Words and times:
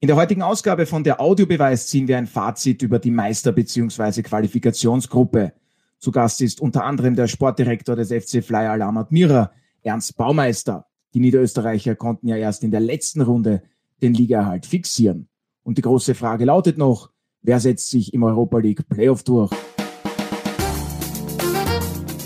In 0.00 0.06
der 0.06 0.14
heutigen 0.14 0.42
Ausgabe 0.42 0.86
von 0.86 1.02
der 1.02 1.20
Audiobeweis 1.20 1.88
ziehen 1.88 2.06
wir 2.06 2.18
ein 2.18 2.28
Fazit 2.28 2.82
über 2.82 3.00
die 3.00 3.10
Meister- 3.10 3.50
bzw. 3.50 4.22
Qualifikationsgruppe. 4.22 5.54
Zu 5.98 6.12
Gast 6.12 6.40
ist 6.40 6.60
unter 6.60 6.84
anderem 6.84 7.16
der 7.16 7.26
Sportdirektor 7.26 7.96
des 7.96 8.12
FC 8.12 8.44
Flyer 8.44 8.70
Alarm 8.70 8.96
Admira, 8.96 9.50
Ernst 9.82 10.16
Baumeister. 10.16 10.86
Die 11.14 11.18
Niederösterreicher 11.18 11.96
konnten 11.96 12.28
ja 12.28 12.36
erst 12.36 12.62
in 12.62 12.70
der 12.70 12.78
letzten 12.78 13.22
Runde 13.22 13.62
den 14.00 14.14
Ligaerhalt 14.14 14.66
fixieren. 14.66 15.28
Und 15.64 15.78
die 15.78 15.82
große 15.82 16.14
Frage 16.14 16.44
lautet 16.44 16.78
noch, 16.78 17.10
wer 17.42 17.58
setzt 17.58 17.90
sich 17.90 18.14
im 18.14 18.22
Europa 18.22 18.58
League 18.58 18.88
Playoff 18.88 19.24
durch? 19.24 19.50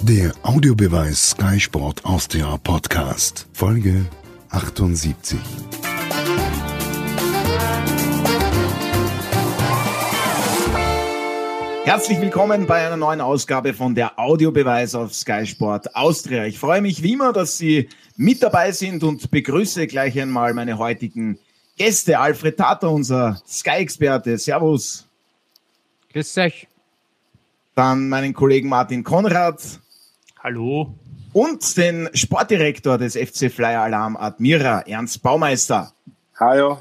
Der 0.02 0.34
Audiobeweis 0.42 1.30
Sky 1.30 1.58
Sport 1.58 2.04
Austria 2.04 2.58
Podcast, 2.58 3.46
Folge 3.54 4.04
78. 4.50 5.38
Herzlich 11.84 12.20
willkommen 12.20 12.68
bei 12.68 12.86
einer 12.86 12.96
neuen 12.96 13.20
Ausgabe 13.20 13.74
von 13.74 13.96
der 13.96 14.16
Audiobeweis 14.16 14.94
auf 14.94 15.12
Sky 15.12 15.44
Sport 15.44 15.96
Austria. 15.96 16.44
Ich 16.44 16.60
freue 16.60 16.80
mich 16.80 17.02
wie 17.02 17.14
immer, 17.14 17.32
dass 17.32 17.58
Sie 17.58 17.88
mit 18.16 18.40
dabei 18.40 18.70
sind 18.70 19.02
und 19.02 19.32
begrüße 19.32 19.88
gleich 19.88 20.18
einmal 20.18 20.54
meine 20.54 20.78
heutigen 20.78 21.40
Gäste. 21.76 22.20
Alfred 22.20 22.56
Tater, 22.56 22.88
unser 22.88 23.42
Sky-Experte. 23.48 24.38
Servus. 24.38 25.08
Grüß 26.12 26.38
euch. 26.38 26.68
Dann 27.74 28.08
meinen 28.08 28.32
Kollegen 28.32 28.68
Martin 28.68 29.02
Konrad. 29.02 29.80
Hallo. 30.40 30.94
Und 31.32 31.76
den 31.76 32.08
Sportdirektor 32.14 32.96
des 32.96 33.16
FC 33.16 33.50
Flyer 33.50 33.82
Alarm 33.82 34.16
Admira, 34.16 34.82
Ernst 34.82 35.20
Baumeister. 35.20 35.92
Hallo. 36.38 36.78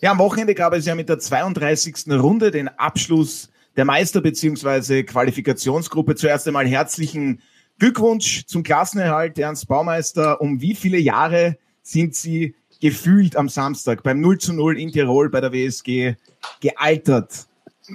Ja, 0.00 0.12
am 0.12 0.18
Wochenende 0.18 0.54
gab 0.54 0.72
es 0.72 0.86
ja 0.86 0.94
mit 0.94 1.10
der 1.10 1.18
32. 1.18 2.06
Runde 2.10 2.50
den 2.50 2.68
Abschluss 2.68 3.50
der 3.76 3.84
Meister- 3.84 4.20
bzw. 4.20 5.02
Qualifikationsgruppe. 5.04 6.14
Zuerst 6.14 6.46
einmal 6.46 6.66
herzlichen 6.66 7.40
Glückwunsch 7.78 8.46
zum 8.46 8.62
Klassenerhalt, 8.62 9.38
Ernst 9.38 9.68
Baumeister. 9.68 10.40
Um 10.40 10.60
wie 10.60 10.74
viele 10.74 10.98
Jahre 10.98 11.58
sind 11.82 12.14
Sie 12.14 12.54
gefühlt 12.80 13.36
am 13.36 13.48
Samstag 13.48 14.02
beim 14.02 14.20
0 14.20 14.38
zu 14.38 14.52
0 14.52 14.78
in 14.78 14.90
Tirol 14.92 15.28
bei 15.30 15.40
der 15.40 15.52
WSG 15.52 16.14
gealtert? 16.60 17.46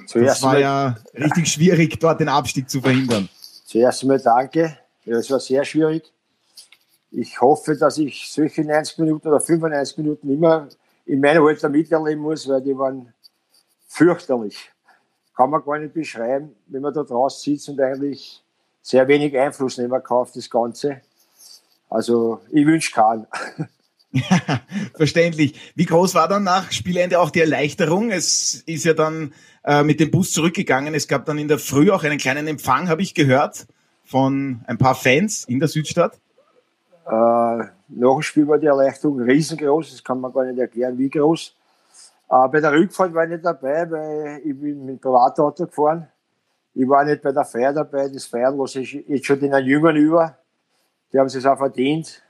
Zuerst 0.05 0.37
das 0.37 0.43
war 0.43 0.53
mal, 0.53 0.61
ja 0.61 0.95
richtig 1.15 1.47
schwierig, 1.51 1.99
dort 1.99 2.19
den 2.19 2.29
Abstieg 2.29 2.69
zu 2.69 2.79
verhindern. 2.79 3.27
Zuerst 3.65 4.03
einmal 4.03 4.19
danke. 4.19 4.77
Ja, 5.05 5.15
Das 5.15 5.29
war 5.29 5.39
sehr 5.39 5.65
schwierig. 5.65 6.03
Ich 7.11 7.41
hoffe, 7.41 7.75
dass 7.75 7.97
ich 7.97 8.31
solche 8.31 8.63
90 8.63 8.99
Minuten 8.99 9.27
oder 9.27 9.41
95 9.41 9.97
Minuten 9.97 10.29
immer 10.29 10.69
in 11.05 11.19
meinem 11.19 11.45
Alter 11.45 11.67
miterleben 11.67 12.21
muss, 12.21 12.47
weil 12.47 12.61
die 12.61 12.77
waren 12.77 13.13
fürchterlich. 13.87 14.71
Kann 15.35 15.49
man 15.49 15.63
gar 15.63 15.79
nicht 15.79 15.93
beschreiben, 15.93 16.55
wenn 16.67 16.81
man 16.81 16.93
da 16.93 17.03
draußen 17.03 17.53
sitzt 17.53 17.69
und 17.69 17.79
eigentlich 17.79 18.43
sehr 18.81 19.07
wenig 19.07 19.37
Einfluss 19.37 19.77
nehmen 19.77 20.03
kann 20.03 20.17
auf 20.17 20.31
das 20.31 20.49
Ganze. 20.49 21.01
Also 21.89 22.41
ich 22.51 22.65
wünsche 22.65 22.91
keinen. 22.91 23.27
Verständlich. 24.95 25.73
Wie 25.75 25.85
groß 25.85 26.15
war 26.15 26.27
dann 26.27 26.43
nach 26.43 26.71
Spielende 26.71 27.19
auch 27.19 27.29
die 27.29 27.41
Erleichterung? 27.41 28.11
Es 28.11 28.55
ist 28.65 28.85
ja 28.85 28.93
dann 28.93 29.33
äh, 29.63 29.83
mit 29.83 29.99
dem 29.99 30.11
Bus 30.11 30.31
zurückgegangen. 30.31 30.93
Es 30.93 31.07
gab 31.07 31.25
dann 31.25 31.37
in 31.37 31.47
der 31.47 31.59
Früh 31.59 31.91
auch 31.91 32.03
einen 32.03 32.17
kleinen 32.17 32.47
Empfang, 32.47 32.89
habe 32.89 33.01
ich 33.01 33.13
gehört, 33.13 33.67
von 34.03 34.61
ein 34.67 34.77
paar 34.77 34.95
Fans 34.95 35.45
in 35.45 35.59
der 35.59 35.69
Südstadt. 35.69 36.19
Äh, 37.05 37.11
nach 37.11 37.69
dem 37.89 38.21
Spiel 38.21 38.47
war 38.47 38.57
die 38.57 38.67
Erleichterung 38.67 39.21
riesengroß, 39.21 39.91
das 39.91 40.03
kann 40.03 40.19
man 40.19 40.31
gar 40.31 40.45
nicht 40.45 40.59
erklären, 40.59 40.97
wie 40.97 41.09
groß. 41.09 41.55
Äh, 42.31 42.47
bei 42.47 42.61
der 42.61 42.71
Rückfahrt 42.71 43.13
war 43.13 43.25
ich 43.25 43.31
nicht 43.31 43.45
dabei, 43.45 43.91
weil 43.91 44.37
ich 44.45 44.57
bin 44.57 44.85
mit 44.85 44.95
dem 44.95 44.99
Privatauto 44.99 45.65
gefahren. 45.65 46.07
Ich 46.73 46.87
war 46.87 47.03
nicht 47.03 47.21
bei 47.21 47.33
der 47.33 47.43
Feier 47.43 47.73
dabei, 47.73 48.07
das 48.07 48.25
Feiern 48.25 48.57
lasse 48.57 48.79
ich 48.79 48.93
jetzt 48.93 49.25
schon 49.25 49.39
den 49.39 49.53
Jüngern 49.65 49.97
über. 49.97 50.37
Die 51.11 51.19
haben 51.19 51.27
es 51.27 51.45
auch 51.45 51.57
verdient, 51.57 52.23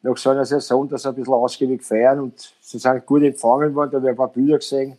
nach 0.00 0.16
so 0.16 0.30
einer 0.30 0.46
Saison, 0.46 0.88
dass 0.88 1.02
sie 1.02 1.08
ein 1.10 1.14
bisschen 1.14 1.34
ausgiebig 1.34 1.82
feiern 1.82 2.20
und 2.20 2.54
sie 2.62 2.78
sind 2.78 3.04
gut 3.04 3.22
empfangen 3.22 3.74
worden. 3.74 3.90
Da 3.90 3.96
habe 3.98 4.06
ich 4.06 4.10
ein 4.12 4.16
paar 4.16 4.28
Bilder 4.32 4.56
gesehen 4.56 4.96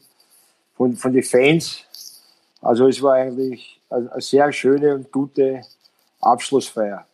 von, 0.75 0.96
von 0.96 1.12
den 1.12 1.24
Fans. 1.24 1.84
Also 2.62 2.88
es 2.88 3.02
war 3.02 3.14
eigentlich 3.14 3.81
eine, 3.90 4.12
eine 4.12 4.22
sehr 4.22 4.52
schöne 4.52 4.94
und 4.94 5.12
gute 5.12 5.62
Abschlussfeier. 6.22 7.08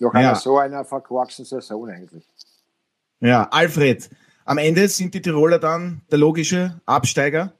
Nach 0.00 0.12
Ja. 0.14 0.18
einer 0.20 0.34
so 0.34 0.58
einer 0.58 0.84
verkorksten 0.84 1.44
Saison 1.44 1.88
eigentlich. 1.88 2.28
Ja, 3.20 3.46
Alfred, 3.52 4.10
am 4.44 4.58
Ende 4.58 4.88
sind 4.88 5.14
die 5.14 5.22
Tiroler 5.22 5.58
dann 5.58 6.02
der 6.10 6.18
logische 6.18 6.80
Absteiger. 6.86 7.52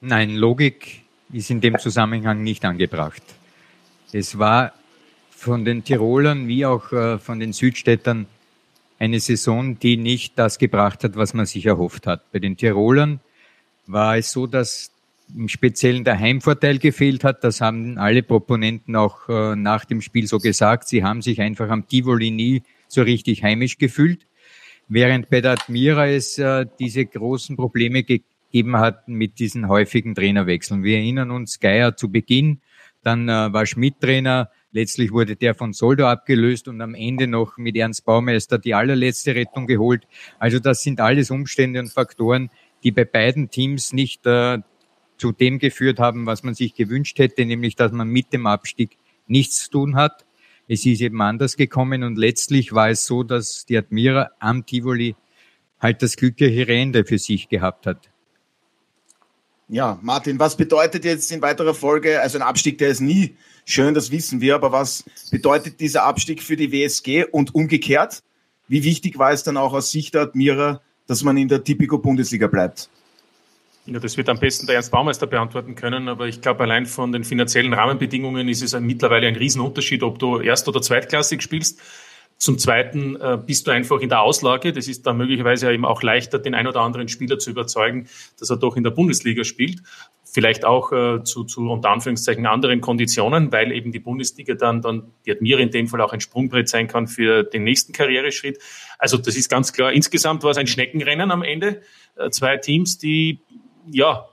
Nein, 0.00 0.36
Logik 0.36 1.02
ist 1.32 1.50
in 1.50 1.60
dem 1.60 1.78
Zusammenhang 1.78 2.42
nicht 2.42 2.64
angebracht. 2.64 3.22
Es 4.12 4.38
war 4.38 4.72
von 5.30 5.64
den 5.64 5.84
Tirolern 5.84 6.48
wie 6.48 6.64
auch 6.64 6.92
äh, 6.92 7.18
von 7.18 7.40
den 7.40 7.52
Südstädtern 7.52 8.26
eine 8.98 9.20
Saison, 9.20 9.78
die 9.78 9.96
nicht 9.96 10.38
das 10.38 10.58
gebracht 10.58 11.04
hat, 11.04 11.16
was 11.16 11.34
man 11.34 11.46
sich 11.46 11.66
erhofft 11.66 12.06
hat. 12.06 12.30
Bei 12.32 12.38
den 12.38 12.56
Tirolern 12.56 13.20
war 13.86 14.16
es 14.16 14.30
so, 14.30 14.46
dass 14.46 14.90
im 15.34 15.48
Speziellen 15.48 16.04
der 16.04 16.18
Heimvorteil 16.18 16.78
gefehlt 16.78 17.24
hat. 17.24 17.42
Das 17.42 17.60
haben 17.60 17.98
alle 17.98 18.22
Proponenten 18.22 18.94
auch 18.96 19.28
äh, 19.28 19.56
nach 19.56 19.84
dem 19.84 20.00
Spiel 20.00 20.26
so 20.26 20.38
gesagt. 20.38 20.88
Sie 20.88 21.02
haben 21.02 21.20
sich 21.20 21.40
einfach 21.40 21.68
am 21.68 21.86
Tivoli 21.88 22.30
nie 22.30 22.62
so 22.88 23.02
richtig 23.02 23.42
heimisch 23.42 23.78
gefühlt. 23.78 24.26
Während 24.88 25.30
bei 25.30 25.40
der 25.40 25.52
Admira 25.52 26.08
es 26.08 26.38
äh, 26.38 26.66
diese 26.78 27.04
großen 27.06 27.56
Probleme 27.56 28.04
gegeben 28.04 28.76
hat 28.76 29.08
mit 29.08 29.38
diesen 29.38 29.68
häufigen 29.68 30.14
Trainerwechseln. 30.14 30.84
Wir 30.84 30.98
erinnern 30.98 31.30
uns, 31.30 31.58
Geier 31.58 31.96
zu 31.96 32.10
Beginn, 32.10 32.60
dann 33.02 33.28
äh, 33.28 33.52
war 33.52 33.66
Schmidt 33.66 34.00
Trainer, 34.00 34.50
letztlich 34.72 35.10
wurde 35.10 35.36
der 35.36 35.54
von 35.54 35.72
Soldo 35.72 36.06
abgelöst 36.06 36.68
und 36.68 36.80
am 36.80 36.94
Ende 36.94 37.26
noch 37.26 37.56
mit 37.56 37.76
Ernst 37.76 38.04
Baumeister 38.04 38.58
die 38.58 38.74
allerletzte 38.74 39.34
Rettung 39.34 39.66
geholt. 39.66 40.06
Also 40.38 40.58
das 40.58 40.82
sind 40.82 41.00
alles 41.00 41.30
Umstände 41.30 41.80
und 41.80 41.92
Faktoren, 41.92 42.50
die 42.84 42.92
bei 42.92 43.04
beiden 43.04 43.48
Teams 43.50 43.92
nicht 43.92 44.26
äh, 44.26 44.58
zu 45.16 45.32
dem 45.32 45.58
geführt 45.58 45.98
haben, 45.98 46.26
was 46.26 46.42
man 46.42 46.54
sich 46.54 46.74
gewünscht 46.74 47.18
hätte, 47.18 47.44
nämlich 47.46 47.74
dass 47.74 47.90
man 47.90 48.08
mit 48.08 48.32
dem 48.32 48.46
Abstieg 48.46 48.98
nichts 49.26 49.64
zu 49.64 49.70
tun 49.70 49.96
hat. 49.96 50.25
Es 50.68 50.84
ist 50.84 51.00
eben 51.00 51.20
anders 51.22 51.56
gekommen 51.56 52.02
und 52.02 52.18
letztlich 52.18 52.72
war 52.72 52.90
es 52.90 53.06
so, 53.06 53.22
dass 53.22 53.64
die 53.66 53.76
Admira 53.76 54.30
am 54.40 54.66
Tivoli 54.66 55.14
halt 55.78 56.02
das 56.02 56.16
glückliche 56.16 56.66
Ende 56.66 57.04
für 57.04 57.18
sich 57.18 57.48
gehabt 57.48 57.86
hat. 57.86 58.10
Ja, 59.68 59.98
Martin, 60.00 60.38
was 60.38 60.56
bedeutet 60.56 61.04
jetzt 61.04 61.30
in 61.32 61.42
weiterer 61.42 61.74
Folge, 61.74 62.20
also 62.20 62.38
ein 62.38 62.42
Abstieg, 62.42 62.78
der 62.78 62.88
ist 62.88 63.00
nie 63.00 63.36
schön, 63.64 63.94
das 63.94 64.12
wissen 64.12 64.40
wir, 64.40 64.54
aber 64.54 64.70
was 64.70 65.04
bedeutet 65.30 65.80
dieser 65.80 66.04
Abstieg 66.04 66.42
für 66.42 66.56
die 66.56 66.70
WSG 66.70 67.24
und 67.24 67.54
umgekehrt? 67.54 68.22
Wie 68.68 68.84
wichtig 68.84 69.18
war 69.18 69.32
es 69.32 69.42
dann 69.42 69.56
auch 69.56 69.72
aus 69.72 69.90
Sicht 69.90 70.14
der 70.14 70.22
Admira, 70.22 70.80
dass 71.06 71.22
man 71.24 71.36
in 71.36 71.48
der 71.48 71.64
Tipico 71.64 71.98
Bundesliga 71.98 72.46
bleibt? 72.46 72.88
Ja, 73.86 74.00
das 74.00 74.16
wird 74.16 74.28
am 74.28 74.38
besten 74.38 74.66
der 74.66 74.74
Ernst 74.74 74.90
Baumeister 74.90 75.28
beantworten 75.28 75.76
können, 75.76 76.08
aber 76.08 76.26
ich 76.26 76.40
glaube, 76.40 76.64
allein 76.64 76.86
von 76.86 77.12
den 77.12 77.22
finanziellen 77.22 77.72
Rahmenbedingungen 77.72 78.48
ist 78.48 78.62
es 78.62 78.74
ein, 78.74 78.84
mittlerweile 78.84 79.28
ein 79.28 79.36
Riesenunterschied, 79.36 80.02
ob 80.02 80.18
du 80.18 80.40
erst- 80.40 80.66
oder 80.66 80.82
zweitklassig 80.82 81.40
spielst. 81.40 81.80
Zum 82.38 82.58
Zweiten 82.58 83.16
äh, 83.16 83.38
bist 83.38 83.66
du 83.66 83.70
einfach 83.70 84.00
in 84.00 84.08
der 84.08 84.20
Auslage. 84.20 84.72
Das 84.72 84.88
ist 84.88 85.06
dann 85.06 85.16
möglicherweise 85.16 85.72
eben 85.72 85.84
auch 85.84 86.02
leichter, 86.02 86.38
den 86.38 86.54
ein 86.54 86.66
oder 86.66 86.80
anderen 86.80 87.08
Spieler 87.08 87.38
zu 87.38 87.50
überzeugen, 87.50 88.08
dass 88.38 88.50
er 88.50 88.56
doch 88.56 88.76
in 88.76 88.82
der 88.82 88.90
Bundesliga 88.90 89.44
spielt. 89.44 89.80
Vielleicht 90.24 90.66
auch 90.66 90.92
äh, 90.92 91.22
zu, 91.22 91.44
zu 91.44 91.70
unter 91.70 91.88
Anführungszeichen 91.90 92.44
anderen 92.44 92.80
Konditionen, 92.82 93.52
weil 93.52 93.72
eben 93.72 93.92
die 93.92 94.00
Bundesliga 94.00 94.54
dann, 94.54 94.82
dann 94.82 95.12
die 95.24 95.30
Admira 95.30 95.60
in 95.60 95.70
dem 95.70 95.86
Fall 95.86 96.02
auch 96.02 96.12
ein 96.12 96.20
Sprungbrett 96.20 96.68
sein 96.68 96.88
kann 96.88 97.06
für 97.06 97.42
den 97.44 97.64
nächsten 97.64 97.92
Karriereschritt. 97.92 98.58
Also 98.98 99.16
das 99.16 99.36
ist 99.36 99.48
ganz 99.48 99.72
klar. 99.72 99.92
Insgesamt 99.92 100.42
war 100.42 100.50
es 100.50 100.58
ein 100.58 100.66
Schneckenrennen 100.66 101.30
am 101.30 101.42
Ende. 101.42 101.80
Äh, 102.16 102.30
zwei 102.30 102.58
Teams, 102.58 102.98
die 102.98 103.40
ja 103.92 104.26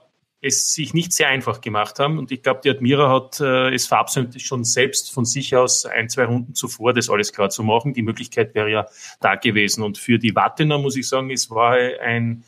es 0.44 0.74
sich 0.74 0.92
nicht 0.92 1.12
sehr 1.12 1.28
einfach 1.28 1.62
gemacht 1.62 1.98
haben. 1.98 2.18
Und 2.18 2.30
ich 2.30 2.42
glaube, 2.42 2.60
die 2.62 2.68
Admira 2.68 3.10
hat 3.10 3.40
äh, 3.40 3.72
es 3.74 3.86
verabsäumt, 3.86 4.40
schon 4.42 4.62
selbst 4.62 5.10
von 5.10 5.24
sich 5.24 5.56
aus 5.56 5.86
ein, 5.86 6.10
zwei 6.10 6.26
Runden 6.26 6.54
zuvor 6.54 6.92
das 6.92 7.08
alles 7.08 7.32
klar 7.32 7.48
zu 7.48 7.62
machen. 7.62 7.94
Die 7.94 8.02
Möglichkeit 8.02 8.54
wäre 8.54 8.70
ja 8.70 8.86
da 9.20 9.36
gewesen. 9.36 9.82
Und 9.82 9.96
für 9.96 10.18
die 10.18 10.36
Wattener 10.36 10.78
muss 10.78 10.96
ich 10.96 11.08
sagen, 11.08 11.30
es 11.30 11.50
war 11.50 11.72
ein, 11.72 12.44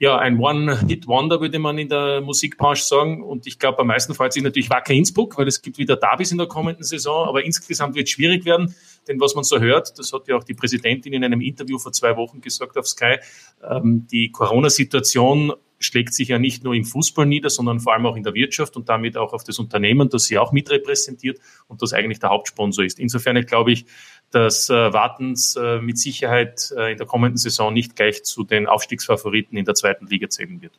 ja, 0.00 0.18
ein 0.18 0.40
One-Hit-Wonder, 0.40 1.40
würde 1.40 1.60
man 1.60 1.78
in 1.78 1.88
der 1.88 2.22
Musikbranche 2.22 2.82
sagen. 2.82 3.22
Und 3.22 3.46
ich 3.46 3.60
glaube, 3.60 3.78
am 3.78 3.86
meisten 3.86 4.14
freut 4.14 4.32
sich 4.32 4.42
natürlich 4.42 4.68
Wacker 4.68 4.92
Innsbruck, 4.92 5.38
weil 5.38 5.46
es 5.46 5.62
gibt 5.62 5.78
wieder 5.78 5.94
Derbys 5.94 6.32
in 6.32 6.38
der 6.38 6.48
kommenden 6.48 6.82
Saison. 6.82 7.28
Aber 7.28 7.44
insgesamt 7.44 7.94
wird 7.94 8.08
es 8.08 8.10
schwierig 8.10 8.46
werden, 8.46 8.74
denn 9.06 9.20
was 9.20 9.36
man 9.36 9.44
so 9.44 9.60
hört, 9.60 9.96
das 9.96 10.12
hat 10.12 10.26
ja 10.26 10.36
auch 10.36 10.44
die 10.44 10.54
Präsidentin 10.54 11.12
in 11.12 11.22
einem 11.22 11.40
Interview 11.40 11.78
vor 11.78 11.92
zwei 11.92 12.16
Wochen 12.16 12.40
gesagt 12.40 12.76
auf 12.76 12.88
Sky, 12.88 13.18
ähm, 13.62 14.08
die 14.10 14.32
Corona-Situation 14.32 15.52
schlägt 15.78 16.14
sich 16.14 16.28
ja 16.28 16.38
nicht 16.38 16.64
nur 16.64 16.74
im 16.74 16.84
Fußball 16.84 17.26
nieder, 17.26 17.50
sondern 17.50 17.80
vor 17.80 17.94
allem 17.94 18.06
auch 18.06 18.16
in 18.16 18.22
der 18.22 18.34
Wirtschaft 18.34 18.76
und 18.76 18.88
damit 18.88 19.16
auch 19.16 19.32
auf 19.32 19.44
das 19.44 19.58
Unternehmen, 19.58 20.08
das 20.08 20.24
sie 20.24 20.38
auch 20.38 20.52
mitrepräsentiert 20.52 21.38
und 21.68 21.82
das 21.82 21.92
eigentlich 21.92 22.18
der 22.18 22.30
Hauptsponsor 22.30 22.84
ist. 22.84 22.98
Insofern 22.98 23.40
glaube 23.46 23.72
ich, 23.72 23.86
dass 24.30 24.68
äh, 24.68 24.92
Wartens 24.92 25.56
äh, 25.56 25.80
mit 25.80 25.98
Sicherheit 25.98 26.72
äh, 26.76 26.92
in 26.92 26.98
der 26.98 27.06
kommenden 27.06 27.38
Saison 27.38 27.72
nicht 27.72 27.96
gleich 27.96 28.24
zu 28.24 28.44
den 28.44 28.66
Aufstiegsfavoriten 28.66 29.56
in 29.56 29.64
der 29.64 29.74
zweiten 29.74 30.06
Liga 30.06 30.28
zählen 30.28 30.60
wird. 30.60 30.78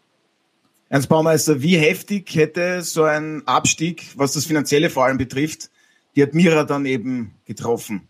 Ernst 0.90 1.08
Baumeister, 1.10 1.62
wie 1.62 1.78
heftig 1.78 2.34
hätte 2.36 2.82
so 2.82 3.04
ein 3.04 3.44
Abstieg, 3.46 4.08
was 4.16 4.34
das 4.34 4.46
Finanzielle 4.46 4.90
vor 4.90 5.06
allem 5.06 5.18
betrifft, 5.18 5.70
die 6.16 6.24
Admira 6.24 6.64
dann 6.64 6.86
eben 6.86 7.36
getroffen? 7.46 8.08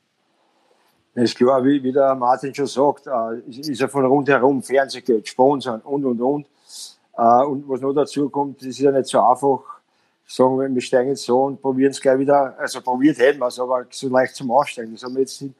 Das 1.13 1.25
ist 1.25 1.37
klar, 1.37 1.63
wie, 1.65 1.83
wie 1.83 1.91
der 1.91 2.15
Martin 2.15 2.55
schon 2.55 2.67
sagt, 2.67 3.07
äh, 3.07 3.49
ist 3.49 3.81
ja 3.81 3.87
von 3.87 4.05
rundherum 4.05 4.63
Fernsehgeld, 4.63 5.27
Sponsoren 5.27 5.81
und, 5.81 6.05
und, 6.05 6.21
und. 6.21 6.47
Äh, 7.19 7.43
und 7.43 7.67
was 7.67 7.81
noch 7.81 7.93
dazu 7.93 8.29
kommt, 8.29 8.63
ist 8.63 8.79
ja 8.79 8.91
nicht 8.91 9.07
so 9.07 9.19
einfach, 9.21 9.59
sagen 10.25 10.57
wir, 10.57 10.73
wir 10.73 10.81
steigen 10.81 11.09
jetzt 11.09 11.23
so 11.23 11.43
und 11.43 11.61
probieren 11.61 11.91
es 11.91 11.99
gleich 11.99 12.17
wieder, 12.17 12.57
also 12.57 12.79
probiert 12.79 13.17
hätten 13.17 13.39
wir 13.39 13.47
es, 13.47 13.59
aber 13.59 13.85
so 13.89 14.07
leicht 14.07 14.35
zum 14.35 14.49
Aussteigen. 14.51 14.93
Das 14.93 15.03
haben 15.03 15.15
wir 15.15 15.21
jetzt 15.21 15.41
in, 15.41 15.53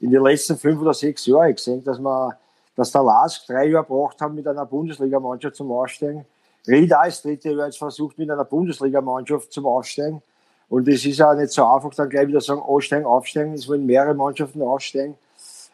in 0.00 0.10
den 0.10 0.22
letzten 0.22 0.56
fünf 0.56 0.80
oder 0.80 0.94
sechs 0.94 1.26
Jahren 1.26 1.54
gesehen, 1.54 1.84
dass 1.84 1.98
wir, 1.98 2.38
dass 2.74 2.90
der 2.90 3.02
LASK 3.02 3.46
drei 3.46 3.66
Jahre 3.66 3.84
gebraucht 3.84 4.20
haben 4.22 4.34
mit 4.34 4.46
einer 4.46 4.64
Bundesligamannschaft 4.64 5.56
zum 5.56 5.70
Aussteigen. 5.70 6.24
Ried 6.66 6.92
als 6.94 7.20
dritte 7.20 7.50
Jahr 7.50 7.66
jetzt 7.66 7.78
versucht 7.78 8.16
mit 8.16 8.30
einer 8.30 8.44
Bundesligamannschaft 8.44 9.52
zum 9.52 9.66
Aussteigen. 9.66 10.22
Und 10.70 10.88
es 10.88 11.04
ist 11.04 11.20
auch 11.20 11.34
nicht 11.34 11.50
so 11.50 11.66
einfach, 11.66 11.92
dann 11.94 12.08
gleich 12.08 12.28
wieder 12.28 12.40
sagen, 12.40 12.62
aussteigen, 12.62 13.04
aufsteigen. 13.04 13.52
Es 13.52 13.68
wollen 13.68 13.84
mehrere 13.84 14.14
Mannschaften 14.14 14.62
aussteigen. 14.62 15.16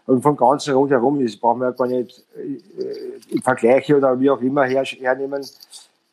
Und 0.08 0.22
vom 0.22 0.38
ganzen 0.38 0.72
rundherum, 0.72 1.22
das 1.22 1.36
brauchen 1.36 1.60
wir 1.60 1.72
gar 1.72 1.86
nicht 1.86 2.24
äh, 2.34 2.60
im 3.28 3.42
Vergleich 3.42 3.92
oder 3.92 4.18
wie 4.18 4.30
auch 4.30 4.40
immer 4.40 4.64
her, 4.64 4.82
hernehmen. 4.82 5.46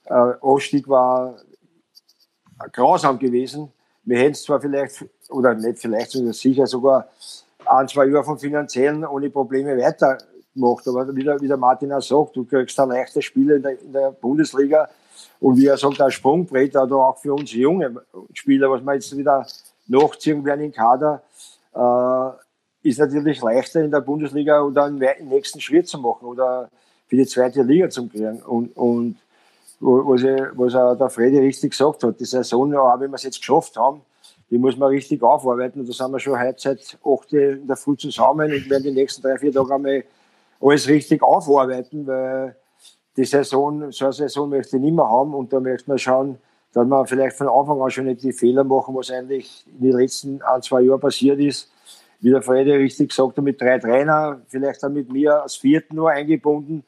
Äh, 0.04 0.14
Ausstieg 0.14 0.86
war 0.90 1.36
grausam 2.74 3.18
gewesen. 3.18 3.72
Wir 4.04 4.20
hätten 4.20 4.34
es 4.34 4.44
zwar 4.44 4.60
vielleicht, 4.60 5.06
oder 5.30 5.54
nicht 5.54 5.80
vielleicht, 5.80 6.12
sondern 6.12 6.34
sicher 6.34 6.68
sogar 6.68 7.08
ein, 7.66 7.88
zwei 7.88 8.08
Jahre 8.08 8.26
von 8.26 8.38
finanziellen 8.38 9.06
ohne 9.06 9.30
Probleme 9.30 9.78
weitergemacht. 9.78 10.86
Aber 10.90 11.16
wie 11.16 11.24
der, 11.24 11.40
wie 11.40 11.48
der 11.48 11.56
Martin 11.56 11.94
auch 11.94 12.02
sagt, 12.02 12.36
du 12.36 12.44
kriegst 12.44 12.78
ein 12.78 12.90
leichtes 12.90 13.24
Spiel 13.24 13.50
in 13.52 13.62
der, 13.62 13.80
in 13.80 13.94
der 13.94 14.12
Bundesliga 14.12 14.90
und 15.40 15.56
wie 15.56 15.68
er 15.68 15.78
sagt, 15.78 16.02
ein 16.02 16.12
Sprungbrett, 16.12 16.76
oder 16.76 16.98
auch 16.98 17.18
für 17.18 17.34
uns 17.34 17.54
junge 17.54 17.96
Spieler, 18.34 18.70
was 18.70 18.82
wir 18.82 18.94
jetzt 18.94 19.16
wieder 19.16 19.48
nachziehen 19.88 20.44
werden 20.44 20.66
im 20.66 20.74
Kader, 20.74 21.24
äh, 21.74 22.45
ist 22.86 23.00
natürlich 23.00 23.42
leichter 23.42 23.84
in 23.84 23.90
der 23.90 24.02
Bundesliga 24.02 24.62
oder 24.62 24.86
einen 24.86 25.00
nächsten 25.28 25.60
Schritt 25.60 25.88
zu 25.88 25.98
machen 25.98 26.26
oder 26.26 26.70
für 27.08 27.16
die 27.16 27.26
zweite 27.26 27.64
Liga 27.64 27.90
zu 27.90 28.08
kriegen. 28.08 28.42
Und, 28.44 28.78
und 28.78 29.18
was, 29.80 30.24
was 30.24 30.76
auch 30.76 30.96
der 30.96 31.10
Freddy 31.10 31.40
richtig 31.40 31.72
gesagt 31.72 32.04
hat, 32.04 32.20
die 32.20 32.26
Saison, 32.26 32.76
auch 32.76 33.00
wenn 33.00 33.10
wir 33.10 33.16
es 33.16 33.24
jetzt 33.24 33.40
geschafft 33.40 33.76
haben, 33.76 34.02
die 34.52 34.60
muss 34.60 34.78
man 34.78 34.90
richtig 34.90 35.24
aufarbeiten. 35.24 35.80
Und 35.80 35.90
da 35.90 35.94
sind 35.94 36.12
wir 36.12 36.20
schon 36.20 36.40
heute 36.40 36.60
seit 36.60 36.98
8 37.04 37.34
in 37.34 37.68
der 37.68 37.76
Früh 37.76 37.98
zusammen 37.98 38.54
und 38.54 38.70
werden 38.70 38.84
die 38.84 38.92
nächsten 38.92 39.24
drei, 39.24 39.40
vier 39.40 39.52
Tage 39.52 39.74
einmal 39.74 40.04
alles 40.62 40.88
richtig 40.88 41.24
aufarbeiten, 41.24 42.06
weil 42.06 42.56
die 43.18 43.26
Saison, 43.26 43.92
so 43.92 44.06
eine 44.06 44.14
Saison 44.14 44.48
möchte 44.48 44.78
ich 44.78 44.84
nicht 44.84 44.94
mehr 44.94 45.10
haben 45.10 45.34
und 45.34 45.52
da 45.52 45.60
möchte 45.60 45.90
man 45.90 45.98
schauen, 45.98 46.38
dass 46.74 46.86
man 46.86 47.08
vielleicht 47.08 47.36
von 47.36 47.48
Anfang 47.48 47.82
an 47.82 47.90
schon 47.90 48.06
nicht 48.06 48.22
die 48.22 48.34
Fehler 48.34 48.64
machen, 48.64 48.94
was 48.96 49.10
eigentlich 49.10 49.66
in 49.68 49.90
den 49.90 49.98
letzten 49.98 50.42
ein, 50.44 50.62
zwei 50.62 50.82
Jahren 50.82 51.00
passiert 51.00 51.40
ist. 51.40 51.72
Wie 52.22 52.32
der 52.32 52.42
Freddy 52.42 52.72
richtig 52.72 53.10
gesagt 53.10 53.38
hat, 53.38 53.44
mit 53.44 53.60
drei 53.60 53.78
Trainer, 53.80 54.42
vielleicht 54.48 54.82
dann 54.84 54.94
mit 54.94 55.12
mir 55.12 55.44
als 55.44 55.56
Vierten 55.56 55.96
nur 55.96 56.12
eingebunden. 56.12 56.84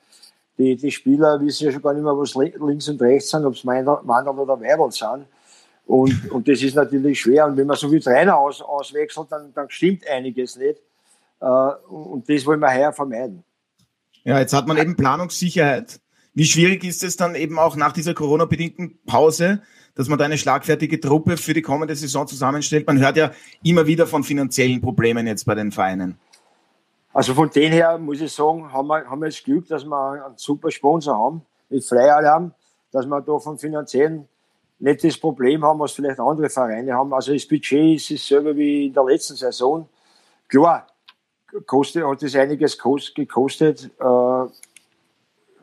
Die, 0.57 0.75
die 0.75 0.91
Spieler 0.91 1.39
wissen 1.39 1.65
ja 1.65 1.71
schon 1.71 1.81
gar 1.81 1.94
nicht 1.94 2.03
mehr, 2.03 2.18
was 2.18 2.35
links 2.35 2.89
und 2.89 3.01
rechts 3.01 3.29
sind, 3.29 3.45
ob 3.45 3.53
es 3.53 3.63
Mandel 3.63 4.00
oder 4.07 4.59
Weibel 4.59 4.91
sind. 4.91 5.27
Und, 5.85 6.31
und 6.31 6.47
das 6.47 6.62
ist 6.62 6.75
natürlich 6.75 7.21
schwer. 7.21 7.45
Und 7.45 7.57
wenn 7.57 7.68
man 7.68 7.77
so 7.77 7.89
viel 7.89 8.01
Trainer 8.01 8.38
aus, 8.38 8.62
auswechselt, 8.62 9.27
dann, 9.31 9.53
dann 9.53 9.69
stimmt 9.69 10.07
einiges 10.07 10.57
nicht. 10.57 10.79
Äh, 11.39 11.45
und 11.45 12.27
das 12.27 12.45
wollen 12.45 12.59
wir 12.59 12.74
heuer 12.74 12.91
vermeiden. 12.91 13.44
Ja, 14.24 14.39
jetzt 14.39 14.53
hat 14.53 14.68
man 14.68 14.77
eben 14.77 14.97
Planungssicherheit. 14.97 16.01
Wie 16.33 16.45
schwierig 16.45 16.83
ist 16.83 17.03
es 17.03 17.15
dann 17.15 17.35
eben 17.35 17.57
auch 17.57 17.75
nach 17.75 17.94
dieser 17.94 18.13
Corona-bedingten 18.13 19.00
Pause, 19.06 19.62
dass 19.98 20.08
man 20.08 20.20
da 20.20 20.26
eine 20.26 20.38
schlagfertige 20.38 21.00
Truppe 21.00 21.38
für 21.38 21.54
die 21.54 21.64
kommende 21.64 21.96
Saison 21.96 22.28
zusammenstellt? 22.28 22.86
Man 22.86 23.00
hört 23.00 23.18
ja 23.18 23.32
immer 23.64 23.88
wieder 23.88 24.06
von 24.06 24.24
finanziellen 24.24 24.80
Problemen 24.80 25.26
jetzt 25.26 25.46
bei 25.46 25.56
den 25.56 25.72
Vereinen. 25.72 26.20
Also 27.12 27.34
von 27.34 27.50
denen 27.50 27.74
her 27.74 27.98
muss 27.98 28.22
ich 28.22 28.32
sagen, 28.32 28.72
haben 28.72 28.88
wir, 28.88 29.10
haben 29.10 29.20
wir 29.20 29.26
das 29.26 29.44
Glück, 29.44 29.68
dass 29.68 29.84
wir 29.84 30.26
einen 30.26 30.38
super 30.38 30.70
Sponsor 30.70 31.18
haben, 31.18 31.42
mit 31.70 31.84
Flyalarm, 31.84 32.54
dass 32.92 33.08
wir 33.08 33.22
da 33.22 33.40
von 33.40 33.58
finanziellen 33.58 34.28
nicht 34.80 35.04
das 35.04 35.18
Problem 35.18 35.64
haben, 35.66 35.80
was 35.80 35.94
vielleicht 35.94 36.20
andere 36.20 36.50
Vereine 36.50 36.94
haben. 36.94 37.12
Also 37.12 37.34
das 37.34 37.48
Budget 37.48 37.96
ist 37.96 38.12
dasselbe 38.12 38.56
wie 38.56 38.86
in 38.86 38.94
der 38.94 39.04
letzten 39.04 39.36
Saison. 39.36 39.90
Klar, 40.48 40.86
kostet, 41.66 42.06
hat 42.06 42.22
es 42.22 42.36
einiges 42.36 42.78
gekostet. 42.78 43.90
Äh, 44.00 44.46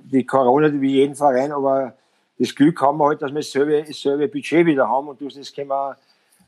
die 0.01 0.27
Corona 0.27 0.73
wie 0.81 0.95
jeden 0.95 1.15
Verein, 1.15 1.53
aber 1.53 1.95
das 2.39 2.55
Glück 2.55 2.81
haben 2.81 2.99
wir 2.99 3.07
halt, 3.07 3.23
dass 3.23 3.31
wir 3.31 3.41
dasselbe, 3.41 3.85
dasselbe 3.85 4.29
Budget 4.29 4.67
wieder 4.67 4.89
haben 4.89 5.09
und 5.09 5.21
das 5.21 5.53
können 5.53 5.69
wir 5.69 5.97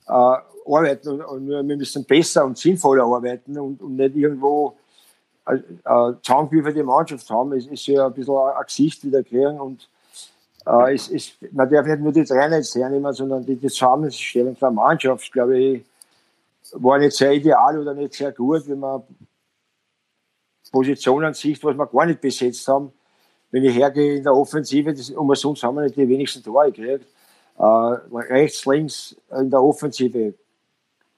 äh, 0.08 0.12
arbeiten 0.12 1.20
und, 1.22 1.48
wir 1.48 1.62
müssen 1.62 2.04
besser 2.04 2.44
und 2.44 2.58
sinnvoller 2.58 3.04
arbeiten 3.04 3.58
und, 3.58 3.80
und 3.80 3.96
nicht 3.96 4.16
irgendwo 4.16 4.76
äh, 5.46 5.56
äh, 5.56 6.72
die 6.72 6.82
Mannschaft 6.82 7.30
haben. 7.30 7.52
Es 7.52 7.66
ist 7.66 7.86
ja 7.86 8.06
ein 8.06 8.14
bisschen 8.14 8.36
ein 8.36 8.64
Gesicht 8.66 9.04
wieder 9.04 9.22
kriegen 9.22 9.60
und 9.60 9.88
äh, 10.66 10.94
es, 10.94 11.08
es, 11.08 11.32
man 11.52 11.70
darf 11.70 11.86
nicht 11.86 12.00
nur 12.00 12.12
die 12.12 12.24
Trainer 12.24 12.56
jetzt 12.56 12.74
hernehmen, 12.74 13.12
sondern 13.12 13.46
die 13.46 13.60
Zusammenstellung 13.60 14.56
der 14.58 14.70
Mannschaft, 14.72 15.32
glaube 15.32 15.58
ich, 15.58 15.84
war 16.72 16.98
nicht 16.98 17.16
sehr 17.16 17.32
ideal 17.32 17.78
oder 17.78 17.94
nicht 17.94 18.14
sehr 18.14 18.32
gut, 18.32 18.68
wenn 18.68 18.80
man 18.80 19.02
Positionen 20.72 21.32
sieht, 21.32 21.62
was 21.62 21.76
wir 21.76 21.86
gar 21.86 22.06
nicht 22.06 22.20
besetzt 22.20 22.66
haben 22.66 22.92
wenn 23.50 23.64
ich 23.64 23.74
hergehe 23.74 24.16
in 24.16 24.22
der 24.22 24.34
Offensive, 24.34 24.92
das, 24.92 25.10
umsonst 25.10 25.62
haben 25.62 25.76
wir 25.76 25.82
nicht 25.82 25.96
die 25.96 26.08
wenigsten 26.08 26.42
Tore 26.42 26.72
gekriegt. 26.72 27.06
Äh, 27.58 27.62
rechts, 27.62 28.66
links 28.66 29.16
in 29.38 29.50
der 29.50 29.62
Offensive, 29.62 30.34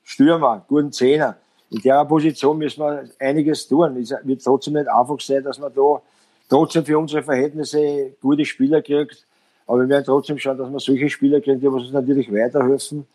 Stürmer, 0.04 0.64
guten 0.68 0.92
Zehner. 0.92 1.36
In 1.70 1.80
der 1.82 2.04
Position 2.04 2.58
müssen 2.58 2.80
wir 2.80 3.04
einiges 3.18 3.68
tun. 3.68 3.96
Es 3.96 4.14
wird 4.22 4.42
trotzdem 4.42 4.74
nicht 4.74 4.88
einfach 4.88 5.20
sein, 5.20 5.42
dass 5.42 5.58
man 5.58 5.72
da 5.74 6.00
trotzdem 6.48 6.84
für 6.84 6.98
unsere 6.98 7.22
Verhältnisse 7.22 8.16
gute 8.20 8.44
Spieler 8.44 8.80
kriegt. 8.80 9.26
Aber 9.66 9.80
wir 9.80 9.88
werden 9.88 10.04
trotzdem 10.04 10.38
schauen, 10.38 10.56
dass 10.56 10.70
wir 10.70 10.80
solche 10.80 11.10
Spieler 11.10 11.40
kriegen, 11.40 11.60
die 11.60 11.66
uns 11.66 11.92
natürlich 11.92 12.32
weiterhelfen 12.32 13.06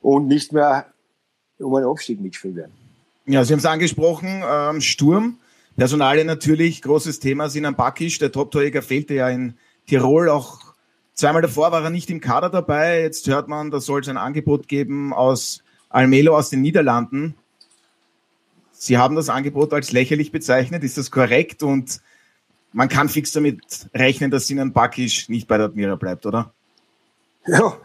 und 0.00 0.28
nicht 0.28 0.52
mehr 0.52 0.86
um 1.58 1.74
einen 1.74 1.86
Abstieg 1.86 2.20
mitspielen 2.20 2.56
werden. 2.56 2.72
Ja, 3.26 3.42
Sie 3.44 3.52
haben 3.52 3.58
es 3.58 3.66
angesprochen, 3.66 4.44
ähm, 4.48 4.80
Sturm. 4.80 5.38
Personale 5.76 6.24
natürlich, 6.24 6.82
großes 6.82 7.20
Thema. 7.20 7.48
Sinan 7.48 7.76
Bakic, 7.76 8.18
der 8.18 8.32
Top-Torjäger, 8.32 8.82
fehlte 8.82 9.14
ja 9.14 9.28
in 9.28 9.54
Tirol 9.86 10.28
auch 10.28 10.66
zweimal 11.16 11.42
davor 11.42 11.72
war 11.72 11.82
er 11.82 11.90
nicht 11.90 12.10
im 12.10 12.20
Kader 12.20 12.50
dabei. 12.50 13.02
Jetzt 13.02 13.26
hört 13.26 13.48
man, 13.48 13.70
da 13.70 13.80
soll 13.80 14.00
es 14.00 14.08
ein 14.08 14.16
Angebot 14.16 14.68
geben 14.68 15.12
aus 15.12 15.64
Almelo 15.88 16.36
aus 16.36 16.50
den 16.50 16.60
Niederlanden. 16.60 17.34
Sie 18.70 18.98
haben 18.98 19.16
das 19.16 19.30
Angebot 19.30 19.72
als 19.72 19.92
lächerlich 19.92 20.30
bezeichnet. 20.30 20.84
Ist 20.84 20.98
das 20.98 21.10
korrekt? 21.10 21.62
Und 21.62 22.00
man 22.72 22.88
kann 22.88 23.08
fix 23.08 23.32
damit 23.32 23.88
rechnen, 23.94 24.30
dass 24.30 24.46
Sinan 24.46 24.72
Bakic 24.72 25.28
nicht 25.28 25.48
bei 25.48 25.56
der 25.56 25.66
Admira 25.66 25.96
bleibt, 25.96 26.26
oder? 26.26 26.52
Ja, 27.46 27.78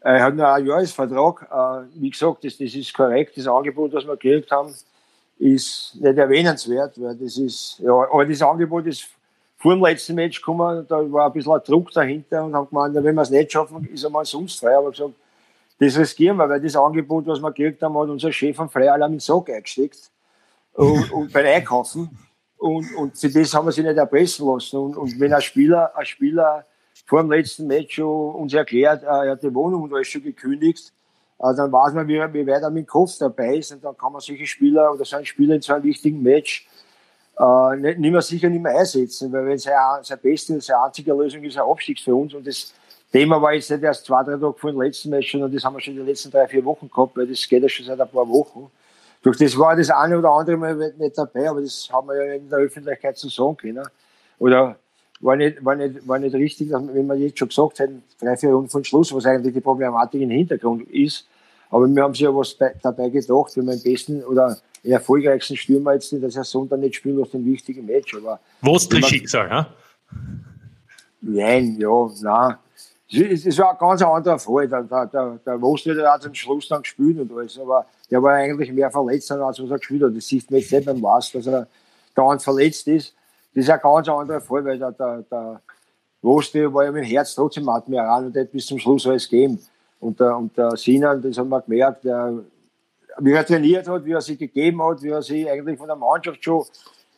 er 0.00 0.22
hat 0.22 0.34
nur 0.34 0.52
einen 0.52 0.66
Jahresvertrag. 0.66 1.48
Äh, 1.50 2.00
wie 2.00 2.10
gesagt, 2.10 2.44
das, 2.44 2.58
das 2.58 2.74
ist 2.74 2.92
korrekt. 2.92 3.38
Das 3.38 3.46
Angebot, 3.46 3.94
das 3.94 4.06
wir 4.06 4.16
gekriegt 4.16 4.50
haben, 4.50 4.74
ist 5.38 5.96
nicht 5.96 6.16
erwähnenswert, 6.16 7.00
weil 7.00 7.16
das 7.16 7.36
ist, 7.36 7.78
ja, 7.80 7.92
aber 7.92 8.24
das 8.24 8.42
Angebot 8.42 8.86
ist 8.86 9.08
vor 9.56 9.74
dem 9.74 9.82
letzten 9.82 10.14
Match 10.14 10.40
gekommen, 10.40 10.86
da 10.88 11.10
war 11.10 11.26
ein 11.26 11.32
bisschen 11.32 11.52
ein 11.52 11.60
Druck 11.64 11.90
dahinter 11.90 12.44
und 12.44 12.54
haben 12.54 12.68
gemeint, 12.68 12.94
wenn 12.94 13.14
wir 13.14 13.22
es 13.22 13.30
nicht 13.30 13.50
schaffen, 13.50 13.88
ist 13.92 14.04
einmal 14.04 14.24
sonst 14.24 14.60
frei. 14.60 14.76
Aber 14.76 14.90
gesagt, 14.90 15.14
das 15.78 15.98
riskieren 15.98 16.36
wir, 16.36 16.48
weil 16.48 16.60
das 16.60 16.76
Angebot, 16.76 17.26
was 17.26 17.40
wir 17.40 17.50
gekriegt 17.50 17.82
haben, 17.82 17.98
hat 17.98 18.08
unser 18.08 18.30
Chef 18.30 18.58
am 18.60 18.68
Freialarm 18.68 19.12
in 19.12 19.16
den 19.16 19.20
Sack 19.20 19.50
eingesteckt 19.50 20.10
und, 20.74 21.10
und 21.10 21.32
beim 21.32 21.46
Einkaufen. 21.46 22.10
Und, 22.56 22.94
und 22.94 23.18
für 23.18 23.28
das 23.28 23.52
haben 23.54 23.66
wir 23.66 23.72
sich 23.72 23.84
nicht 23.84 23.96
erpressen 23.96 24.46
lassen. 24.46 24.76
Und, 24.76 24.96
und 24.96 25.18
wenn 25.18 25.32
ein 25.32 25.42
Spieler, 25.42 25.96
ein 25.96 26.06
Spieler 26.06 26.64
vor 27.06 27.22
dem 27.22 27.30
letzten 27.30 27.66
Match 27.66 27.96
schon 27.96 28.34
uns 28.34 28.54
erklärt, 28.54 29.02
er 29.02 29.32
hat 29.32 29.42
die 29.42 29.54
Wohnung 29.54 29.82
und 29.82 29.94
alles 29.94 30.08
schon 30.08 30.22
gekündigt, 30.22 30.92
äh, 31.38 31.54
dann 31.54 31.72
weiß 31.72 31.94
man, 31.94 32.06
wie, 32.08 32.14
wie 32.14 32.46
weit 32.46 32.62
er 32.62 32.70
mit 32.70 32.84
dem 32.84 32.86
Kopf 32.86 33.18
dabei 33.18 33.56
ist 33.56 33.72
und 33.72 33.84
dann 33.84 33.96
kann 33.96 34.12
man 34.12 34.20
solche 34.20 34.46
Spieler 34.46 34.92
oder 34.92 35.04
so 35.04 35.16
einen 35.16 35.26
Spieler 35.26 35.54
in 35.56 35.62
so 35.62 35.72
einem 35.72 35.84
wichtigen 35.84 36.22
Match 36.22 36.66
äh, 37.38 37.76
nicht, 37.76 37.98
mehr 37.98 38.22
sicher 38.22 38.48
nicht 38.48 38.62
mehr 38.62 38.78
einsetzen, 38.78 39.32
weil 39.32 39.46
wenn 39.46 39.58
seine, 39.58 40.02
seine 40.02 40.20
beste, 40.20 40.60
seine 40.60 40.84
einzige 40.84 41.12
Lösung 41.12 41.42
ist 41.42 41.56
ein 41.56 41.64
Abstieg 41.64 42.00
für 42.00 42.14
uns 42.14 42.34
und 42.34 42.46
das 42.46 42.72
Thema 43.10 43.40
war 43.40 43.52
jetzt 43.52 43.70
nicht 43.70 43.82
erst 43.82 44.06
zwei, 44.06 44.22
drei 44.24 44.32
Tage 44.32 44.54
vor 44.54 44.70
dem 44.70 44.80
letzten 44.80 45.10
Match, 45.10 45.30
sondern 45.30 45.52
das 45.52 45.64
haben 45.64 45.74
wir 45.74 45.80
schon 45.80 45.92
in 45.92 46.00
den 46.00 46.06
letzten 46.06 46.30
drei, 46.30 46.48
vier 46.48 46.64
Wochen 46.64 46.88
gehabt, 46.88 47.16
weil 47.16 47.26
das 47.26 47.48
geht 47.48 47.62
ja 47.62 47.68
schon 47.68 47.86
seit 47.86 48.00
ein 48.00 48.08
paar 48.08 48.28
Wochen. 48.28 48.70
Durch 49.22 49.38
das 49.38 49.56
war 49.56 49.74
das 49.76 49.88
eine 49.90 50.18
oder 50.18 50.30
andere 50.30 50.56
Mal 50.56 50.94
nicht 50.98 51.16
dabei, 51.16 51.48
aber 51.48 51.60
das 51.60 51.88
haben 51.92 52.08
wir 52.08 52.24
ja 52.24 52.34
in 52.34 52.48
der 52.48 52.58
Öffentlichkeit 52.58 53.16
so 53.16 53.28
sagen 53.28 53.56
können. 53.56 53.88
Oder 54.38 54.76
war 55.24 55.36
nicht, 55.36 55.64
war 55.64 55.74
nicht, 55.74 56.06
war 56.06 56.18
nicht 56.18 56.34
richtig, 56.34 56.70
dass, 56.70 56.82
wenn 56.86 57.06
man 57.06 57.18
jetzt 57.18 57.38
schon 57.38 57.48
gesagt 57.48 57.80
hat, 57.80 57.88
drei, 58.20 58.36
vier 58.36 58.50
Runden 58.50 58.68
von 58.68 58.84
Schluss, 58.84 59.12
was 59.14 59.24
eigentlich 59.24 59.54
die 59.54 59.60
Problematik 59.60 60.20
im 60.20 60.30
Hintergrund 60.30 60.88
ist. 60.90 61.26
Aber 61.70 61.88
wir 61.88 62.02
haben 62.02 62.12
sich 62.12 62.22
ja 62.22 62.34
was 62.34 62.54
bei, 62.54 62.74
dabei 62.82 63.08
gedacht, 63.08 63.56
wenn 63.56 63.66
wir 63.66 63.72
im 63.72 63.82
besten 63.82 64.22
oder 64.22 64.58
erfolgreichsten 64.84 65.56
Stürmer 65.56 65.94
jetzt 65.94 66.12
in 66.12 66.20
der 66.20 66.30
Saison 66.30 66.68
dann 66.68 66.80
nicht 66.80 66.96
spielen 66.96 67.20
aus 67.20 67.30
dem 67.30 67.44
wichtigen 67.46 67.86
Match. 67.86 68.14
Aber 68.14 68.38
was 68.60 68.88
das 68.88 69.06
Schicksal, 69.06 69.50
ha? 69.50 69.66
Nein, 71.22 71.76
ja, 71.78 72.10
nein. 72.20 72.56
Es 73.10 73.58
war 73.58 73.72
ein 73.72 73.78
ganz 73.78 74.02
anderer 74.02 74.38
Fall. 74.38 74.68
Der, 74.68 74.82
der, 74.82 75.06
der, 75.06 75.38
der 75.44 75.62
Wostel 75.62 76.06
hat 76.06 76.22
zum 76.22 76.34
Schluss 76.34 76.68
dann 76.68 76.82
gespielt 76.82 77.18
und 77.18 77.32
alles, 77.32 77.58
aber 77.58 77.86
der 78.10 78.22
war 78.22 78.34
eigentlich 78.34 78.70
mehr 78.72 78.90
verletzt, 78.90 79.32
als 79.32 79.62
was 79.62 79.70
er 79.70 79.78
gespielt 79.78 80.02
hat. 80.02 80.14
Das 80.14 80.26
sieht 80.26 80.50
man 80.50 80.60
jetzt 80.60 80.70
nicht 80.70 80.84
beim 80.84 81.02
Was, 81.02 81.32
dass 81.32 81.46
er 81.46 81.66
dauernd 82.14 82.42
verletzt 82.42 82.86
ist. 82.88 83.14
Das 83.54 83.64
ist 83.64 83.70
ein 83.70 83.80
ganz 83.80 84.08
anderer 84.08 84.40
Fall, 84.40 84.64
weil 84.64 84.78
der, 84.78 84.92
der, 84.92 85.22
der 85.30 85.60
Wostel 86.22 86.72
war 86.72 86.84
ja 86.84 86.92
mit 86.92 87.04
dem 87.04 87.08
Herz 87.08 87.34
trotzdem 87.34 87.68
Admiral 87.68 88.26
und 88.26 88.36
hat 88.36 88.50
bis 88.50 88.66
zum 88.66 88.78
Schluss 88.78 89.06
alles 89.06 89.28
gegeben. 89.28 89.60
Und 90.00 90.18
der, 90.18 90.36
und 90.36 90.56
der 90.56 90.76
Sinan, 90.76 91.22
das 91.22 91.38
haben 91.38 91.48
wir 91.48 91.60
gemerkt, 91.62 92.04
der, 92.04 92.34
wie 93.18 93.32
er 93.32 93.46
trainiert 93.46 93.86
hat, 93.86 94.04
wie 94.04 94.12
er 94.12 94.20
sich 94.20 94.38
gegeben 94.38 94.82
hat, 94.82 95.02
wie 95.02 95.10
er 95.10 95.22
sich 95.22 95.48
eigentlich 95.48 95.78
von 95.78 95.86
der 95.86 95.96
Mannschaft 95.96 96.42
schon 96.42 96.64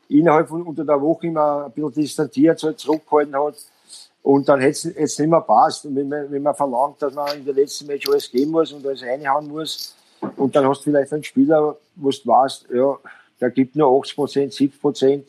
innerhalb 0.09 0.49
von 0.49 0.63
unter 0.63 0.85
der 0.85 1.01
Woche 1.01 1.27
immer 1.27 1.65
ein 1.65 1.73
bisschen 1.73 2.03
distanziert, 2.03 2.59
so 2.59 2.73
zurückgehalten 2.73 3.35
hat 3.35 3.57
und 4.23 4.49
dann 4.49 4.61
hätte 4.61 4.93
es 4.97 5.19
nicht 5.19 5.31
mehr 5.31 5.41
passt. 5.41 5.87
Und 5.87 5.95
wenn 5.95 6.09
man, 6.09 6.31
wenn 6.31 6.43
man 6.43 6.55
verlangt, 6.55 7.01
dass 7.01 7.15
man 7.15 7.37
in 7.37 7.45
der 7.45 7.55
letzten 7.55 7.87
Match 7.87 8.09
alles 8.09 8.31
geben 8.31 8.51
muss 8.51 8.73
und 8.73 8.85
alles 8.85 9.03
reinhauen 9.03 9.49
muss, 9.49 9.95
und 10.37 10.57
dann 10.57 10.67
hast 10.67 10.81
du 10.81 10.91
vielleicht 10.91 11.13
einen 11.13 11.23
Spieler, 11.23 11.77
wo 11.95 12.11
du 12.11 12.19
weißt, 12.25 12.67
ja, 12.75 12.99
der 13.41 13.51
gibt 13.51 13.77
nur 13.77 14.01
80 14.01 14.17
Prozent, 14.17 14.53
70 14.53 14.81
Prozent, 14.81 15.27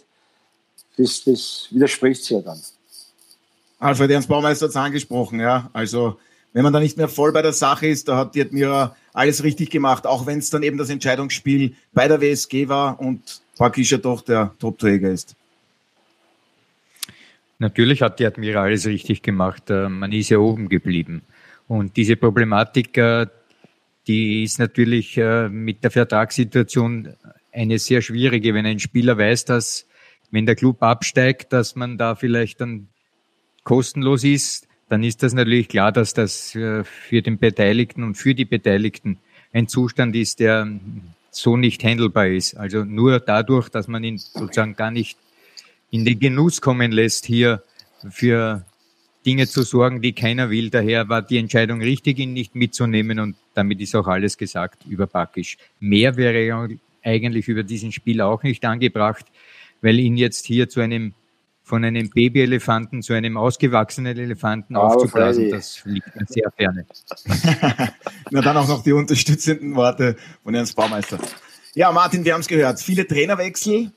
das, 0.98 1.24
das 1.24 1.68
widerspricht 1.72 2.24
sich 2.24 2.32
ja 2.32 2.42
dann. 2.42 2.60
Alfred 3.80 4.10
Ernst 4.10 4.28
Baumeister 4.28 4.66
hat 4.66 4.72
es 4.72 4.76
angesprochen, 4.76 5.40
ja. 5.40 5.70
Also, 5.74 6.18
wenn 6.54 6.64
man 6.64 6.74
da 6.74 6.80
nicht 6.80 6.98
mehr 6.98 7.08
voll 7.08 7.32
bei 7.32 7.44
der 7.44 7.54
Sache 7.54 7.88
ist, 7.88 8.08
da 8.08 8.18
hat 8.18 8.34
die 8.34 8.42
Admira 8.42 8.96
alles 9.14 9.44
richtig 9.44 9.70
gemacht, 9.70 10.08
auch 10.08 10.26
wenn 10.26 10.40
es 10.40 10.50
dann 10.50 10.64
eben 10.64 10.78
das 10.78 10.90
Entscheidungsspiel 10.90 11.76
bei 11.94 12.08
der 12.08 12.20
WSG 12.20 12.68
war 12.68 13.00
und 13.00 13.42
praktisch 13.56 13.92
ja 13.92 14.00
doch 14.00 14.22
der 14.22 14.54
Topträger 14.60 15.12
ist. 15.12 15.36
Natürlich 17.60 18.02
hat 18.02 18.20
die 18.20 18.26
Admira 18.26 18.64
alles 18.64 18.86
richtig 18.86 19.22
gemacht. 19.22 19.70
Äh, 19.70 19.90
man 19.90 20.12
ist 20.12 20.30
ja 20.30 20.38
oben 20.38 20.70
geblieben. 20.70 21.22
Und 21.68 21.98
diese 21.98 22.16
Problematik, 22.16 22.98
äh, 22.98 23.28
die 24.08 24.44
ist 24.44 24.60
natürlich 24.60 25.18
äh, 25.18 25.50
mit 25.50 25.84
der 25.84 25.92
Vertragssituation 25.92 27.14
eine 27.52 27.80
sehr 27.80 28.02
schwierige, 28.02 28.54
wenn 28.54 28.66
ein 28.66 28.80
Spieler 28.80 29.18
weiß, 29.18 29.46
dass 29.46 29.86
wenn 30.32 30.46
der 30.46 30.56
Club 30.56 30.82
absteigt, 30.84 31.54
dass 31.54 31.76
man 31.76 31.98
da 31.98 32.16
vielleicht 32.16 32.62
dann 32.62 32.88
kostenlos 33.64 34.24
ist, 34.24 34.68
dann 34.90 35.04
ist 35.04 35.24
das 35.24 35.34
natürlich 35.34 35.68
klar, 35.68 35.92
dass 35.92 36.14
das 36.14 36.52
für 36.52 37.22
den 37.22 37.38
Beteiligten 37.38 38.04
und 38.04 38.16
für 38.16 38.34
die 38.34 38.46
Beteiligten 38.46 39.18
ein 39.52 39.68
Zustand 39.68 40.16
ist, 40.16 40.40
der 40.40 40.68
so 41.32 41.58
nicht 41.58 41.84
handelbar 41.84 42.28
ist. 42.28 42.56
Also 42.56 42.84
nur 42.84 43.20
dadurch, 43.20 43.70
dass 43.70 43.88
man 43.88 44.04
ihn 44.04 44.18
sozusagen 44.18 44.76
gar 44.76 44.92
nicht 44.92 45.18
in 45.92 46.06
den 46.06 46.20
Genuss 46.20 46.62
kommen 46.62 46.92
lässt, 46.92 47.26
hier 47.26 47.64
für 48.10 48.66
Dinge 49.26 49.48
zu 49.48 49.64
sorgen, 49.64 50.02
die 50.02 50.14
keiner 50.14 50.50
will. 50.50 50.70
Daher 50.70 51.10
war 51.10 51.22
die 51.22 51.38
Entscheidung 51.38 51.82
richtig, 51.82 52.20
ihn 52.20 52.34
nicht 52.34 52.56
mitzunehmen 52.56 53.20
und 53.20 53.36
damit 53.54 53.82
ist 53.82 53.96
auch 53.96 54.08
alles 54.08 54.38
gesagt 54.38 54.86
über 54.88 55.08
Bakisch. 55.08 55.58
Mehr 55.80 56.16
wäre 56.16 56.70
eigentlich 57.04 57.48
über 57.50 57.64
diesen 57.64 57.92
Spiel 57.92 58.22
auch 58.22 58.44
nicht 58.44 58.64
angebracht, 58.64 59.26
weil 59.82 60.00
ihn 60.00 60.18
jetzt 60.18 60.46
hier 60.46 60.70
zu 60.70 60.82
einem 60.82 61.14
von 61.64 61.84
einem 61.84 62.10
Babyelefanten 62.10 63.02
zu 63.02 63.12
einem 63.12 63.36
ausgewachsenen 63.36 64.18
Elefanten 64.18 64.78
oh, 64.78 64.80
aufzublasen, 64.80 65.52
das 65.52 65.82
liegt 65.84 66.16
mir 66.16 66.26
sehr 66.26 66.50
ferne. 66.56 66.86
Na 68.32 68.40
dann 68.40 68.56
auch 68.56 68.70
noch 68.70 68.84
die 68.84 68.94
unterstützenden 68.94 69.76
Worte 69.76 70.16
von 70.44 70.56
Ernst 70.56 70.78
Baumeister. 70.78 71.20
Ja, 71.74 71.92
Martin, 71.92 72.24
wir 72.24 72.34
haben 72.34 72.40
es 72.40 72.48
gehört. 72.48 72.80
Viele 72.80 73.06
Trainerwechsel, 73.06 73.92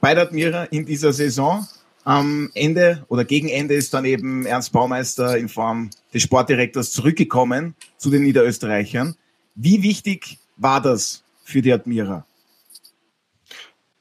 bei 0.00 0.14
der 0.14 0.24
Admira 0.24 0.64
in 0.64 0.86
dieser 0.86 1.12
Saison. 1.12 1.66
Am 2.04 2.50
Ende 2.54 3.04
oder 3.08 3.26
gegen 3.26 3.48
Ende 3.48 3.74
ist 3.74 3.92
dann 3.92 4.06
eben 4.06 4.46
Ernst 4.46 4.72
Baumeister 4.72 5.36
in 5.36 5.50
Form 5.50 5.90
des 6.14 6.22
Sportdirektors 6.22 6.92
zurückgekommen 6.92 7.74
zu 7.98 8.10
den 8.10 8.22
Niederösterreichern. 8.22 9.14
Wie 9.54 9.82
wichtig 9.82 10.38
war 10.56 10.80
das 10.80 11.22
für 11.44 11.60
die 11.60 11.72
Admira? 11.72 12.24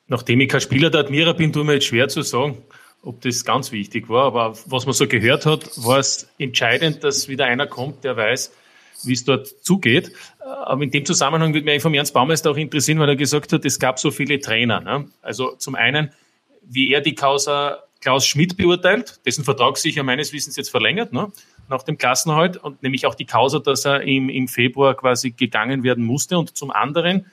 Nachdem 0.10 0.42
ich 0.42 0.50
kein 0.50 0.60
Spieler 0.60 0.90
der 0.90 1.02
Admira 1.02 1.34
bin, 1.34 1.54
tut 1.54 1.66
mir 1.66 1.76
jetzt 1.76 1.86
schwer 1.86 2.10
zu 2.10 2.24
sagen, 2.24 2.58
ob 3.04 3.22
das 3.22 3.46
ganz 3.46 3.72
wichtig 3.72 4.10
war. 4.10 4.26
Aber 4.26 4.58
was 4.66 4.86
man 4.86 4.94
so 4.94 5.08
gehört 5.08 5.46
hat, 5.46 5.70
war 5.78 6.00
es 6.00 6.28
entscheidend, 6.40 7.04
dass 7.04 7.30
wieder 7.30 7.46
einer 7.46 7.68
kommt, 7.68 8.04
der 8.04 8.18
weiß, 8.18 8.52
wie 9.04 9.14
es 9.14 9.24
dort 9.24 9.48
zugeht. 9.62 10.12
Aber 10.66 10.82
in 10.84 10.90
dem 10.90 11.06
Zusammenhang 11.06 11.54
würde 11.54 11.66
mich 11.66 11.82
von 11.82 11.94
Ernst 11.94 12.14
Baumeister 12.14 12.52
auch 12.52 12.58
interessieren, 12.58 13.00
weil 13.00 13.10
er 13.10 13.16
gesagt 13.16 13.54
hat, 13.54 13.64
es 13.66 13.80
gab 13.80 14.00
so 14.00 14.10
viele 14.10 14.40
Trainer. 14.40 14.82
Ne? 14.82 15.08
Also 15.22 15.56
zum 15.58 15.76
einen, 15.76 16.12
wie 16.64 16.92
er 16.92 17.02
die 17.02 17.14
Causa 17.16 17.84
Klaus 18.02 18.26
Schmidt 18.26 18.58
beurteilt, 18.58 19.20
dessen 19.26 19.44
Vertrag 19.44 19.78
sich 19.78 19.96
ja 19.96 20.04
meines 20.04 20.34
Wissens 20.34 20.56
jetzt 20.56 20.70
verlängert, 20.70 21.14
ne? 21.14 21.32
nach 21.68 21.84
dem 21.84 21.98
Klassenhalt 21.98 22.58
und 22.58 22.82
nämlich 22.82 23.06
auch 23.06 23.14
die 23.14 23.26
Causa, 23.26 23.60
dass 23.60 23.86
er 23.86 24.02
im, 24.02 24.30
im 24.30 24.48
Februar 24.48 24.96
quasi 24.96 25.32
gegangen 25.32 25.84
werden 25.84 26.04
musste. 26.04 26.38
Und 26.38 26.58
zum 26.58 26.72
anderen, 26.72 27.26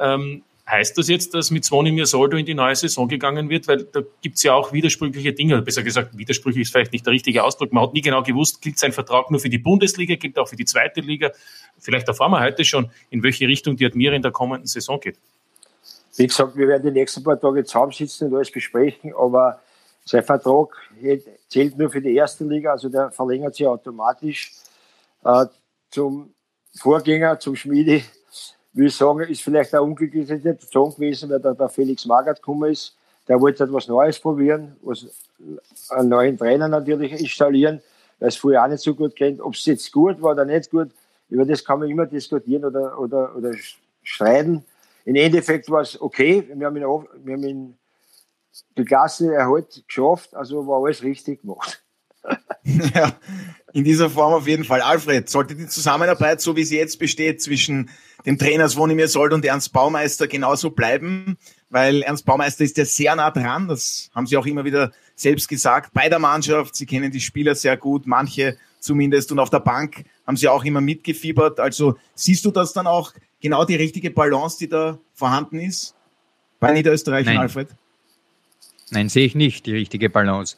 ähm, 0.00 0.42
Heißt 0.66 0.96
das 0.96 1.08
jetzt, 1.08 1.34
dass 1.34 1.50
mit 1.50 1.62
Zvonimir 1.64 2.06
Soldo 2.06 2.38
in 2.38 2.46
die 2.46 2.54
neue 2.54 2.74
Saison 2.74 3.06
gegangen 3.06 3.50
wird? 3.50 3.68
Weil 3.68 3.84
da 3.84 4.00
gibt's 4.22 4.42
ja 4.42 4.54
auch 4.54 4.72
widersprüchliche 4.72 5.34
Dinge. 5.34 5.60
Besser 5.60 5.82
gesagt, 5.82 6.16
widersprüchlich 6.16 6.62
ist 6.62 6.72
vielleicht 6.72 6.92
nicht 6.92 7.04
der 7.04 7.12
richtige 7.12 7.44
Ausdruck. 7.44 7.72
Man 7.72 7.82
hat 7.82 7.92
nie 7.92 8.00
genau 8.00 8.22
gewusst, 8.22 8.62
gilt 8.62 8.78
sein 8.78 8.92
Vertrag 8.92 9.30
nur 9.30 9.40
für 9.40 9.50
die 9.50 9.58
Bundesliga, 9.58 10.14
gilt 10.14 10.38
auch 10.38 10.48
für 10.48 10.56
die 10.56 10.64
zweite 10.64 11.02
Liga. 11.02 11.32
Vielleicht 11.78 12.08
erfahren 12.08 12.30
wir 12.30 12.40
heute 12.40 12.64
schon, 12.64 12.90
in 13.10 13.22
welche 13.22 13.46
Richtung 13.46 13.76
die 13.76 13.84
Admira 13.84 14.14
in 14.14 14.22
der 14.22 14.32
kommenden 14.32 14.66
Saison 14.66 14.98
geht. 14.98 15.18
Wie 16.16 16.26
gesagt, 16.26 16.56
wir 16.56 16.66
werden 16.66 16.84
die 16.84 16.98
nächsten 16.98 17.22
paar 17.22 17.38
Tage 17.38 17.64
zusammensitzen 17.64 18.28
und 18.28 18.36
alles 18.36 18.50
besprechen, 18.50 19.12
aber 19.14 19.60
sein 20.06 20.22
Vertrag 20.22 20.68
zählt 21.48 21.76
nur 21.76 21.90
für 21.90 22.00
die 22.00 22.14
erste 22.14 22.44
Liga, 22.44 22.72
also 22.72 22.88
der 22.88 23.10
verlängert 23.10 23.54
sich 23.54 23.66
automatisch. 23.66 24.52
Äh, 25.24 25.46
zum 25.90 26.34
Vorgänger, 26.76 27.38
zum 27.38 27.54
Schmiede, 27.54 28.02
will 28.74 28.90
sagen, 28.90 29.20
ist 29.20 29.42
vielleicht 29.42 29.72
eine 29.72 29.82
unglückliche 29.82 30.38
Situation 30.38 30.90
gewesen, 30.90 31.30
weil 31.30 31.40
der, 31.40 31.54
der 31.54 31.68
Felix 31.68 32.04
Magath 32.06 32.36
gekommen 32.36 32.72
ist. 32.72 32.96
Der 33.28 33.40
wollte 33.40 33.64
etwas 33.64 33.88
Neues 33.88 34.18
probieren, 34.18 34.76
was 34.82 35.06
einen 35.90 36.08
neuen 36.10 36.36
Trainer 36.36 36.68
natürlich 36.68 37.12
installieren, 37.12 37.80
weil 38.18 38.28
es 38.28 38.36
vorher 38.36 38.64
auch 38.64 38.68
nicht 38.68 38.82
so 38.82 38.94
gut 38.94 39.16
kennt. 39.16 39.40
Ob 39.40 39.54
es 39.54 39.64
jetzt 39.64 39.90
gut 39.92 40.20
war 40.20 40.32
oder 40.32 40.44
nicht 40.44 40.70
gut, 40.70 40.90
über 41.30 41.44
das 41.44 41.64
kann 41.64 41.78
man 41.78 41.88
immer 41.88 42.06
diskutieren 42.06 42.64
oder, 42.64 42.98
oder, 42.98 43.34
oder 43.34 43.52
streiten. 44.02 44.64
Im 45.04 45.16
Endeffekt 45.16 45.70
war 45.70 45.82
es 45.82 46.00
okay. 46.00 46.46
Wir 46.54 46.66
haben 46.66 46.76
ihn, 46.76 46.82
wir 46.82 47.34
haben 47.34 47.44
ihn 47.44 47.78
die 48.76 48.84
Klasse 48.84 49.34
erhalt 49.34 49.84
geschafft, 49.86 50.34
also 50.34 50.66
war 50.66 50.82
alles 50.82 51.02
richtig 51.02 51.42
gemacht. 51.42 51.82
ja, 52.62 53.12
in 53.72 53.84
dieser 53.84 54.08
Form 54.08 54.32
auf 54.32 54.46
jeden 54.46 54.64
Fall. 54.64 54.80
Alfred, 54.80 55.28
sollte 55.28 55.54
die 55.54 55.66
Zusammenarbeit, 55.66 56.40
so 56.40 56.56
wie 56.56 56.64
sie 56.64 56.78
jetzt 56.78 56.98
besteht, 56.98 57.42
zwischen 57.42 57.90
dem 58.26 58.38
Trainer 58.38 58.68
Svonimir 58.68 59.08
Sold 59.08 59.32
und 59.32 59.44
Ernst 59.44 59.72
Baumeister 59.72 60.26
genauso 60.26 60.70
bleiben? 60.70 61.36
Weil 61.70 62.02
Ernst 62.02 62.24
Baumeister 62.24 62.64
ist 62.64 62.76
ja 62.78 62.84
sehr 62.84 63.16
nah 63.16 63.30
dran, 63.30 63.68
das 63.68 64.10
haben 64.14 64.26
sie 64.26 64.36
auch 64.36 64.46
immer 64.46 64.64
wieder 64.64 64.92
selbst 65.16 65.48
gesagt, 65.48 65.92
bei 65.92 66.08
der 66.08 66.18
Mannschaft. 66.18 66.74
Sie 66.74 66.86
kennen 66.86 67.10
die 67.10 67.20
Spieler 67.20 67.54
sehr 67.54 67.76
gut, 67.76 68.06
manche 68.06 68.56
zumindest. 68.80 69.32
Und 69.32 69.38
auf 69.38 69.50
der 69.50 69.60
Bank 69.60 70.04
haben 70.26 70.36
sie 70.36 70.48
auch 70.48 70.64
immer 70.64 70.80
mitgefiebert. 70.80 71.60
Also 71.60 71.96
siehst 72.14 72.44
du 72.44 72.50
das 72.50 72.72
dann 72.72 72.86
auch 72.86 73.12
genau 73.40 73.64
die 73.64 73.76
richtige 73.76 74.10
Balance, 74.10 74.58
die 74.58 74.68
da 74.68 74.98
vorhanden 75.14 75.60
ist 75.60 75.94
bei 76.60 76.72
Niederösterreich 76.72 77.26
und 77.26 77.36
Alfred? 77.36 77.68
Nein, 78.90 79.08
sehe 79.08 79.26
ich 79.26 79.34
nicht, 79.34 79.66
die 79.66 79.72
richtige 79.72 80.10
Balance. 80.10 80.56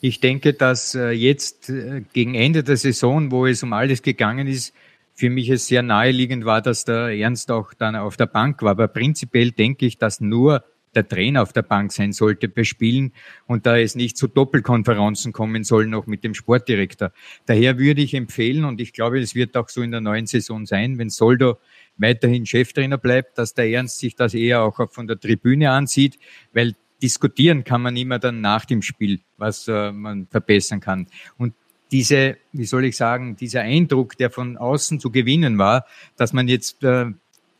Ich 0.00 0.20
denke, 0.20 0.52
dass 0.52 0.94
äh, 0.94 1.10
jetzt 1.10 1.68
äh, 1.70 2.02
gegen 2.12 2.34
Ende 2.34 2.62
der 2.62 2.76
Saison, 2.76 3.30
wo 3.30 3.46
es 3.46 3.62
um 3.62 3.72
alles 3.72 4.02
gegangen 4.02 4.46
ist, 4.46 4.72
für 5.16 5.30
mich 5.30 5.48
es 5.48 5.66
sehr 5.66 5.82
naheliegend 5.82 6.44
war, 6.44 6.60
dass 6.60 6.84
der 6.84 7.08
Ernst 7.08 7.50
auch 7.50 7.72
dann 7.72 7.96
auf 7.96 8.16
der 8.16 8.26
Bank 8.26 8.62
war. 8.62 8.72
Aber 8.72 8.86
prinzipiell 8.86 9.50
denke 9.50 9.86
ich, 9.86 9.96
dass 9.96 10.20
nur 10.20 10.62
der 10.94 11.08
Trainer 11.08 11.42
auf 11.42 11.52
der 11.52 11.62
Bank 11.62 11.92
sein 11.92 12.12
sollte 12.12 12.48
bei 12.48 12.64
Spielen 12.64 13.12
und 13.46 13.66
da 13.66 13.78
es 13.78 13.94
nicht 13.94 14.16
zu 14.16 14.28
Doppelkonferenzen 14.28 15.32
kommen 15.32 15.64
soll, 15.64 15.86
noch 15.86 16.06
mit 16.06 16.22
dem 16.22 16.34
Sportdirektor. 16.34 17.12
Daher 17.46 17.78
würde 17.78 18.02
ich 18.02 18.14
empfehlen, 18.14 18.64
und 18.64 18.80
ich 18.80 18.92
glaube, 18.92 19.20
es 19.20 19.34
wird 19.34 19.56
auch 19.56 19.68
so 19.68 19.82
in 19.82 19.90
der 19.90 20.00
neuen 20.00 20.26
Saison 20.26 20.64
sein, 20.66 20.98
wenn 20.98 21.10
Soldo 21.10 21.58
weiterhin 21.96 22.46
Cheftrainer 22.46 22.98
bleibt, 22.98 23.38
dass 23.38 23.54
der 23.54 23.68
Ernst 23.68 23.98
sich 23.98 24.16
das 24.16 24.34
eher 24.34 24.62
auch 24.62 24.90
von 24.90 25.06
der 25.06 25.18
Tribüne 25.18 25.70
ansieht, 25.70 26.18
weil 26.52 26.74
diskutieren 27.02 27.64
kann 27.64 27.82
man 27.82 27.96
immer 27.96 28.18
dann 28.18 28.40
nach 28.40 28.64
dem 28.64 28.82
Spiel, 28.82 29.20
was 29.36 29.68
äh, 29.68 29.92
man 29.92 30.26
verbessern 30.28 30.80
kann. 30.80 31.08
Und 31.36 31.54
diese, 31.92 32.36
wie 32.52 32.64
soll 32.64 32.84
ich 32.86 32.96
sagen, 32.96 33.36
dieser 33.36 33.62
Eindruck, 33.62 34.16
der 34.16 34.30
von 34.30 34.56
außen 34.56 35.00
zu 35.00 35.10
gewinnen 35.10 35.58
war, 35.58 35.86
dass 36.16 36.32
man 36.32 36.48
jetzt 36.48 36.82
äh, 36.82 37.06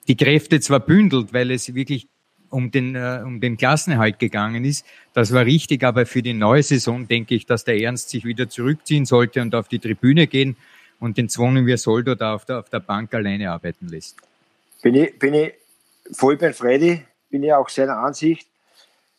die 0.08 0.16
Kräfte 0.16 0.60
zwar 0.60 0.80
bündelt, 0.80 1.32
weil 1.32 1.50
es 1.50 1.74
wirklich 1.74 2.08
um 2.50 2.70
den, 2.70 2.94
äh, 2.94 3.22
um 3.24 3.40
den 3.40 3.56
Klassenerhalt 3.56 4.18
gegangen 4.18 4.64
ist. 4.64 4.84
Das 5.12 5.32
war 5.32 5.44
richtig, 5.44 5.84
aber 5.84 6.06
für 6.06 6.22
die 6.22 6.32
neue 6.32 6.62
Saison 6.62 7.06
denke 7.06 7.34
ich, 7.34 7.46
dass 7.46 7.64
der 7.64 7.78
Ernst 7.78 8.10
sich 8.10 8.24
wieder 8.24 8.48
zurückziehen 8.48 9.04
sollte 9.04 9.42
und 9.42 9.54
auf 9.54 9.68
die 9.68 9.78
Tribüne 9.78 10.26
gehen 10.26 10.56
und 11.00 11.18
den 11.18 11.28
Zvonimir 11.28 11.78
Soldo 11.78 12.14
da 12.14 12.34
auf 12.34 12.44
der, 12.44 12.60
auf 12.60 12.70
der 12.70 12.80
Bank 12.80 13.14
alleine 13.14 13.50
arbeiten 13.50 13.88
lässt. 13.88 14.16
Bin 14.82 14.94
ich, 14.94 15.18
bin 15.18 15.34
ich 15.34 15.54
voll 16.12 16.36
bei 16.36 16.52
Freddy, 16.52 17.02
bin 17.30 17.42
ich 17.42 17.52
auch 17.52 17.68
seiner 17.68 17.98
Ansicht. 17.98 18.46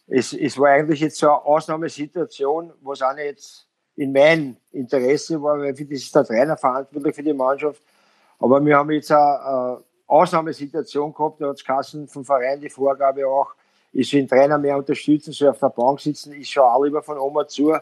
Es, 0.08 0.32
es 0.32 0.58
war 0.58 0.70
eigentlich 0.70 1.02
jetzt 1.02 1.18
so 1.18 1.28
eine 1.28 1.46
Ausnahmesituation, 1.46 2.72
was 2.82 3.02
auch 3.02 3.14
nicht 3.14 3.67
in 3.98 4.12
meinem 4.13 4.56
Interesse 4.72 5.42
war, 5.42 5.60
weil 5.60 5.74
das 5.74 5.82
ist 5.82 6.16
der 6.16 6.24
Trainer 6.24 6.56
verantwortlich 6.56 7.16
für 7.16 7.24
die 7.24 7.34
Mannschaft. 7.34 7.82
Aber 8.39 8.63
wir 8.63 8.77
haben 8.77 8.92
jetzt 8.92 9.12
eine, 9.12 9.84
Ausnahmesituation 10.08 11.13
gehabt, 11.13 11.42
da 11.42 11.50
hat 11.50 11.66
Kassen 11.66 12.08
vom 12.08 12.24
Verein 12.24 12.62
die 12.62 12.70
Vorgabe 12.70 13.27
auch, 13.27 13.54
ich 13.92 14.10
soll 14.10 14.22
den 14.22 14.30
Trainer 14.30 14.58
mehr 14.58 14.77
unterstützen, 14.77 15.34
soll 15.34 15.50
auf 15.50 15.60
der 15.60 15.70
Bank 15.70 16.00
sitzen, 16.00 16.32
ich 16.34 16.50
schaue 16.50 16.72
auch 16.72 16.84
lieber 16.84 17.04
von 17.04 17.18
Oma 17.18 17.48
zu. 17.48 17.74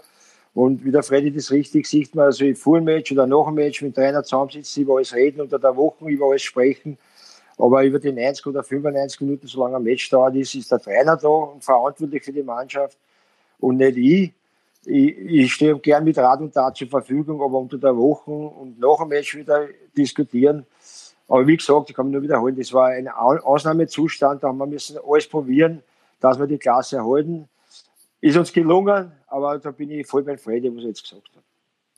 Und 0.55 0.83
wie 0.83 0.91
der 0.91 1.03
Freddy 1.03 1.31
das 1.31 1.51
richtig 1.51 1.85
sieht, 1.85 2.15
man 2.15 2.25
also 2.25 2.45
vor 2.55 2.79
dem 2.79 2.85
Match 2.85 3.11
oder 3.11 3.27
nach 3.27 3.45
dem 3.45 3.55
Match 3.55 3.81
mit 3.81 3.95
dem 3.95 4.01
Trainer 4.01 4.23
zusammensitzen, 4.23 4.83
über 4.83 4.95
alles 4.95 5.13
reden, 5.13 5.41
unter 5.41 5.59
der 5.59 5.75
Woche 5.75 6.05
über 6.05 6.27
alles 6.27 6.41
sprechen. 6.41 6.97
Aber 7.57 7.83
über 7.83 7.99
die 7.99 8.11
90 8.11 8.47
oder 8.47 8.63
95 8.63 9.21
Minuten, 9.21 9.47
solange 9.47 9.75
ein 9.75 9.83
Match 9.83 10.09
dauert 10.09 10.35
ist, 10.35 10.55
ist 10.55 10.71
der 10.71 10.79
Trainer 10.79 11.17
da 11.17 11.27
und 11.27 11.63
verantwortlich 11.63 12.23
für 12.23 12.33
die 12.33 12.43
Mannschaft 12.43 12.97
und 13.59 13.77
nicht 13.77 13.97
ich. 13.97 14.33
Ich, 14.85 15.17
ich 15.17 15.53
stehe 15.53 15.77
gern 15.79 16.03
mit 16.03 16.17
Rat 16.17 16.39
und 16.41 16.53
Tat 16.53 16.77
zur 16.77 16.87
Verfügung, 16.87 17.41
aber 17.41 17.59
unter 17.59 17.77
der 17.77 17.95
Woche 17.95 18.31
und 18.31 18.79
nach 18.79 18.99
dem 18.99 19.09
Match 19.09 19.35
wieder 19.35 19.67
diskutieren. 19.97 20.65
Aber 21.27 21.47
wie 21.47 21.57
gesagt, 21.57 21.89
ich 21.89 21.95
kann 21.95 22.07
mich 22.07 22.13
nur 22.13 22.21
wiederholen, 22.21 22.55
das 22.55 22.71
war 22.71 22.89
ein 22.89 23.07
Ausnahmezustand, 23.07 24.43
da 24.43 24.49
haben 24.49 24.57
wir 24.57 24.67
müssen 24.67 24.97
alles 25.03 25.27
probieren, 25.27 25.81
dass 26.19 26.37
wir 26.37 26.45
die 26.45 26.59
Klasse 26.59 26.97
erhalten. 26.97 27.49
Ist 28.21 28.37
uns 28.37 28.53
gelungen, 28.53 29.11
aber 29.27 29.57
da 29.59 29.71
bin 29.71 29.91
ich 29.91 30.05
voll 30.05 30.23
bei 30.23 30.37
Freddy, 30.37 30.75
was 30.75 30.83
er 30.83 30.89
jetzt 30.89 31.03
gesagt 31.03 31.29
hat. 31.35 31.44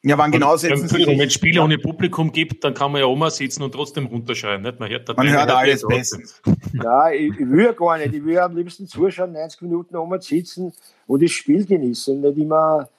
Ja, 0.07 0.17
wann 0.17 0.31
genau 0.31 0.55
setzen 0.55 0.87
Sie 0.87 1.05
Wenn 1.05 1.19
es 1.19 1.33
Spiele 1.33 1.61
ohne 1.61 1.77
Publikum 1.77 2.31
gibt, 2.31 2.63
dann 2.63 2.73
kann 2.73 2.91
man 2.91 3.01
ja 3.01 3.07
Oma 3.07 3.29
sitzen 3.29 3.63
und 3.63 3.73
trotzdem 3.73 4.05
runterschreien. 4.05 4.61
Nicht? 4.61 4.79
Man 4.79 4.89
hört, 4.89 5.17
man 5.17 5.29
hört 5.29 5.49
alles 5.49 5.85
bestens. 5.85 6.41
Ja, 6.73 7.09
ich, 7.11 7.31
ich 7.31 7.49
will 7.49 7.65
ja 7.65 7.71
gar 7.71 7.97
nicht. 7.97 8.13
Ich 8.13 8.23
will 8.23 8.37
am 8.39 8.55
liebsten 8.55 8.87
zuschauen, 8.87 9.31
90 9.33 9.61
Minuten 9.63 9.95
Oma 9.95 10.19
sitzen 10.21 10.73
und 11.07 11.23
das 11.23 11.31
Spiel 11.31 11.65
genießen 11.65 12.19
nicht 12.21 12.37
immer 12.37 12.89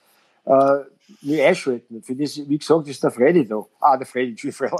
äh, 0.45 0.79
mich 1.23 1.43
einschalten. 1.43 2.03
Für 2.03 2.15
das, 2.15 2.37
wie 2.37 2.59
gesagt, 2.59 2.89
ist 2.89 3.03
der 3.03 3.11
Freddy 3.11 3.47
da. 3.47 3.65
Ah, 3.81 3.97
der 3.97 4.07
Freddy, 4.07 4.37
Freddy. 4.53 4.75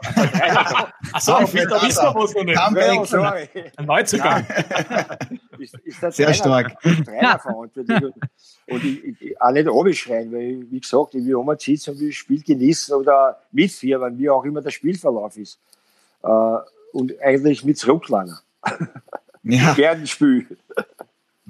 Achso, 1.13 1.33
da 1.33 1.43
wissen 1.43 1.55
wir 1.55 2.15
was 2.15 2.35
noch 2.35 2.45
nicht. 2.45 2.57
Ja, 2.57 3.05
sorry. 3.05 3.49
Ein 3.77 3.87
Neuzugang. 3.87 4.47
ist, 5.59 5.75
ist 5.85 6.03
der 6.03 6.13
Sehr 6.13 6.27
Trainer, 6.27 6.35
stark. 6.35 6.81
Trainer 6.81 7.39
verantwortlich. 7.39 8.13
Und 8.69 8.85
ich, 8.85 9.05
ich, 9.21 9.41
auch 9.41 9.51
nicht 9.51 9.69
runterschreien, 9.69 10.33
weil, 10.33 10.71
wie 10.71 10.81
gesagt, 10.81 11.15
ich 11.15 11.25
will 11.25 11.37
auch 11.37 11.45
mal 11.45 11.59
sitzen 11.59 11.91
und 11.91 12.01
will 12.01 12.09
das 12.09 12.17
Spiel 12.17 12.43
genießen 12.43 12.95
oder 12.95 13.41
mitfiebern, 13.53 14.19
wie 14.19 14.31
auch 14.31 14.45
immer 14.45 14.61
der 14.61 14.71
Spielverlauf 14.71 15.37
ist. 15.37 15.59
Äh, 16.23 16.29
und 16.93 17.21
eigentlich 17.21 17.65
mit 17.65 17.79
zurücklangen. 17.79 18.39
Ja. 19.43 19.73
Gerne 19.75 20.07
Spiel. 20.07 20.47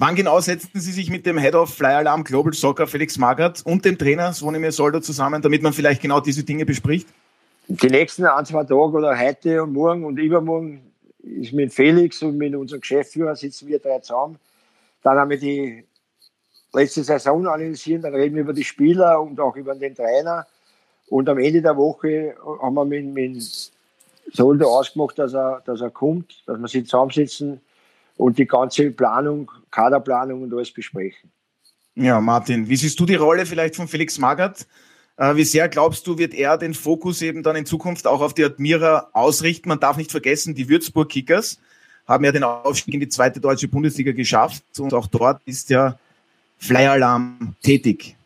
Wann 0.01 0.15
genau 0.15 0.39
setzten 0.39 0.79
Sie 0.79 0.93
sich 0.93 1.11
mit 1.11 1.27
dem 1.27 1.39
Head 1.39 1.57
of 1.57 1.75
Fly 1.75 1.89
Alarm 1.89 2.23
Global 2.23 2.53
Soccer 2.53 2.87
Felix 2.87 3.19
Magath 3.19 3.67
und 3.67 3.85
dem 3.85 3.99
Trainer 3.99 4.33
Svonimir 4.33 4.71
Soldo 4.71 5.01
zusammen, 5.01 5.43
damit 5.43 5.61
man 5.61 5.73
vielleicht 5.73 6.01
genau 6.01 6.21
diese 6.21 6.45
Dinge 6.45 6.65
bespricht? 6.65 7.09
Die 7.67 7.89
nächsten 7.89 8.25
ein, 8.25 8.47
zwei 8.47 8.63
Tage 8.63 8.75
oder 8.75 9.19
heute 9.19 9.61
und 9.61 9.73
morgen 9.73 10.05
und 10.05 10.17
übermorgen 10.17 10.93
ist 11.25 11.53
mit 11.53 11.75
Felix 11.75 12.23
und 12.23 12.39
mit 12.39 12.55
unserem 12.55 12.81
Geschäftsführer 12.81 13.35
sitzen 13.35 13.67
wir 13.67 13.81
drei 13.81 13.99
zusammen. 13.99 14.39
Dann 15.03 15.19
haben 15.19 15.31
wir 15.31 15.41
die 15.41 15.85
letzte 16.73 17.03
Saison 17.03 17.49
analysieren, 17.49 18.03
dann 18.03 18.15
reden 18.15 18.37
wir 18.37 18.43
über 18.43 18.53
die 18.53 18.63
Spieler 18.63 19.21
und 19.21 19.41
auch 19.41 19.57
über 19.57 19.75
den 19.75 19.97
Trainer. 19.97 20.47
Und 21.09 21.29
am 21.29 21.39
Ende 21.39 21.61
der 21.61 21.77
Woche 21.77 22.37
haben 22.63 22.75
wir 22.75 22.85
mit, 22.85 23.05
mit 23.05 23.73
Soldo 24.33 24.79
ausgemacht, 24.79 25.19
dass 25.19 25.35
er, 25.35 25.61
dass 25.67 25.81
er 25.81 25.91
kommt, 25.91 26.45
dass 26.47 26.57
wir 26.57 26.69
sich 26.69 26.85
zusammensitzen 26.85 27.61
und 28.19 28.37
die 28.37 28.47
ganze 28.47 28.91
Planung, 28.91 29.51
Kaderplanung 29.71 30.43
und 30.43 30.53
alles 30.53 30.73
besprechen. 30.73 31.31
Ja, 31.95 32.21
Martin, 32.21 32.69
wie 32.69 32.77
siehst 32.77 33.01
du 33.01 33.07
die 33.07 33.15
Rolle 33.15 33.47
vielleicht 33.47 33.77
von 33.77 33.89
Felix 33.89 34.19
Magath? 34.19 34.67
Äh, 35.17 35.37
wie 35.37 35.45
sehr 35.45 35.69
glaubst 35.69 36.07
du, 36.07 36.19
wird 36.19 36.35
er 36.35 36.59
den 36.59 36.75
Fokus 36.75 37.23
eben 37.23 37.43
dann 37.43 37.57
in 37.57 37.65
Zukunft 37.65 38.07
auch 38.07 38.21
auf 38.21 38.35
die 38.35 38.45
Admira 38.45 39.09
ausrichten? 39.13 39.69
Man 39.69 39.81
darf 39.81 39.97
nicht 39.97 40.11
vergessen, 40.11 40.55
die 40.55 40.69
Würzburg 40.69 41.09
Kickers 41.09 41.59
haben 42.07 42.25
ja 42.25 42.33
den 42.33 42.45
Aufstieg 42.45 42.95
in 42.95 43.01
die 43.01 43.09
zweite 43.09 43.41
deutsche 43.41 43.69
Bundesliga 43.69 44.13
geschafft 44.13 44.63
und 44.79 44.95
auch 44.95 45.07
dort 45.07 45.41
ist 45.45 45.71
ja 45.71 45.99
Flyer 46.59 46.93
Alarm 46.93 47.55
tätig. 47.63 48.17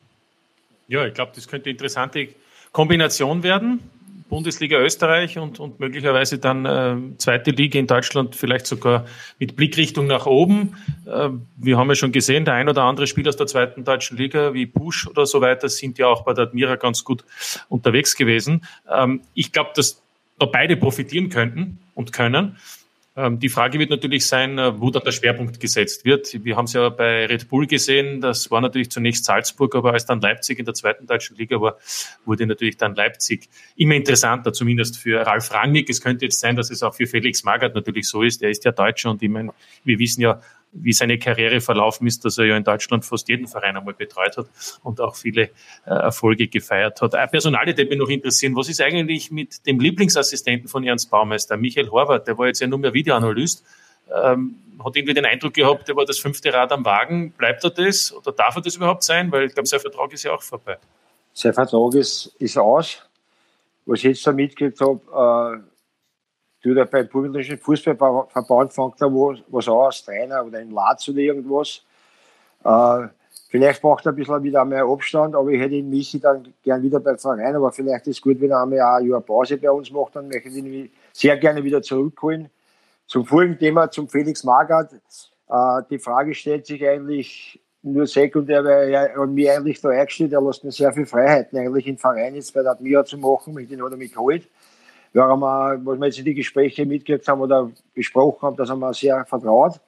Ja, 0.89 1.07
ich 1.07 1.15
glaube, 1.15 1.33
das 1.35 1.49
könnte 1.49 1.67
eine 1.67 1.73
interessante 1.73 2.29
Kombination 2.73 3.43
werden. 3.43 3.81
Bundesliga 4.33 4.79
Österreich 4.79 5.37
und, 5.37 5.61
und 5.61 5.79
möglicherweise 5.79 6.39
dann 6.39 6.65
äh, 6.65 6.97
zweite 7.19 7.51
Liga 7.51 7.79
in 7.79 7.87
Deutschland, 7.87 8.35
vielleicht 8.35 8.67
sogar 8.67 9.05
mit 9.39 9.57
Blickrichtung 9.57 10.07
nach 10.07 10.25
oben. 10.25 10.75
Äh, 11.05 11.29
wir 11.59 11.77
haben 11.77 11.91
ja 11.91 11.95
schon 11.95 12.13
gesehen, 12.13 12.47
der 12.47 12.55
ein 12.55 12.67
oder 12.67 12.85
andere 12.85 13.07
Spieler 13.07 13.29
aus 13.29 13.37
der 13.37 13.47
zweiten 13.47 13.85
deutschen 13.85 14.17
Liga, 14.17 14.55
wie 14.55 14.65
Busch 14.65 15.07
oder 15.07 15.27
so 15.27 15.43
weiter, 15.43 15.69
sind 15.69 15.99
ja 15.99 16.07
auch 16.07 16.25
bei 16.25 16.33
der 16.33 16.45
Admira 16.45 16.77
ganz 16.77 17.05
gut 17.05 17.27
unterwegs 17.69 18.17
gewesen. 18.17 18.65
Ähm, 18.91 19.21
ich 19.35 19.53
glaube, 19.53 19.73
dass 19.75 20.03
da 20.39 20.47
beide 20.47 20.79
profitieren 20.79 21.29
könnten 21.29 21.79
und 21.95 22.15
können. 22.15 22.57
Ähm, 23.15 23.39
die 23.39 23.51
Frage 23.51 23.79
wird 23.79 23.91
natürlich 23.91 24.27
sein, 24.27 24.59
äh, 24.59 24.81
wo 24.81 24.91
dann 24.91 25.03
der 25.05 25.13
Schwerpunkt 25.13 25.61
gesetzt 25.61 26.07
wird. 26.07 26.45
Wir 26.45 26.57
haben 26.57 26.65
es 26.65 26.73
ja 26.73 26.89
bei 26.89 27.27
Red 27.27 27.49
Bull 27.49 27.67
gesehen, 27.67 28.23
das 28.23 28.51
war 28.51 28.63
natürlich 28.63 28.91
zunächst 28.91 29.27
Salzburg, 29.27 29.75
aber 29.75 29.93
als 29.93 30.07
dann 30.07 30.21
Leipzig 30.23 30.59
in 30.59 30.65
der 30.65 30.73
zweiten 30.73 31.07
deutschen 31.07 31.37
Liga 31.37 31.61
war, 31.61 31.77
wurde 32.25 32.47
natürlich 32.47 32.79
dann 32.79 32.95
Leipzig 32.95 33.51
immer 33.77 33.97
interessanter, 33.97 34.55
zumindest 34.55 34.97
für 34.97 35.27
Ralf 35.27 35.53
Rangnick. 35.53 35.91
Es 35.91 36.01
könnte 36.01 36.25
jetzt 36.25 36.41
sein, 36.41 36.57
dass 36.57 36.71
es 36.71 36.83
auch 36.83 36.95
für 36.95 37.07
Felix 37.07 37.45
Magath 37.45 37.75
natürlich 37.75 38.09
so 38.09 38.23
ist. 38.23 38.43
Er 38.43 38.49
ist 38.49 38.65
ja 38.65 38.73
Deutscher 38.73 39.11
und 39.11 39.23
ich 39.23 39.29
meine, 39.29 39.53
wir 39.85 39.99
wissen 39.99 40.23
ja, 40.23 40.41
wie 40.73 40.93
seine 40.93 41.19
Karriere 41.19 41.61
verlaufen 41.61 42.07
ist, 42.07 42.25
dass 42.25 42.39
er 42.39 42.47
ja 42.47 42.57
in 42.57 42.65
Deutschland 42.65 43.05
fast 43.05 43.29
jeden 43.29 43.47
Verein 43.47 43.77
einmal 43.77 43.95
betreut 43.95 44.37
hat 44.37 44.47
und 44.83 45.01
auch 45.01 45.17
viele 45.17 45.43
äh, 45.43 45.51
Erfolge 45.91 46.49
gefeiert 46.49 47.01
hat. 47.03 47.15
Ein 47.15 47.31
Personale, 47.31 47.75
der 47.75 47.87
mich 47.87 47.99
noch 47.99 48.09
interessieren, 48.09 48.57
was 48.57 48.69
ist 48.69 48.81
eigentlich 48.81 49.31
mit 49.31 49.67
dem 49.67 49.79
Lieblingsassistenten 49.79 50.69
von 50.69 50.85
Ernst 50.85 51.11
Baumeister, 51.11 51.57
Michael 51.57 51.91
Horvath, 51.91 52.27
der 52.27 52.39
war 52.39 52.47
jetzt 52.47 52.61
ja 52.61 52.67
nur 52.67 52.79
mehr 52.79 52.95
Videoanalyst, 52.95 53.65
ähm, 54.15 54.57
hat 54.83 54.97
irgendwie 54.97 55.15
den 55.15 55.27
Eindruck 55.27 55.55
gehabt, 55.55 55.89
der 55.89 55.97
war 55.97 56.05
das 56.05 56.19
fünfte 56.19 56.53
Rad 56.53 56.73
am 56.73 56.85
Wagen. 56.85 57.33
Bleibt 57.33 57.63
er 57.65 57.71
das 57.71 58.13
oder 58.13 58.33
darf 58.33 58.57
er 58.57 58.63
das 58.63 58.77
überhaupt 58.77 59.03
sein? 59.03 59.31
Weil 59.31 59.45
ich 59.45 59.55
glaube, 59.55 59.69
sein 59.69 59.81
Vertrag 59.81 60.13
ist 60.13 60.25
ja 60.25 60.33
auch 60.33 60.43
vorbei. 60.43 60.79
Sein 61.35 61.55
Vertrag 61.55 61.95
ist, 61.95 62.35
ist 62.39 62.59
aus. 62.59 63.03
Was 63.87 63.99
ich 63.99 64.05
jetzt 64.05 64.27
da 64.27 64.33
mitgekriegt 64.33 64.81
habe, 64.81 65.63
äh, 65.63 65.72
da 66.63 66.85
beim 66.85 67.09
burgenländischen 67.09 67.59
Fußballverband 67.59 68.73
fängt 68.73 69.01
da 69.01 69.07
was 69.07 69.69
an 69.69 69.75
als 69.75 70.05
Trainer 70.05 70.45
oder 70.45 70.61
in 70.61 70.71
Latz 70.71 71.09
oder 71.09 71.19
irgendwas. 71.19 71.83
Äh, 72.65 73.09
vielleicht 73.49 73.83
braucht 73.83 74.07
er 74.07 74.13
ein 74.13 74.17
bisschen 74.17 74.43
wieder 74.43 74.65
mehr 74.65 74.85
Abstand, 74.85 75.35
aber 75.35 75.51
ich 75.51 75.61
hätte 75.61 75.75
ihn 75.75 75.91
Michi 75.91 76.21
dann 76.21 76.55
gern 76.63 76.83
wieder 76.83 77.01
beim 77.01 77.19
Verein, 77.19 77.57
aber 77.57 77.73
vielleicht 77.73 78.07
ist 78.07 78.19
es 78.19 78.23
gut, 78.23 78.41
wenn 78.41 78.53
er 78.53 78.63
einmal 78.63 78.81
ein 78.81 79.09
Jahr 79.09 79.21
Pause 79.21 79.57
bei 79.57 79.71
uns 79.71 79.91
macht, 79.91 80.15
dann 80.15 80.29
möchte 80.29 80.49
ich 80.49 80.57
ihn 80.57 80.91
sehr 81.13 81.37
gerne 81.37 81.63
wieder 81.65 81.83
zurückholen. 81.83 82.49
Zum 83.07 83.27
vorigen 83.27 83.59
Thema, 83.59 83.91
zum 83.91 84.09
Felix 84.09 84.45
Magath. 84.45 84.93
Äh, 85.49 85.83
die 85.91 85.99
Frage 85.99 86.33
stellt 86.33 86.67
sich 86.67 86.87
eigentlich 86.87 87.61
nur 87.83 88.07
sekundär, 88.07 88.65
weil 88.65 88.95
er 88.95 89.27
mir 89.27 89.57
eigentlich 89.57 89.81
da 89.81 89.89
eingestellt, 89.89 90.33
er 90.33 90.41
lässt 90.41 90.63
mir 90.63 90.71
sehr 90.71 90.93
viel 90.93 91.05
Freiheiten 91.05 91.59
eigentlich 91.59 91.89
im 91.89 91.99
Verein 91.99 92.37
jetzt 92.37 92.55
bei 92.55 92.63
der 92.63 92.71
Admira 92.71 93.05
zu 93.05 93.19
machen, 93.19 93.53
mit 93.53 93.69
dem 93.69 93.85
hat 93.85 93.91
er 93.91 93.97
mich 93.97 94.13
geholt 94.13 94.49
warum 95.15 95.41
wir, 95.41 95.81
was 95.85 95.99
wir 95.99 96.07
jetzt 96.07 96.19
in 96.19 96.25
die 96.25 96.35
Gespräche 96.35 96.87
mitgekriegt 96.87 97.27
haben 97.29 97.41
oder 97.41 97.71
besprochen 97.95 98.43
haben, 98.43 98.57
dass 98.57 98.71
er 98.71 98.77
mir 98.77 98.95
sehr 98.95 99.25
vertraut. 99.25 99.81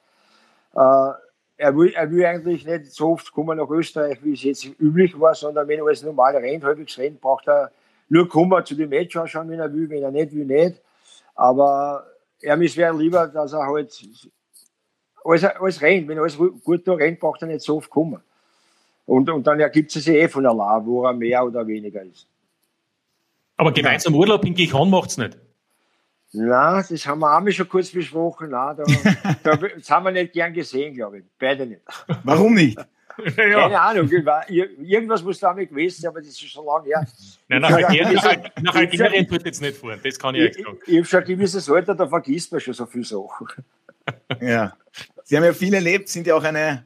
Äh, 0.73 1.11
er 1.57 1.75
will, 1.75 1.93
er 1.93 2.11
will 2.11 2.25
eigentlich 2.25 2.65
nicht 2.65 2.91
so 2.91 3.11
oft 3.11 3.31
kommen 3.31 3.57
nach 3.57 3.69
Österreich, 3.69 4.23
wie 4.23 4.33
es 4.33 4.43
jetzt 4.43 4.65
üblich 4.79 5.17
war, 5.19 5.33
sondern 5.33 5.67
wenn 5.67 5.81
alles 5.81 6.03
normal 6.03 6.35
rennt, 6.35 6.63
halbwegs 6.63 6.97
rennt, 6.97 7.21
braucht 7.21 7.47
er 7.47 7.71
nur 8.09 8.27
kommen 8.27 8.65
zu 8.65 8.75
dem 8.75 8.89
Match 8.89 9.15
anschauen, 9.15 9.49
wenn 9.49 9.59
er 9.59 9.73
will, 9.73 9.89
wenn 9.89 10.03
er 10.03 10.11
nicht 10.11 10.33
will, 10.33 10.45
nicht. 10.45 10.81
Aber 11.33 12.05
er 12.41 12.59
ist 12.61 12.77
wäre 12.77 12.95
lieber, 12.95 13.27
dass 13.27 13.53
er 13.53 13.65
halt 13.65 14.05
alles, 15.23 15.43
alles 15.43 15.81
rennt. 15.81 16.07
Wenn 16.07 16.19
alles 16.19 16.37
gut 16.37 16.87
da 16.87 16.93
rennt, 16.93 17.19
braucht 17.19 17.41
er 17.41 17.47
nicht 17.47 17.61
so 17.61 17.77
oft 17.77 17.89
kommen. 17.89 18.21
Und, 19.05 19.29
und 19.29 19.45
dann 19.45 19.59
ergibt 19.59 19.95
es 19.95 20.03
sich 20.03 20.15
eh 20.15 20.27
von 20.27 20.45
allein, 20.45 20.85
wo 20.85 21.05
er 21.05 21.13
mehr 21.13 21.45
oder 21.45 21.65
weniger 21.65 22.01
ist. 22.03 22.27
Aber 23.57 23.71
gemeinsam 23.71 24.13
ja. 24.13 24.19
Urlaub 24.19 24.45
in 24.45 24.53
Gichon 24.53 24.89
macht 24.89 25.11
es 25.11 25.17
nicht. 25.17 25.37
Na, 26.33 26.83
das 26.83 27.05
haben 27.07 27.19
wir 27.19 27.37
auch 27.37 27.51
schon 27.51 27.69
kurz 27.69 27.91
besprochen. 27.91 28.49
Na, 28.51 28.73
da, 28.73 28.83
da, 29.43 29.55
das 29.55 29.89
haben 29.89 30.05
wir 30.05 30.11
nicht 30.11 30.33
gern 30.33 30.53
gesehen, 30.53 30.93
glaube 30.93 31.19
ich. 31.19 31.23
Beide 31.39 31.65
nicht. 31.65 31.81
Warum 32.23 32.53
nicht? 32.53 32.77
Ja. 33.17 33.61
Keine 33.61 33.79
Ahnung, 33.79 34.09
irgendwas 34.09 35.23
muss 35.23 35.39
damit 35.39 35.69
gewesen 35.69 36.01
sein, 36.01 36.09
aber 36.09 36.19
das 36.19 36.31
ist 36.31 36.49
schon 36.49 36.65
lange 36.65 36.87
her. 36.87 37.07
Nein, 37.47 37.61
nach 37.61 38.75
Algerien, 38.75 39.25
tut 39.25 39.45
jetzt 39.45 39.61
nicht 39.61 39.77
vor, 39.77 39.95
das 39.95 40.19
kann 40.19 40.35
ich 40.35 40.49
euch 40.49 40.55
sagen. 40.55 40.77
Ich, 40.85 40.91
ich 40.91 40.97
habe 40.97 41.05
schon 41.05 41.19
ein 41.21 41.25
gewisses 41.25 41.69
Alter, 41.69 41.95
da 41.95 42.09
vergisst 42.09 42.51
man 42.51 42.59
schon 42.59 42.73
so 42.73 42.85
viel 42.85 43.05
Sachen. 43.05 43.47
ja. 44.41 44.75
Sie 45.23 45.37
haben 45.37 45.45
ja 45.45 45.53
viel 45.53 45.73
erlebt, 45.73 46.09
sind 46.09 46.27
ja 46.27 46.35
auch 46.35 46.43
eine 46.43 46.85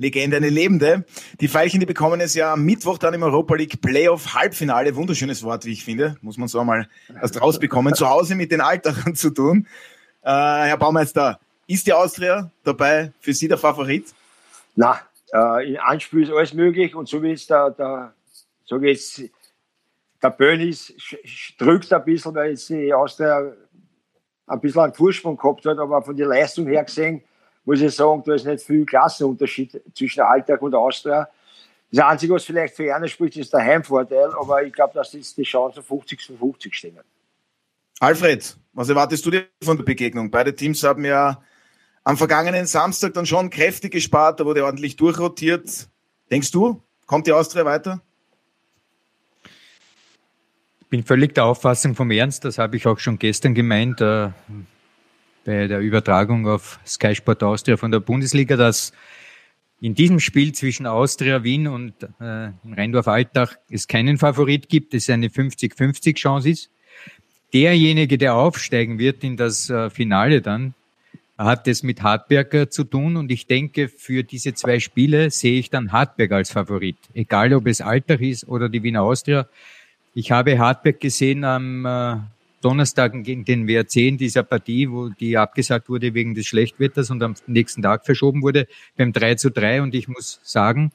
Austria-Legende, 0.00 0.36
eine 0.38 0.48
Lebende. 0.48 1.04
Die 1.40 1.48
Veilchen, 1.48 1.80
die 1.80 1.86
bekommen 1.86 2.20
es 2.20 2.34
ja 2.34 2.54
am 2.54 2.64
Mittwoch 2.64 2.98
dann 2.98 3.14
im 3.14 3.22
Europa 3.22 3.54
League 3.54 3.80
Playoff 3.80 4.34
Halbfinale. 4.34 4.96
Wunderschönes 4.96 5.42
Wort, 5.42 5.64
wie 5.66 5.72
ich 5.72 5.84
finde. 5.84 6.16
Muss 6.22 6.38
man 6.38 6.48
so 6.48 6.58
einmal 6.60 6.88
erst 7.20 7.40
rausbekommen. 7.40 7.94
Zu 7.94 8.08
Hause 8.08 8.34
mit 8.34 8.50
den 8.50 8.60
Alteren 8.60 9.14
zu 9.14 9.30
tun. 9.30 9.66
Äh, 10.22 10.30
Herr 10.30 10.78
Baumeister, 10.78 11.38
ist 11.66 11.86
die 11.86 11.92
Austria 11.92 12.50
dabei 12.64 13.12
für 13.20 13.32
Sie 13.32 13.46
der 13.46 13.58
Favorit? 13.58 14.06
Na, 14.74 15.00
äh, 15.32 15.70
in 15.70 15.76
Anspiel 15.76 16.22
ist 16.22 16.32
alles 16.32 16.54
möglich 16.54 16.94
und 16.94 17.08
so 17.08 17.22
wie 17.22 17.32
es 17.32 17.46
der, 17.46 17.70
der 17.70 18.14
so 18.64 18.80
wie 18.80 18.90
es 18.90 19.22
der 20.22 20.30
Bönis 20.30 20.92
drückt 21.58 21.92
ein 21.92 22.04
bisschen, 22.04 22.34
weil 22.34 22.54
die 22.54 22.92
Austria 22.92 23.52
ein 24.46 24.60
bisschen 24.60 24.82
einen 24.82 24.94
Vorsprung 24.94 25.36
gehabt 25.36 25.64
hat, 25.64 25.78
aber 25.78 26.02
von 26.02 26.16
der 26.16 26.26
Leistung 26.26 26.66
her 26.66 26.84
gesehen, 26.84 27.22
muss 27.64 27.80
ich 27.80 27.94
sagen, 27.94 28.22
da 28.24 28.34
ist 28.34 28.46
nicht 28.46 28.64
viel 28.64 28.84
Klassenunterschied 28.84 29.80
zwischen 29.94 30.20
Alltag 30.20 30.62
und 30.62 30.74
Austria. 30.74 31.28
Das 31.92 32.04
Einzige, 32.04 32.34
was 32.34 32.44
vielleicht 32.44 32.74
für 32.74 32.86
Erna 32.86 33.08
spricht, 33.08 33.36
ist 33.36 33.52
der 33.52 33.60
Heimvorteil, 33.60 34.30
aber 34.38 34.62
ich 34.62 34.72
glaube, 34.72 34.94
dass 34.94 35.12
jetzt 35.12 35.36
die 35.36 35.42
Chancen 35.42 35.82
50 35.82 36.20
zu 36.20 36.36
50 36.36 36.74
stehen. 36.74 36.98
Alfred, 37.98 38.56
was 38.72 38.88
erwartest 38.88 39.26
du 39.26 39.30
dir 39.30 39.46
von 39.62 39.76
der 39.76 39.84
Begegnung? 39.84 40.30
Beide 40.30 40.54
Teams 40.54 40.82
haben 40.84 41.04
ja 41.04 41.42
am 42.04 42.16
vergangenen 42.16 42.66
Samstag 42.66 43.14
dann 43.14 43.26
schon 43.26 43.50
kräftig 43.50 43.92
gespart, 43.92 44.40
da 44.40 44.44
wurde 44.44 44.64
ordentlich 44.64 44.96
durchrotiert. 44.96 45.88
Denkst 46.30 46.50
du, 46.52 46.82
kommt 47.06 47.26
die 47.26 47.32
Austria 47.32 47.64
weiter? 47.64 48.00
Ich 50.80 50.86
bin 50.88 51.04
völlig 51.04 51.34
der 51.34 51.44
Auffassung 51.44 51.94
vom 51.94 52.10
Ernst, 52.10 52.44
das 52.44 52.58
habe 52.58 52.76
ich 52.76 52.86
auch 52.86 52.98
schon 52.98 53.18
gestern 53.18 53.54
gemeint, 53.54 54.00
äh, 54.00 54.30
bei 55.50 55.66
der 55.66 55.80
Übertragung 55.80 56.46
auf 56.46 56.78
Sky 56.86 57.12
Sport 57.12 57.42
Austria 57.42 57.76
von 57.76 57.90
der 57.90 57.98
Bundesliga, 57.98 58.56
dass 58.56 58.92
in 59.80 59.94
diesem 59.94 60.20
Spiel 60.20 60.52
zwischen 60.52 60.86
Austria 60.86 61.42
Wien 61.42 61.66
und 61.66 61.92
äh, 62.20 62.52
Rheindorf 62.76 63.08
Altach 63.08 63.56
es 63.68 63.88
keinen 63.88 64.16
Favorit 64.16 64.68
gibt, 64.68 64.94
es 64.94 65.10
eine 65.10 65.26
50-50 65.26 66.14
Chance 66.14 66.50
ist. 66.50 66.70
Derjenige, 67.52 68.16
der 68.16 68.36
aufsteigen 68.36 69.00
wird 69.00 69.24
in 69.24 69.36
das 69.36 69.68
äh, 69.70 69.90
Finale 69.90 70.40
dann, 70.40 70.74
hat 71.36 71.66
es 71.66 71.82
mit 71.82 72.00
Hartberger 72.00 72.70
zu 72.70 72.84
tun 72.84 73.16
und 73.16 73.32
ich 73.32 73.48
denke, 73.48 73.88
für 73.88 74.22
diese 74.22 74.54
zwei 74.54 74.78
Spiele 74.78 75.30
sehe 75.30 75.58
ich 75.58 75.68
dann 75.68 75.90
Hartberg 75.90 76.30
als 76.30 76.52
Favorit. 76.52 76.98
Egal, 77.12 77.52
ob 77.54 77.66
es 77.66 77.80
Altach 77.80 78.20
ist 78.20 78.46
oder 78.46 78.68
die 78.68 78.84
Wiener 78.84 79.02
Austria. 79.02 79.48
Ich 80.14 80.30
habe 80.30 80.60
Hartberg 80.60 81.00
gesehen 81.00 81.42
am 81.42 81.86
äh, 81.86 82.18
Donnerstag 82.60 83.12
gegen 83.24 83.44
den 83.44 83.66
WRC 83.66 83.96
in 83.96 84.18
dieser 84.18 84.42
Partie, 84.42 84.90
wo 84.90 85.08
die 85.08 85.36
abgesagt 85.36 85.88
wurde 85.88 86.12
wegen 86.14 86.34
des 86.34 86.46
Schlechtwetters 86.46 87.10
und 87.10 87.22
am 87.22 87.34
nächsten 87.46 87.82
Tag 87.82 88.04
verschoben 88.04 88.42
wurde, 88.42 88.66
beim 88.96 89.12
3 89.12 89.36
zu 89.36 89.50
3. 89.50 89.82
Und 89.82 89.94
ich 89.94 90.08
muss 90.08 90.40
sagen, 90.42 90.92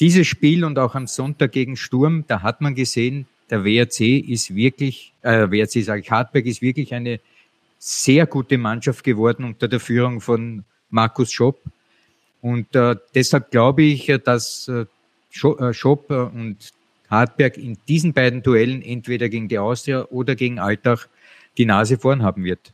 dieses 0.00 0.26
Spiel 0.26 0.64
und 0.64 0.78
auch 0.78 0.94
am 0.94 1.06
Sonntag 1.06 1.52
gegen 1.52 1.76
Sturm, 1.76 2.24
da 2.26 2.42
hat 2.42 2.60
man 2.62 2.74
gesehen, 2.74 3.26
der 3.50 3.64
WRC 3.64 4.00
ist 4.00 4.54
wirklich, 4.54 5.12
äh, 5.22 5.50
WRC 5.50 5.82
sage 5.84 6.00
ich, 6.00 6.10
Hartberg 6.10 6.46
ist 6.46 6.62
wirklich 6.62 6.94
eine 6.94 7.20
sehr 7.78 8.26
gute 8.26 8.56
Mannschaft 8.56 9.04
geworden 9.04 9.44
unter 9.44 9.68
der 9.68 9.80
Führung 9.80 10.20
von 10.20 10.64
Markus 10.88 11.32
Schopp. 11.32 11.60
Und 12.40 12.74
äh, 12.74 12.96
deshalb 13.14 13.50
glaube 13.50 13.82
ich, 13.82 14.08
äh, 14.08 14.18
dass 14.18 14.68
äh, 14.68 14.86
äh, 15.32 15.72
Schopp 15.74 16.10
und 16.10 16.56
Hartberg 17.10 17.56
in 17.56 17.76
diesen 17.88 18.12
beiden 18.12 18.42
Duellen 18.42 18.82
entweder 18.82 19.28
gegen 19.28 19.48
die 19.48 19.58
Austria 19.58 20.04
oder 20.10 20.36
gegen 20.36 20.58
Altach 20.58 21.08
die 21.58 21.66
Nase 21.66 21.98
vorn 21.98 22.22
haben 22.22 22.44
wird. 22.44 22.72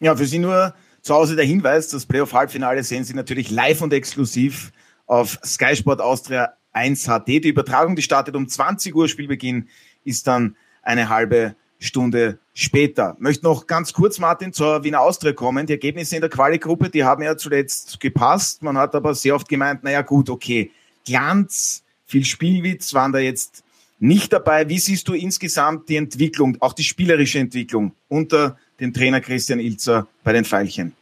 Ja, 0.00 0.14
für 0.14 0.26
Sie 0.26 0.38
nur 0.38 0.74
zu 1.00 1.14
Hause 1.14 1.36
der 1.36 1.44
Hinweis, 1.44 1.88
das 1.88 2.06
Playoff-Halbfinale 2.06 2.82
sehen 2.82 3.04
Sie 3.04 3.14
natürlich 3.14 3.50
live 3.50 3.80
und 3.80 3.92
exklusiv 3.92 4.72
auf 5.06 5.38
Sky 5.44 5.74
Sport 5.76 6.00
Austria 6.00 6.54
1 6.72 7.04
HD. 7.04 7.28
Die 7.28 7.48
Übertragung, 7.48 7.96
die 7.96 8.02
startet 8.02 8.36
um 8.36 8.48
20 8.48 8.94
Uhr, 8.94 9.08
Spielbeginn 9.08 9.68
ist 10.04 10.26
dann 10.26 10.56
eine 10.82 11.08
halbe 11.08 11.56
Stunde 11.78 12.38
später. 12.54 13.16
Möchte 13.18 13.44
noch 13.44 13.66
ganz 13.66 13.92
kurz, 13.92 14.18
Martin, 14.18 14.52
zur 14.52 14.84
Wiener 14.84 15.00
Austria 15.00 15.32
kommen. 15.32 15.66
Die 15.66 15.74
Ergebnisse 15.74 16.16
in 16.16 16.20
der 16.20 16.30
Quali-Gruppe, 16.30 16.88
die 16.90 17.04
haben 17.04 17.22
ja 17.22 17.36
zuletzt 17.36 18.00
gepasst. 18.00 18.62
Man 18.62 18.78
hat 18.78 18.94
aber 18.94 19.14
sehr 19.14 19.34
oft 19.34 19.48
gemeint, 19.48 19.84
naja 19.84 20.02
gut, 20.02 20.30
okay, 20.30 20.70
Glanz, 21.04 21.83
viel 22.14 22.24
Spielwitz 22.24 22.94
waren 22.94 23.10
da 23.10 23.18
jetzt 23.18 23.64
nicht 23.98 24.32
dabei. 24.32 24.68
Wie 24.68 24.78
siehst 24.78 25.08
du 25.08 25.14
insgesamt 25.14 25.88
die 25.88 25.96
Entwicklung, 25.96 26.56
auch 26.60 26.72
die 26.72 26.84
spielerische 26.84 27.40
Entwicklung 27.40 27.92
unter 28.06 28.56
dem 28.78 28.92
Trainer 28.92 29.20
Christian 29.20 29.58
Ilzer 29.58 30.06
bei 30.22 30.32
den 30.32 30.44
Pfeilchen? 30.44 30.92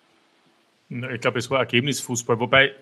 Ich 0.89 1.21
glaube, 1.21 1.39
es 1.39 1.51
war 1.51 1.59
Ergebnisfußball. 1.59 2.41
Wobei 2.41 2.73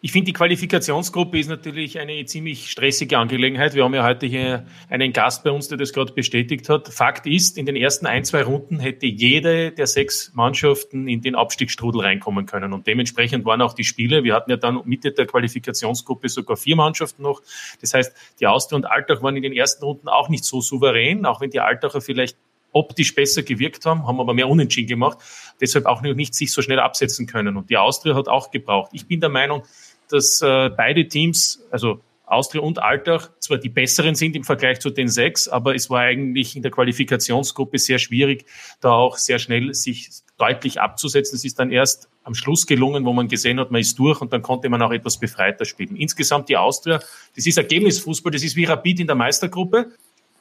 ich 0.00 0.12
finde, 0.12 0.26
die 0.26 0.32
Qualifikationsgruppe 0.32 1.38
ist 1.38 1.48
natürlich 1.48 1.98
eine 1.98 2.24
ziemlich 2.24 2.70
stressige 2.70 3.18
Angelegenheit. 3.18 3.74
Wir 3.74 3.82
haben 3.82 3.94
ja 3.94 4.04
heute 4.04 4.26
hier 4.26 4.64
einen 4.88 5.12
Gast 5.12 5.42
bei 5.42 5.50
uns, 5.50 5.66
der 5.68 5.76
das 5.76 5.92
gerade 5.92 6.12
bestätigt 6.12 6.68
hat. 6.68 6.88
Fakt 6.88 7.26
ist, 7.26 7.58
in 7.58 7.66
den 7.66 7.74
ersten 7.74 8.06
ein, 8.06 8.24
zwei 8.24 8.42
Runden 8.42 8.78
hätte 8.78 9.06
jede 9.06 9.72
der 9.72 9.88
sechs 9.88 10.30
Mannschaften 10.34 11.08
in 11.08 11.20
den 11.20 11.34
Abstiegsstrudel 11.34 12.02
reinkommen 12.02 12.46
können. 12.46 12.72
Und 12.72 12.86
dementsprechend 12.86 13.44
waren 13.44 13.60
auch 13.60 13.72
die 13.72 13.84
Spiele. 13.84 14.22
Wir 14.22 14.34
hatten 14.34 14.50
ja 14.50 14.56
dann 14.56 14.80
Mitte 14.84 15.10
der 15.10 15.26
Qualifikationsgruppe 15.26 16.28
sogar 16.28 16.56
vier 16.56 16.76
Mannschaften 16.76 17.22
noch. 17.22 17.42
Das 17.80 17.92
heißt, 17.92 18.12
die 18.38 18.46
Austria 18.46 18.76
und 18.76 18.84
Altach 18.84 19.22
waren 19.22 19.36
in 19.36 19.42
den 19.42 19.52
ersten 19.52 19.84
Runden 19.84 20.08
auch 20.08 20.28
nicht 20.28 20.44
so 20.44 20.60
souverän, 20.60 21.26
auch 21.26 21.40
wenn 21.40 21.50
die 21.50 21.60
Altacher 21.60 22.00
vielleicht 22.00 22.36
optisch 22.72 23.14
besser 23.14 23.42
gewirkt 23.42 23.84
haben, 23.86 24.06
haben 24.06 24.20
aber 24.20 24.34
mehr 24.34 24.48
Unentschieden 24.48 24.88
gemacht, 24.88 25.18
deshalb 25.60 25.86
auch 25.86 26.02
nicht 26.02 26.34
sich 26.34 26.52
so 26.52 26.62
schnell 26.62 26.78
absetzen 26.78 27.26
können. 27.26 27.56
Und 27.56 27.70
die 27.70 27.76
Austria 27.76 28.14
hat 28.14 28.28
auch 28.28 28.50
gebraucht. 28.50 28.90
Ich 28.92 29.06
bin 29.06 29.20
der 29.20 29.30
Meinung, 29.30 29.62
dass 30.10 30.40
äh, 30.42 30.70
beide 30.70 31.08
Teams, 31.08 31.62
also 31.70 32.00
Austria 32.28 32.62
und 32.62 32.78
Altach, 32.78 33.30
zwar 33.40 33.58
die 33.58 33.68
besseren 33.68 34.14
sind 34.14 34.36
im 34.36 34.44
Vergleich 34.44 34.80
zu 34.80 34.90
den 34.90 35.08
sechs, 35.08 35.48
aber 35.48 35.74
es 35.74 35.88
war 35.88 36.00
eigentlich 36.00 36.56
in 36.56 36.62
der 36.62 36.70
Qualifikationsgruppe 36.70 37.78
sehr 37.78 37.98
schwierig, 37.98 38.44
da 38.80 38.92
auch 38.92 39.16
sehr 39.16 39.38
schnell 39.38 39.72
sich 39.74 40.10
deutlich 40.36 40.80
abzusetzen. 40.80 41.36
Es 41.36 41.44
ist 41.44 41.58
dann 41.58 41.70
erst 41.70 42.08
am 42.22 42.34
Schluss 42.34 42.66
gelungen, 42.66 43.04
wo 43.04 43.12
man 43.12 43.28
gesehen 43.28 43.58
hat, 43.58 43.70
man 43.70 43.80
ist 43.80 43.98
durch 43.98 44.20
und 44.20 44.32
dann 44.32 44.42
konnte 44.42 44.68
man 44.68 44.82
auch 44.82 44.92
etwas 44.92 45.18
befreiter 45.18 45.64
spielen. 45.64 45.96
Insgesamt 45.96 46.48
die 46.48 46.56
Austria, 46.56 47.00
das 47.34 47.46
ist 47.46 47.56
Ergebnisfußball, 47.56 48.30
das 48.30 48.42
ist 48.42 48.56
wie 48.56 48.64
Rapid 48.64 49.00
in 49.00 49.06
der 49.06 49.16
Meistergruppe. 49.16 49.92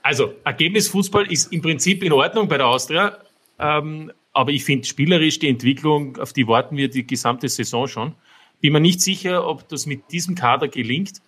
Also 0.02 0.34
Ergebnisfußball 0.44 1.32
ist 1.32 1.52
im 1.52 1.62
Prinzip 1.62 2.04
in 2.04 2.12
Ordnung 2.12 2.48
bei 2.48 2.58
der 2.58 2.68
Austria, 2.68 3.18
ähm, 3.60 4.12
aber 4.34 4.52
ich 4.52 4.64
finde 4.64 4.86
spielerisch 4.86 5.40
die 5.40 5.50
Entwicklung, 5.50 6.18
auf 6.18 6.32
die 6.32 6.48
warten 6.48 6.78
wir 6.78 6.90
die 6.90 7.08
gesamte 7.08 7.50
Saison 7.50 7.88
schon. 7.88 8.16
Bin 8.62 8.74
mir 8.74 8.80
nicht 8.80 9.02
sicher, 9.02 9.48
ob 9.48 9.68
das 9.70 9.86
mit 9.86 10.12
diesem 10.12 10.36
Kader 10.36 10.68
gelingt. 10.68 11.22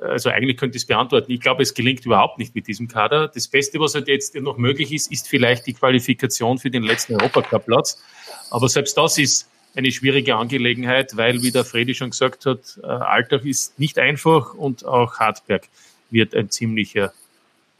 Also 0.00 0.28
eigentlich 0.30 0.56
könnte 0.56 0.76
ich 0.76 0.82
es 0.82 0.86
beantworten. 0.86 1.30
Ich 1.30 1.40
glaube, 1.40 1.62
es 1.62 1.72
gelingt 1.72 2.04
überhaupt 2.04 2.38
nicht 2.38 2.54
mit 2.54 2.66
diesem 2.66 2.88
Kader. 2.88 3.28
Das 3.28 3.48
Beste, 3.48 3.78
was 3.78 3.94
halt 3.94 4.08
jetzt 4.08 4.34
noch 4.34 4.58
möglich 4.58 4.92
ist, 4.92 5.10
ist 5.10 5.28
vielleicht 5.28 5.66
die 5.66 5.72
Qualifikation 5.72 6.58
für 6.58 6.70
den 6.70 6.82
letzten 6.82 7.14
Europacup-Platz. 7.14 8.02
Aber 8.50 8.68
selbst 8.68 8.96
das 8.98 9.18
ist 9.18 9.48
eine 9.74 9.90
schwierige 9.90 10.36
Angelegenheit, 10.36 11.16
weil, 11.16 11.42
wie 11.42 11.50
der 11.50 11.64
Fredi 11.64 11.94
schon 11.94 12.10
gesagt 12.10 12.46
hat, 12.46 12.78
äh, 12.82 12.86
Alltag 12.86 13.44
ist 13.44 13.78
nicht 13.78 13.98
einfach 13.98 14.54
und 14.54 14.84
auch 14.84 15.18
Hartberg 15.18 15.68
wird 16.10 16.34
ein 16.34 16.50
ziemlicher 16.50 17.12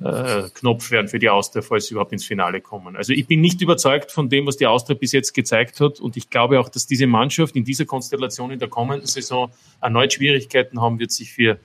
äh, 0.03 0.49
Knopf 0.55 0.91
werden 0.91 1.09
für 1.09 1.19
die 1.19 1.29
Austria, 1.29 1.63
falls 1.63 1.87
sie 1.87 1.95
überhaupt 1.95 2.13
ins 2.13 2.25
Finale 2.25 2.61
kommen. 2.61 2.97
Also 2.97 3.13
ich 3.13 3.27
bin 3.27 3.41
nicht 3.41 3.61
überzeugt 3.61 4.11
von 4.11 4.29
dem, 4.29 4.47
was 4.47 4.57
die 4.57 4.67
Austria 4.67 4.97
bis 4.99 5.13
jetzt 5.13 5.33
gezeigt 5.35 5.81
hat 5.81 6.01
und 6.01 6.17
ich 6.17 6.31
glaube 6.31 6.59
auch, 6.59 6.69
dass 6.69 6.87
diese 6.87 7.07
Mannschaft 7.07 7.55
in 7.57 7.65
dieser 7.65 7.85
Konstellation 7.85 8.51
in 8.51 8.59
der 8.59 8.69
kommenden 8.69 9.07
Saison 9.07 9.51
erneut 9.81 10.13
Schwierigkeiten 10.13 10.81
haben 10.81 10.99
wird, 10.99 11.13
sich 11.13 11.33
für 11.33 11.59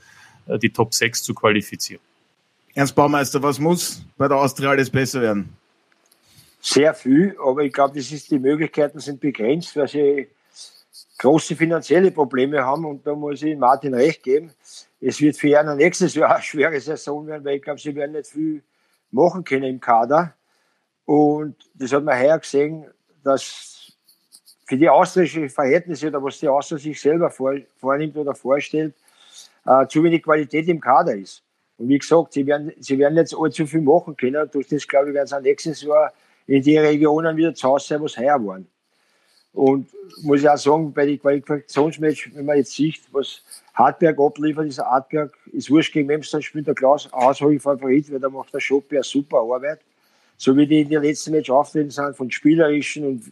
äh, 0.47 0.59
die 0.59 0.69
Top 0.69 0.93
6 0.93 1.23
zu 1.23 1.33
qualifizieren. 1.33 2.01
Ernst 2.75 2.95
Baumeister, 2.95 3.41
was 3.41 3.59
muss 3.59 4.03
bei 4.17 4.27
der 4.27 4.37
Austria 4.37 4.69
alles 4.69 4.89
besser 4.89 5.21
werden? 5.21 5.49
Sehr 6.61 6.93
viel, 6.93 7.35
aber 7.43 7.63
ich 7.63 7.73
glaube, 7.73 7.97
das 7.97 8.11
ist, 8.11 8.29
die 8.29 8.37
Möglichkeiten 8.37 8.99
sind 8.99 9.21
begrenzt, 9.21 9.75
weil 9.75 9.87
sie 9.87 10.27
große 11.19 11.55
finanzielle 11.55 12.11
Probleme 12.11 12.63
haben 12.63 12.85
und 12.85 13.05
da 13.05 13.13
muss 13.13 13.43
ich 13.43 13.55
Martin 13.55 13.93
recht 13.93 14.23
geben 14.23 14.51
es 15.01 15.21
wird 15.21 15.37
für 15.37 15.49
Jana 15.49 15.75
nächstes 15.75 16.15
Jahr 16.15 16.31
eine 16.35 16.43
schwere 16.43 16.79
Saison 16.79 17.25
werden, 17.27 17.45
weil 17.45 17.57
ich 17.57 17.61
glaube, 17.61 17.79
sie 17.79 17.95
werden 17.95 18.13
nicht 18.13 18.27
viel 18.27 18.63
machen 19.11 19.43
können 19.43 19.63
im 19.63 19.79
Kader. 19.79 20.33
Und 21.05 21.55
das 21.73 21.91
hat 21.91 22.03
man 22.03 22.19
heuer 22.19 22.37
gesehen, 22.37 22.85
dass 23.23 23.91
für 24.65 24.77
die 24.77 24.89
austrische 24.89 25.49
Verhältnisse 25.49 26.07
oder 26.07 26.23
was 26.23 26.39
die 26.39 26.47
Austria 26.47 26.77
sich 26.77 27.01
selber 27.01 27.31
vor, 27.31 27.55
vornimmt 27.79 28.15
oder 28.17 28.35
vorstellt, 28.35 28.93
äh, 29.65 29.87
zu 29.87 30.03
wenig 30.03 30.21
Qualität 30.21 30.67
im 30.67 30.79
Kader 30.79 31.15
ist. 31.15 31.41
Und 31.77 31.89
wie 31.89 31.97
gesagt, 31.97 32.33
sie 32.33 32.45
werden, 32.45 32.71
sie 32.77 32.99
werden 32.99 33.17
jetzt 33.17 33.35
allzu 33.35 33.65
viel 33.65 33.81
machen 33.81 34.15
können. 34.15 34.47
Durch 34.51 34.67
das, 34.67 34.87
glaube 34.87 35.09
ich, 35.09 35.15
werden 35.15 35.27
sie 35.27 35.41
nächstes 35.41 35.81
Jahr 35.81 36.13
in 36.45 36.61
die 36.61 36.77
Regionen 36.77 37.35
wieder 37.35 37.55
zu 37.55 37.67
Hause 37.67 37.87
sein, 37.87 38.01
wo 38.01 38.07
sie 38.07 38.19
heuer 38.19 38.45
waren. 38.45 38.67
Und 39.53 39.89
muss 40.21 40.41
ich 40.41 40.49
auch 40.49 40.57
sagen, 40.57 40.93
bei 40.93 41.05
den 41.05 41.19
Qualifikationsmatch, 41.19 42.31
wenn 42.35 42.45
man 42.45 42.57
jetzt 42.57 42.73
sieht, 42.73 43.01
was 43.11 43.41
Hartberg 43.73 44.19
abliefert, 44.19 44.67
ist 44.67 44.79
Hartberg, 44.79 45.33
ist 45.51 45.71
wurscht 45.71 45.93
gegen 45.93 46.07
Memstein, 46.07 46.41
spielt 46.41 46.67
der 46.67 46.75
Klaus 46.75 47.11
ausholig 47.11 47.61
Favorit, 47.61 48.11
weil 48.11 48.19
da 48.19 48.29
macht 48.29 48.53
der 48.53 48.59
Schoppi 48.59 48.97
eine 48.97 49.03
super 49.03 49.39
Arbeit. 49.39 49.79
So 50.37 50.55
wie 50.55 50.67
die 50.67 50.81
in 50.81 50.89
den 50.89 51.01
letzten 51.01 51.31
Match 51.31 51.49
auftreten 51.49 51.89
sind, 51.89 52.15
von 52.15 52.31
spielerischen 52.31 53.05
und 53.05 53.23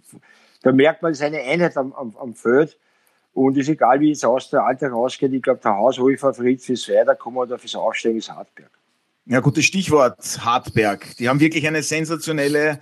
da 0.64 0.72
merkt 0.72 1.02
man 1.02 1.14
seine 1.14 1.40
Einheit 1.42 1.78
am, 1.78 1.94
am, 1.94 2.16
am 2.18 2.34
Feld. 2.34 2.78
Und 3.34 3.56
ist 3.56 3.70
egal, 3.70 4.00
wie 4.00 4.12
es 4.12 4.24
aus 4.24 4.50
der 4.50 4.64
Alter 4.64 4.90
rausgeht, 4.90 5.32
ich 5.32 5.44
glaube, 5.44 5.60
der 5.64 5.76
Haushohe-Favorit 5.76 6.62
fürs 6.62 6.90
Weiterkommen 6.90 7.40
oder 7.40 7.60
fürs 7.60 7.76
Aufsteigen 7.76 8.18
ist 8.18 8.32
Hartberg. 8.32 8.72
Ja, 9.28 9.42
gutes 9.42 9.66
Stichwort, 9.66 10.18
Hartberg. 10.44 11.16
Die 11.18 11.30
haben 11.30 11.40
wirklich 11.40 11.68
eine 11.68 11.84
sensationelle 11.84 12.80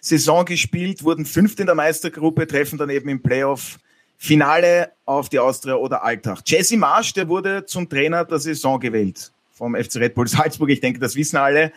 Saison 0.00 0.44
gespielt, 0.44 1.02
wurden 1.02 1.24
Fünfte 1.24 1.62
in 1.62 1.66
der 1.66 1.74
Meistergruppe, 1.74 2.46
treffen 2.46 2.78
dann 2.78 2.90
eben 2.90 3.08
im 3.08 3.22
Playoff 3.22 3.78
Finale 4.18 4.92
auf 5.04 5.28
die 5.28 5.38
Austria 5.38 5.74
oder 5.74 6.02
Alltag. 6.02 6.40
Jesse 6.46 6.76
Marsch, 6.76 7.12
der 7.12 7.28
wurde 7.28 7.66
zum 7.66 7.88
Trainer 7.88 8.24
der 8.24 8.38
Saison 8.38 8.80
gewählt 8.80 9.30
vom 9.52 9.74
FC 9.74 9.96
Red 9.96 10.14
Bull 10.14 10.28
Salzburg. 10.28 10.70
Ich 10.70 10.80
denke, 10.80 11.00
das 11.00 11.16
wissen 11.16 11.36
alle. 11.36 11.72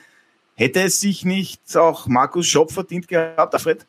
Hätte 0.56 0.82
es 0.82 1.00
sich 1.00 1.24
nicht 1.24 1.76
auch 1.78 2.08
Markus 2.08 2.48
Schopp 2.48 2.72
verdient 2.72 3.08
gehabt, 3.08 3.54
Alfred? 3.54 3.86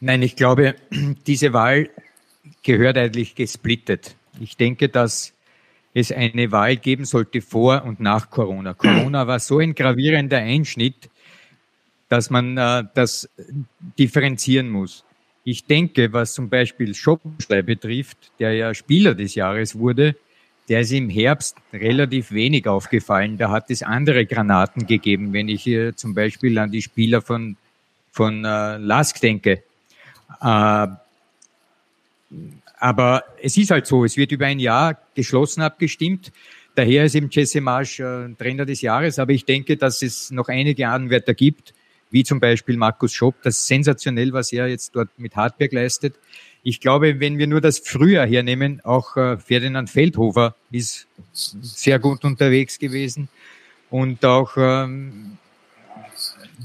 Nein, 0.00 0.22
ich 0.22 0.36
glaube, 0.36 0.74
diese 1.26 1.52
Wahl 1.52 1.90
gehört 2.62 2.96
eigentlich 2.96 3.34
gesplittet. 3.34 4.16
Ich 4.40 4.56
denke, 4.56 4.88
dass 4.88 5.34
es 5.92 6.10
eine 6.10 6.50
Wahl 6.50 6.76
geben 6.76 7.04
sollte 7.04 7.40
vor 7.40 7.84
und 7.84 8.00
nach 8.00 8.30
Corona. 8.30 8.74
Corona 8.74 9.26
war 9.26 9.38
so 9.38 9.58
ein 9.58 9.74
gravierender 9.74 10.38
Einschnitt, 10.38 11.08
dass 12.08 12.30
man 12.30 12.56
äh, 12.56 12.84
das 12.94 13.28
differenzieren 13.98 14.68
muss. 14.68 15.04
Ich 15.44 15.66
denke, 15.66 16.12
was 16.12 16.32
zum 16.32 16.48
Beispiel 16.48 16.94
Schoppenstein 16.94 17.66
betrifft, 17.66 18.32
der 18.38 18.54
ja 18.54 18.72
Spieler 18.72 19.14
des 19.14 19.34
Jahres 19.34 19.78
wurde, 19.78 20.16
der 20.68 20.80
ist 20.80 20.92
im 20.92 21.10
Herbst 21.10 21.56
relativ 21.72 22.32
wenig 22.32 22.66
aufgefallen. 22.66 23.36
Da 23.36 23.50
hat 23.50 23.70
es 23.70 23.82
andere 23.82 24.24
Granaten 24.24 24.86
gegeben, 24.86 25.32
wenn 25.32 25.48
ich 25.48 25.62
hier 25.62 25.94
zum 25.94 26.14
Beispiel 26.14 26.56
an 26.58 26.70
die 26.70 26.80
Spieler 26.80 27.20
von, 27.20 27.56
von 28.10 28.44
äh, 28.44 28.78
Lask 28.78 29.20
denke. 29.20 29.62
Äh, 30.40 30.86
aber 32.78 33.24
es 33.42 33.56
ist 33.56 33.70
halt 33.70 33.86
so, 33.86 34.04
es 34.04 34.16
wird 34.16 34.32
über 34.32 34.46
ein 34.46 34.58
Jahr 34.58 34.98
geschlossen 35.14 35.62
abgestimmt. 35.62 36.32
Daher 36.74 37.04
ist 37.04 37.14
eben 37.14 37.28
Jesse 37.30 37.60
Marsch 37.60 38.00
äh, 38.00 38.28
Trainer 38.38 38.64
des 38.64 38.80
Jahres. 38.80 39.18
Aber 39.18 39.32
ich 39.32 39.44
denke, 39.44 39.76
dass 39.76 40.02
es 40.02 40.30
noch 40.30 40.48
einige 40.48 40.88
Anwärter 40.88 41.34
gibt, 41.34 41.74
wie 42.14 42.22
zum 42.22 42.38
Beispiel 42.38 42.76
Markus 42.76 43.12
Schopp. 43.12 43.34
Das 43.42 43.66
sensationell, 43.66 44.32
was 44.32 44.52
er 44.52 44.68
jetzt 44.68 44.94
dort 44.94 45.08
mit 45.18 45.34
Hartberg 45.34 45.72
leistet. 45.72 46.14
Ich 46.62 46.78
glaube, 46.78 47.18
wenn 47.18 47.38
wir 47.38 47.48
nur 47.48 47.60
das 47.60 47.80
Frühjahr 47.80 48.24
hernehmen, 48.24 48.80
auch 48.84 49.16
äh, 49.16 49.36
Ferdinand 49.36 49.90
Feldhofer 49.90 50.54
ist 50.70 51.08
sehr 51.32 51.98
gut 51.98 52.24
unterwegs 52.24 52.78
gewesen. 52.78 53.28
Und 53.90 54.24
auch 54.24 54.52
ähm, 54.56 55.38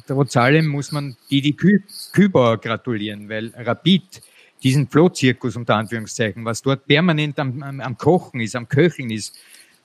trotz 0.05 0.37
allem 0.37 0.67
muss 0.67 0.91
man 0.91 1.17
Didi 1.31 1.53
Kü 1.53 1.79
Kübauer 2.13 2.59
gratulieren, 2.59 3.27
weil 3.27 3.51
Rapid 3.55 4.21
diesen 4.61 4.87
Flohzirkus 4.87 5.55
unter 5.55 5.77
Anführungszeichen, 5.77 6.45
was 6.45 6.61
dort 6.61 6.85
permanent 6.85 7.39
am, 7.39 7.63
am, 7.63 7.81
am 7.81 7.97
Kochen 7.97 8.39
ist, 8.39 8.55
am 8.55 8.69
Köcheln 8.69 9.09
ist, 9.09 9.35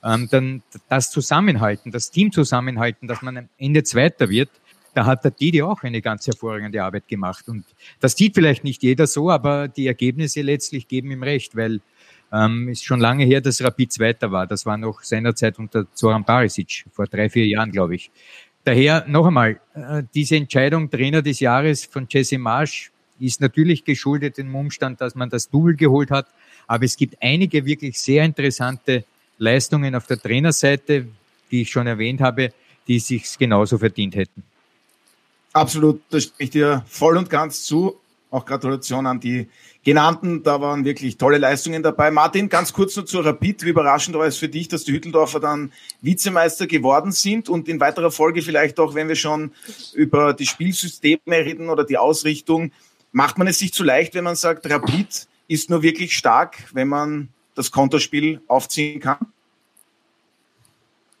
ähm, 0.03 0.27
dann 0.29 0.61
das 0.89 1.09
Zusammenhalten, 1.09 1.91
das 1.91 2.11
Team 2.11 2.31
zusammenhalten, 2.31 3.07
dass 3.07 3.23
man 3.23 3.37
am 3.37 3.49
Ende 3.57 3.83
Zweiter 3.83 4.29
wird, 4.29 4.51
da 4.95 5.05
hat 5.05 5.25
der 5.25 5.31
Didi 5.31 5.61
auch 5.61 5.83
eine 5.83 6.01
ganz 6.01 6.25
hervorragende 6.25 6.81
Arbeit 6.81 7.07
gemacht. 7.07 7.49
Und 7.49 7.65
das 7.99 8.15
sieht 8.15 8.33
vielleicht 8.33 8.63
nicht 8.63 8.81
jeder 8.81 9.07
so, 9.07 9.29
aber 9.29 9.67
die 9.67 9.87
Ergebnisse 9.87 10.41
letztlich 10.41 10.87
geben 10.87 11.11
ihm 11.11 11.21
recht, 11.21 11.55
weil 11.55 11.81
ähm, 12.31 12.69
ist 12.69 12.85
schon 12.85 13.01
lange 13.01 13.25
her, 13.25 13.41
dass 13.41 13.61
Rapid 13.61 13.91
Zweiter 13.91 14.31
war. 14.31 14.47
Das 14.47 14.65
war 14.65 14.77
noch 14.77 15.03
seinerzeit 15.03 15.59
unter 15.59 15.85
Zoran 15.93 16.23
Barisic, 16.23 16.85
vor 16.91 17.07
drei, 17.07 17.29
vier 17.29 17.45
Jahren, 17.45 17.71
glaube 17.71 17.95
ich. 17.95 18.09
Daher 18.63 19.05
noch 19.07 19.27
einmal, 19.27 19.59
äh, 19.73 20.03
diese 20.13 20.37
Entscheidung 20.37 20.89
Trainer 20.89 21.21
des 21.21 21.41
Jahres 21.41 21.85
von 21.85 22.07
Jesse 22.09 22.37
Marsch 22.37 22.91
ist 23.19 23.41
natürlich 23.41 23.83
geschuldet 23.83 24.37
dem 24.37 24.55
Umstand, 24.55 25.01
dass 25.01 25.13
man 25.13 25.29
das 25.29 25.49
Double 25.49 25.75
geholt 25.75 26.09
hat. 26.09 26.27
Aber 26.67 26.85
es 26.85 26.95
gibt 26.95 27.17
einige 27.21 27.65
wirklich 27.65 27.99
sehr 27.99 28.23
interessante 28.23 29.03
Leistungen 29.37 29.93
auf 29.93 30.07
der 30.07 30.19
Trainerseite, 30.19 31.05
die 31.51 31.61
ich 31.61 31.69
schon 31.69 31.85
erwähnt 31.85 32.21
habe, 32.21 32.53
die 32.87 32.99
sich 32.99 33.37
genauso 33.37 33.77
verdient 33.77 34.15
hätten. 34.15 34.43
Absolut, 35.55 36.01
da 36.09 36.19
stimme 36.19 36.35
ich 36.39 36.49
dir 36.49 36.83
voll 36.85 37.15
und 37.15 37.29
ganz 37.29 37.63
zu. 37.63 37.95
Auch 38.29 38.45
Gratulation 38.45 39.07
an 39.07 39.21
die 39.21 39.47
genannten. 39.85 40.43
Da 40.43 40.59
waren 40.59 40.83
wirklich 40.83 41.15
tolle 41.15 41.37
Leistungen 41.37 41.81
dabei. 41.81 42.11
Martin, 42.11 42.49
ganz 42.49 42.73
kurz 42.73 42.93
nur 42.97 43.05
zu 43.05 43.21
Rapid. 43.21 43.63
Wie 43.63 43.69
überraschend 43.69 44.17
war 44.17 44.25
es 44.25 44.35
für 44.35 44.49
dich, 44.49 44.67
dass 44.67 44.83
die 44.83 44.91
Hütteldorfer 44.91 45.39
dann 45.39 45.71
Vizemeister 46.01 46.67
geworden 46.67 47.13
sind 47.13 47.47
und 47.47 47.69
in 47.69 47.79
weiterer 47.79 48.11
Folge 48.11 48.41
vielleicht 48.41 48.81
auch, 48.81 48.95
wenn 48.95 49.07
wir 49.07 49.15
schon 49.15 49.53
über 49.93 50.33
die 50.33 50.45
Spielsysteme 50.45 51.21
reden 51.27 51.69
oder 51.69 51.85
die 51.85 51.97
Ausrichtung, 51.97 52.73
macht 53.13 53.37
man 53.37 53.47
es 53.47 53.57
sich 53.57 53.71
zu 53.71 53.85
leicht, 53.85 54.13
wenn 54.13 54.25
man 54.25 54.35
sagt, 54.35 54.69
Rapid 54.69 55.25
ist 55.47 55.69
nur 55.69 55.83
wirklich 55.83 56.17
stark, 56.17 56.57
wenn 56.73 56.89
man 56.89 57.29
das 57.53 57.71
Konterspiel 57.71 58.41
aufziehen 58.47 58.99
kann? 58.99 59.19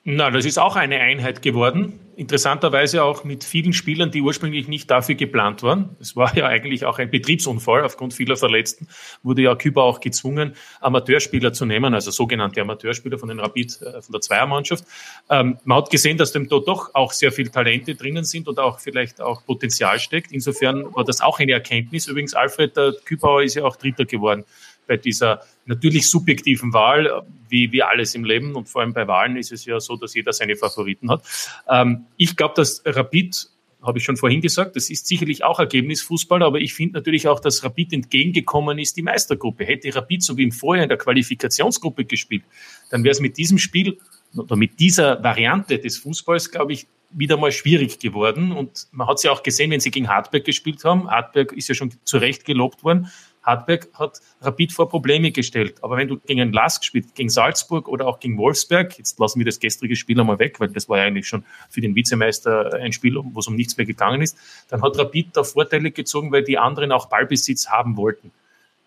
Na, 0.07 0.29
das 0.29 0.45
ist 0.45 0.59
auch 0.59 0.75
eine 0.75 0.99
Einheit 0.99 1.41
geworden. 1.41 1.99
Interessanterweise 2.15 3.03
auch 3.03 3.23
mit 3.23 3.43
vielen 3.43 3.73
Spielern, 3.73 4.11
die 4.11 4.21
ursprünglich 4.21 4.67
nicht 4.67 4.91
dafür 4.91 5.15
geplant 5.15 5.63
waren. 5.63 5.95
Es 5.99 6.15
war 6.15 6.37
ja 6.37 6.45
eigentlich 6.45 6.85
auch 6.85 6.99
ein 6.99 7.09
Betriebsunfall. 7.09 7.83
Aufgrund 7.83 8.13
vieler 8.13 8.37
Verletzten 8.37 8.87
wurde 9.23 9.41
ja 9.41 9.55
Küber 9.55 9.83
auch 9.83 9.99
gezwungen, 9.99 10.53
Amateurspieler 10.79 11.53
zu 11.53 11.65
nehmen, 11.65 11.95
also 11.95 12.11
sogenannte 12.11 12.61
Amateurspieler 12.61 13.17
von 13.17 13.29
den 13.29 13.39
Rapid, 13.39 13.81
äh, 13.81 14.01
von 14.03 14.11
der 14.11 14.21
Zweiermannschaft. 14.21 14.85
Ähm, 15.31 15.57
man 15.63 15.79
hat 15.79 15.89
gesehen, 15.89 16.19
dass 16.19 16.31
dem 16.31 16.47
dort 16.49 16.67
doch 16.67 16.93
auch 16.93 17.11
sehr 17.11 17.31
viele 17.31 17.49
Talente 17.49 17.95
drinnen 17.95 18.25
sind 18.25 18.47
und 18.47 18.59
auch 18.59 18.79
vielleicht 18.79 19.21
auch 19.21 19.43
Potenzial 19.43 19.97
steckt. 19.97 20.31
Insofern 20.31 20.93
war 20.93 21.03
das 21.03 21.19
auch 21.19 21.39
eine 21.39 21.53
Erkenntnis. 21.53 22.07
Übrigens, 22.07 22.35
Alfred 22.35 22.75
Kübauer 23.05 23.41
ist 23.41 23.55
ja 23.55 23.63
auch 23.63 23.75
Dritter 23.75 24.05
geworden 24.05 24.45
bei 24.87 24.97
dieser 24.97 25.41
natürlich 25.65 26.09
subjektiven 26.09 26.73
Wahl, 26.73 27.23
wie, 27.49 27.71
wie 27.71 27.83
alles 27.83 28.15
im 28.15 28.23
Leben 28.23 28.55
und 28.55 28.69
vor 28.69 28.81
allem 28.81 28.93
bei 28.93 29.07
Wahlen 29.07 29.37
ist 29.37 29.51
es 29.51 29.65
ja 29.65 29.79
so, 29.79 29.95
dass 29.95 30.13
jeder 30.13 30.33
seine 30.33 30.55
Favoriten 30.55 31.09
hat. 31.09 31.23
Ähm, 31.69 32.05
ich 32.17 32.35
glaube, 32.35 32.53
dass 32.55 32.81
Rapid 32.85 33.49
habe 33.85 33.99
ich 33.99 34.03
schon 34.03 34.17
vorhin 34.17 34.41
gesagt, 34.41 34.75
das 34.75 34.89
ist 34.89 35.05
sicherlich 35.05 35.43
auch 35.43 35.59
Ergebnisfußball, 35.59 36.41
aber 36.41 36.59
ich 36.59 36.73
finde 36.73 36.95
natürlich 36.95 37.27
auch, 37.27 37.39
dass 37.39 37.63
Rapid 37.63 37.93
entgegengekommen 37.93 38.79
ist, 38.79 38.97
die 38.97 39.03
Meistergruppe. 39.03 39.63
Hätte 39.63 39.93
Rapid 39.93 40.23
so 40.23 40.37
wie 40.37 40.43
im 40.43 40.51
Vorjahr 40.51 40.83
in 40.83 40.89
der 40.89 40.97
Qualifikationsgruppe 40.97 42.05
gespielt, 42.05 42.43
dann 42.89 43.03
wäre 43.03 43.11
es 43.11 43.19
mit 43.19 43.37
diesem 43.37 43.59
Spiel 43.59 43.99
oder 44.35 44.55
mit 44.55 44.79
dieser 44.79 45.23
Variante 45.23 45.77
des 45.77 45.97
Fußballs, 45.99 46.51
glaube 46.51 46.73
ich, 46.73 46.87
wieder 47.11 47.37
mal 47.37 47.51
schwierig 47.51 47.99
geworden. 47.99 48.51
Und 48.51 48.87
man 48.91 49.07
hat 49.07 49.17
es 49.17 49.23
ja 49.23 49.31
auch 49.31 49.43
gesehen, 49.43 49.71
wenn 49.71 49.79
sie 49.79 49.91
gegen 49.91 50.09
Hartberg 50.09 50.43
gespielt 50.43 50.83
haben. 50.83 51.09
Hartberg 51.09 51.53
ist 51.53 51.69
ja 51.69 51.75
schon 51.75 51.93
zu 52.03 52.17
Recht 52.17 52.43
gelobt 52.43 52.83
worden. 52.83 53.11
Hartberg 53.45 53.87
hat 53.93 54.21
Rapid 54.41 54.73
vor 54.73 54.89
Probleme 54.89 55.31
gestellt. 55.31 55.75
Aber 55.81 55.97
wenn 55.97 56.07
du 56.07 56.17
gegen 56.17 56.41
einen 56.41 56.53
Lask 56.53 56.83
spielst, 56.83 57.15
gegen 57.15 57.29
Salzburg 57.29 57.87
oder 57.87 58.07
auch 58.07 58.19
gegen 58.19 58.37
Wolfsberg, 58.37 58.97
jetzt 58.97 59.19
lassen 59.19 59.39
wir 59.39 59.45
das 59.45 59.59
gestrige 59.59 59.95
Spiel 59.95 60.19
einmal 60.19 60.39
weg, 60.39 60.59
weil 60.59 60.69
das 60.69 60.89
war 60.89 60.97
ja 60.97 61.03
eigentlich 61.03 61.27
schon 61.27 61.45
für 61.69 61.81
den 61.81 61.95
Vizemeister 61.95 62.73
ein 62.73 62.91
Spiel, 62.91 63.15
wo 63.15 63.39
es 63.39 63.47
um 63.47 63.55
nichts 63.55 63.77
mehr 63.77 63.85
gegangen 63.85 64.21
ist, 64.21 64.37
dann 64.69 64.81
hat 64.81 64.97
Rapid 64.97 65.27
da 65.33 65.43
Vorteile 65.43 65.91
gezogen, 65.91 66.31
weil 66.31 66.43
die 66.43 66.57
anderen 66.57 66.91
auch 66.91 67.07
Ballbesitz 67.07 67.69
haben 67.69 67.97
wollten. 67.97 68.31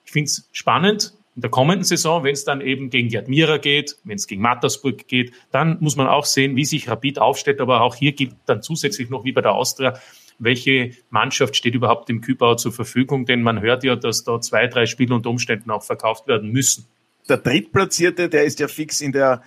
Ich 0.04 0.12
finde 0.12 0.26
es 0.26 0.48
spannend, 0.52 1.12
in 1.38 1.42
der 1.42 1.52
kommenden 1.52 1.84
Saison, 1.84 2.24
wenn 2.24 2.32
es 2.32 2.44
dann 2.44 2.60
eben 2.60 2.90
gegen 2.90 3.10
die 3.10 3.16
Admira 3.16 3.58
geht, 3.58 3.96
wenn 4.02 4.16
es 4.16 4.26
gegen 4.26 4.42
Mattersburg 4.42 5.06
geht, 5.06 5.32
dann 5.52 5.76
muss 5.78 5.94
man 5.94 6.08
auch 6.08 6.24
sehen, 6.24 6.56
wie 6.56 6.64
sich 6.64 6.88
Rapid 6.88 7.20
aufstellt. 7.20 7.60
Aber 7.60 7.82
auch 7.82 7.94
hier 7.94 8.10
gilt 8.10 8.34
dann 8.46 8.60
zusätzlich 8.60 9.08
noch 9.08 9.22
wie 9.22 9.30
bei 9.30 9.40
der 9.40 9.52
Austria, 9.52 10.00
welche 10.38 10.92
Mannschaft 11.10 11.56
steht 11.56 11.74
überhaupt 11.74 12.10
im 12.10 12.20
Kübau 12.20 12.54
zur 12.54 12.72
Verfügung, 12.72 13.26
denn 13.26 13.42
man 13.42 13.60
hört 13.60 13.84
ja, 13.84 13.96
dass 13.96 14.24
da 14.24 14.40
zwei, 14.40 14.66
drei 14.66 14.86
Spiele 14.86 15.14
unter 15.14 15.30
Umständen 15.30 15.70
auch 15.70 15.82
verkauft 15.82 16.26
werden 16.26 16.50
müssen. 16.50 16.86
Der 17.28 17.38
Drittplatzierte, 17.38 18.28
der 18.28 18.44
ist 18.44 18.60
ja 18.60 18.68
fix 18.68 19.00
in 19.00 19.12
der 19.12 19.42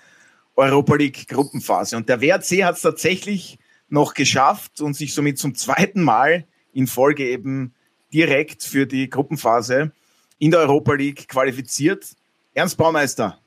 Europa 0.56 0.96
League 0.96 1.28
Gruppenphase 1.28 1.98
und 1.98 2.10
der 2.10 2.22
WRC 2.22 2.64
hat 2.64 2.76
es 2.76 2.82
tatsächlich 2.82 3.58
noch 3.90 4.14
geschafft 4.14 4.82
und 4.82 4.94
sich 4.96 5.14
somit 5.14 5.38
zum 5.38 5.56
zweiten 5.56 6.04
Mal 6.04 6.46
in 6.74 6.88
Folge 6.88 7.30
eben 7.30 7.74
direkt 8.14 8.64
für 8.64 8.86
die 8.86 9.10
Gruppenphase 9.10 9.92
in 10.40 10.52
der 10.52 10.62
Europa 10.62 10.94
League 10.94 11.28
qualifiziert. 11.28 12.06
Ernst 12.54 12.78
Baumeister, 12.78 13.40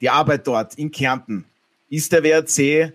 die 0.00 0.10
Arbeit 0.10 0.46
dort 0.46 0.74
in 0.74 0.90
Kärnten. 0.90 1.44
Ist 1.88 2.12
der 2.12 2.22
WRC 2.22 2.92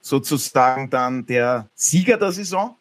sozusagen 0.00 0.90
dann 0.90 1.26
der 1.26 1.68
Sieger 1.74 2.16
der 2.16 2.32
Saison? 2.32 2.76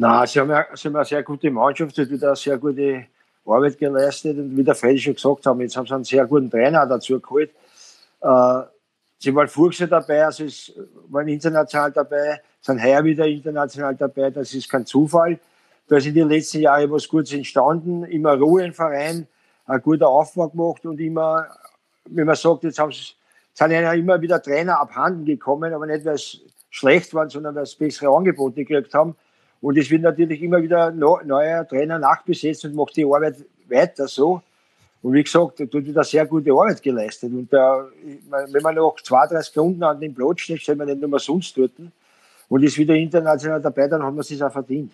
Na, 0.00 0.26
sie 0.26 0.40
haben, 0.40 0.48
ja, 0.48 0.64
sie 0.74 0.88
haben 0.88 0.96
eine 0.96 1.04
sehr 1.04 1.22
gute 1.22 1.50
Mannschaft, 1.50 1.98
hat 1.98 2.08
wieder 2.08 2.28
eine 2.28 2.36
sehr 2.36 2.56
gute 2.56 3.04
Arbeit 3.44 3.76
geleistet 3.76 4.38
und 4.38 4.56
wie 4.56 4.64
der 4.64 4.74
Freddy 4.74 4.98
schon 4.98 5.14
gesagt 5.14 5.44
haben, 5.44 5.60
jetzt 5.60 5.76
haben 5.76 5.86
sie 5.86 5.92
einen 5.92 6.04
sehr 6.04 6.26
guten 6.26 6.50
Trainer 6.50 6.86
dazu 6.86 7.20
geholt. 7.20 7.50
Äh, 8.22 8.62
sie 9.18 9.34
waren 9.34 9.48
Fuchse 9.48 9.86
dabei, 9.86 10.24
also 10.24 10.44
es 10.44 10.72
waren 11.10 11.28
international 11.28 11.92
dabei, 11.92 12.40
sind 12.62 12.82
heuer 12.82 13.04
wieder 13.04 13.26
international 13.26 13.94
dabei, 13.94 14.30
das 14.30 14.54
ist 14.54 14.70
kein 14.70 14.86
Zufall. 14.86 15.38
Da 15.86 15.98
ist 15.98 16.06
in 16.06 16.14
den 16.14 16.30
letzten 16.30 16.60
Jahren 16.60 16.90
was 16.90 17.06
Gutes 17.06 17.34
entstanden, 17.34 18.04
immer 18.04 18.38
Ruhe 18.38 18.64
im 18.64 18.72
Verein, 18.72 19.26
ein 19.66 19.82
guter 19.82 20.08
Aufbau 20.08 20.48
gemacht 20.48 20.86
und 20.86 20.98
immer, 20.98 21.46
wie 22.06 22.24
man 22.24 22.36
sagt, 22.36 22.64
jetzt 22.64 22.78
haben 22.78 22.92
sie, 22.92 23.12
sind 23.52 23.70
ja 23.70 23.92
immer 23.92 24.18
wieder 24.18 24.40
Trainer 24.40 24.80
abhanden 24.80 25.26
gekommen, 25.26 25.74
aber 25.74 25.84
nicht, 25.84 26.06
weil 26.06 26.14
es 26.14 26.40
schlecht 26.70 27.12
waren, 27.12 27.28
sondern 27.28 27.54
weil 27.54 27.66
sie 27.66 27.76
bessere 27.76 28.16
Angebote 28.16 28.64
gekriegt 28.64 28.94
haben. 28.94 29.14
Und 29.60 29.76
es 29.76 29.90
wird 29.90 30.02
natürlich 30.02 30.42
immer 30.42 30.62
wieder 30.62 30.90
neuer 30.90 31.66
Trainer 31.68 31.98
nachbesetzt 31.98 32.64
und 32.64 32.74
macht 32.74 32.96
die 32.96 33.04
Arbeit 33.04 33.36
weiter 33.68 34.08
so. 34.08 34.42
Und 35.02 35.14
wie 35.14 35.22
gesagt, 35.22 35.60
da 35.60 35.66
tut 35.66 35.86
wieder 35.86 36.04
sehr 36.04 36.26
gute 36.26 36.50
Arbeit 36.50 36.82
geleistet. 36.82 37.32
Und 37.32 37.52
da, 37.52 37.88
wenn 38.48 38.62
man 38.62 38.74
noch 38.74 38.96
zwei, 39.02 39.26
drei 39.26 39.40
Sekunden 39.42 39.82
an 39.82 40.00
dem 40.00 40.14
Platz 40.14 40.40
steht, 40.40 40.62
soll 40.62 40.76
man 40.76 40.88
nicht 40.88 41.00
nur 41.00 41.18
sonst 41.18 41.54
tut 41.54 41.72
und 42.48 42.62
ist 42.62 42.76
wieder 42.76 42.94
international 42.94 43.60
dabei, 43.62 43.88
dann 43.88 44.02
hat 44.02 44.12
man 44.12 44.20
es 44.20 44.42
auch 44.42 44.52
verdient. 44.52 44.92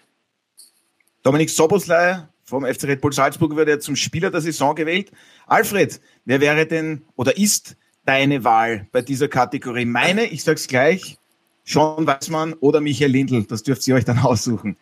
Dominik 1.23 1.51
Soboslei 1.51 2.29
vom 2.45 2.65
FC 2.65 2.85
Red 2.85 3.01
Bull 3.01 3.13
Salzburg 3.13 3.57
wird 3.57 3.83
zum 3.83 3.97
Spieler 3.97 4.31
der 4.31 4.41
Saison 4.41 4.75
gewählt. 4.77 5.11
Alfred, 5.47 6.01
wer 6.25 6.41
wäre 6.41 6.67
denn 6.67 7.03
oder 7.17 7.37
ist 7.37 7.77
deine 8.05 8.45
Wahl 8.45 8.87
bei 8.93 9.03
dieser 9.03 9.27
Kategorie? 9.27 9.87
Meine, 9.87 10.27
ich 10.27 10.45
sag's 10.45 10.69
gleich, 10.69 11.19
Sean 11.67 12.07
Weißmann 12.07 12.55
oder 12.55 12.81
Michael 12.81 13.11
Lindl, 13.11 13.45
das 13.45 13.63
dürft 13.63 13.87
ihr 13.89 13.97
euch 13.97 14.05
dann 14.05 14.19
aussuchen. 14.21 14.77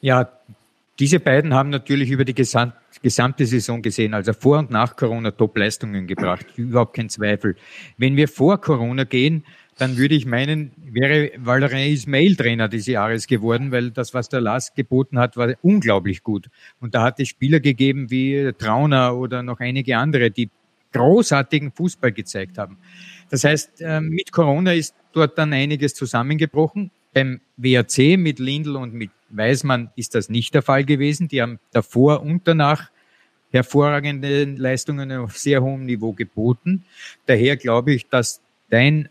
Ja, 0.00 0.30
diese 0.98 1.20
beiden 1.20 1.52
haben 1.52 1.70
natürlich 1.70 2.10
über 2.10 2.24
die 2.24 2.34
gesamte, 2.34 2.76
gesamte 3.02 3.44
Saison 3.44 3.82
gesehen, 3.82 4.14
also 4.14 4.32
vor 4.32 4.58
und 4.58 4.70
nach 4.70 4.94
Corona 4.94 5.32
Top-Leistungen 5.32 6.06
gebracht, 6.06 6.46
überhaupt 6.56 6.94
kein 6.94 7.08
Zweifel. 7.08 7.56
Wenn 7.98 8.16
wir 8.16 8.28
vor 8.28 8.60
Corona 8.60 9.04
gehen, 9.04 9.44
dann 9.78 9.96
würde 9.96 10.14
ich 10.14 10.26
meinen, 10.26 10.70
wäre 10.76 11.32
Valerian 11.38 11.90
Ismail 11.90 12.36
Trainer 12.36 12.68
des 12.68 12.86
Jahres 12.86 13.26
geworden, 13.26 13.72
weil 13.72 13.90
das, 13.90 14.14
was 14.14 14.28
der 14.28 14.40
Lars 14.40 14.74
geboten 14.74 15.18
hat, 15.18 15.36
war 15.36 15.54
unglaublich 15.62 16.22
gut. 16.22 16.48
Und 16.78 16.94
da 16.94 17.02
hat 17.02 17.18
es 17.18 17.28
Spieler 17.28 17.58
gegeben 17.58 18.10
wie 18.10 18.52
Trauner 18.56 19.16
oder 19.16 19.42
noch 19.42 19.60
einige 19.60 19.96
andere, 19.96 20.30
die 20.30 20.50
großartigen 20.92 21.72
Fußball 21.72 22.12
gezeigt 22.12 22.58
haben. 22.58 22.78
Das 23.30 23.44
heißt, 23.44 23.80
ähm, 23.80 24.10
mit 24.10 24.32
Corona 24.32 24.72
ist 24.72 24.94
dort 25.12 25.38
dann 25.38 25.52
einiges 25.52 25.94
zusammengebrochen. 25.94 26.90
Beim 27.14 27.40
WRC 27.56 28.16
mit 28.16 28.38
Lindl 28.38 28.76
und 28.76 28.94
mit 28.94 29.10
Weismann 29.28 29.90
ist 29.96 30.14
das 30.14 30.28
nicht 30.28 30.54
der 30.54 30.62
Fall 30.62 30.84
gewesen. 30.84 31.28
Die 31.28 31.42
haben 31.42 31.58
davor 31.72 32.22
und 32.22 32.46
danach 32.46 32.90
hervorragende 33.50 34.44
Leistungen 34.44 35.12
auf 35.12 35.36
sehr 35.36 35.62
hohem 35.62 35.84
Niveau 35.84 36.12
geboten. 36.12 36.84
Daher 37.26 37.56
glaube 37.56 37.92
ich, 37.92 38.08
dass 38.08 38.40
dein, 38.70 39.08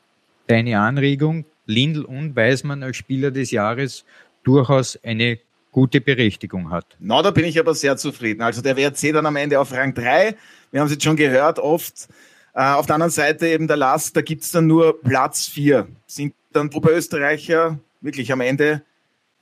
deine 0.47 0.79
Anregung, 0.79 1.45
Lindl 1.67 2.03
und 2.03 2.35
Weismann 2.35 2.83
als 2.83 2.97
Spieler 2.97 3.31
des 3.31 3.51
Jahres, 3.51 4.03
durchaus 4.43 4.99
eine 5.03 5.39
gute 5.71 6.01
Berechtigung 6.01 6.69
hat. 6.71 6.85
Na, 6.99 7.21
da 7.21 7.31
bin 7.31 7.45
ich 7.45 7.59
aber 7.59 7.73
sehr 7.73 7.95
zufrieden. 7.97 8.41
Also 8.41 8.61
der 8.61 8.75
WRC 8.75 9.13
dann 9.13 9.25
am 9.25 9.35
Ende 9.35 9.59
auf 9.59 9.71
Rang 9.71 9.93
3. 9.93 10.35
Wir 10.71 10.79
haben 10.79 10.88
es 10.88 10.93
jetzt 10.93 11.03
schon 11.03 11.15
gehört, 11.15 11.60
oft 11.60 12.07
äh, 12.53 12.62
auf 12.62 12.86
der 12.86 12.95
anderen 12.95 13.12
Seite 13.12 13.47
eben 13.47 13.67
der 13.67 13.77
Last, 13.77 14.15
da 14.15 14.21
gibt 14.21 14.43
es 14.43 14.51
dann 14.51 14.67
nur 14.67 15.01
Platz 15.01 15.47
vier. 15.47 15.88
Sind 16.07 16.34
dann 16.53 16.69
Oberösterreicher 16.73 17.79
wirklich 18.01 18.31
am 18.31 18.41
Ende 18.41 18.81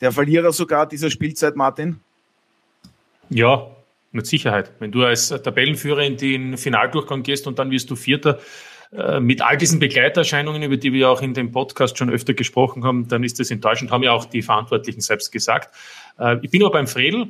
der 0.01 0.11
Verlierer 0.11 0.51
sogar 0.51 0.87
dieser 0.87 1.09
Spielzeit, 1.09 1.55
Martin? 1.55 1.99
Ja, 3.29 3.67
mit 4.11 4.25
Sicherheit. 4.25 4.71
Wenn 4.79 4.91
du 4.91 5.03
als 5.03 5.29
Tabellenführer 5.29 6.03
in 6.03 6.17
den 6.17 6.57
Finaldurchgang 6.57 7.23
gehst 7.23 7.47
und 7.47 7.59
dann 7.59 7.69
wirst 7.71 7.89
du 7.91 7.95
Vierter, 7.95 8.39
äh, 8.91 9.19
mit 9.19 9.41
all 9.41 9.57
diesen 9.57 9.79
Begleiterscheinungen, 9.79 10.63
über 10.63 10.77
die 10.77 10.93
wir 10.93 11.09
auch 11.09 11.21
in 11.21 11.35
dem 11.35 11.51
Podcast 11.51 11.97
schon 11.97 12.09
öfter 12.09 12.33
gesprochen 12.33 12.83
haben, 12.83 13.07
dann 13.07 13.23
ist 13.23 13.39
das 13.39 13.51
enttäuschend, 13.51 13.91
haben 13.91 14.03
ja 14.03 14.13
auch 14.13 14.25
die 14.25 14.41
Verantwortlichen 14.41 15.01
selbst 15.01 15.31
gesagt. 15.31 15.75
Äh, 16.17 16.37
ich 16.41 16.49
bin 16.49 16.63
aber 16.63 16.71
beim 16.71 16.87
Fredel. 16.87 17.27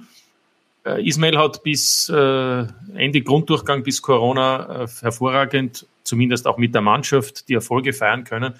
Äh, 0.90 1.08
Ismail 1.08 1.38
hat 1.38 1.64
bis 1.64 2.10
äh, 2.10 2.66
Ende 2.96 3.22
Grunddurchgang, 3.22 3.84
bis 3.84 4.02
Corona 4.02 4.84
äh, 4.84 4.88
hervorragend, 5.02 5.88
zumindest 6.04 6.48
auch 6.48 6.58
mit 6.58 6.74
der 6.74 6.82
Mannschaft, 6.82 7.50
die 7.50 7.54
Erfolge 7.54 7.94
feiern 7.94 8.24
können. 8.24 8.54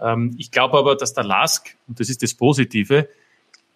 Ähm, 0.00 0.34
ich 0.38 0.50
glaube 0.50 0.78
aber, 0.78 0.96
dass 0.96 1.14
der 1.14 1.24
Lask, 1.24 1.76
und 1.86 2.00
das 2.00 2.08
ist 2.08 2.22
das 2.22 2.34
Positive, 2.34 3.08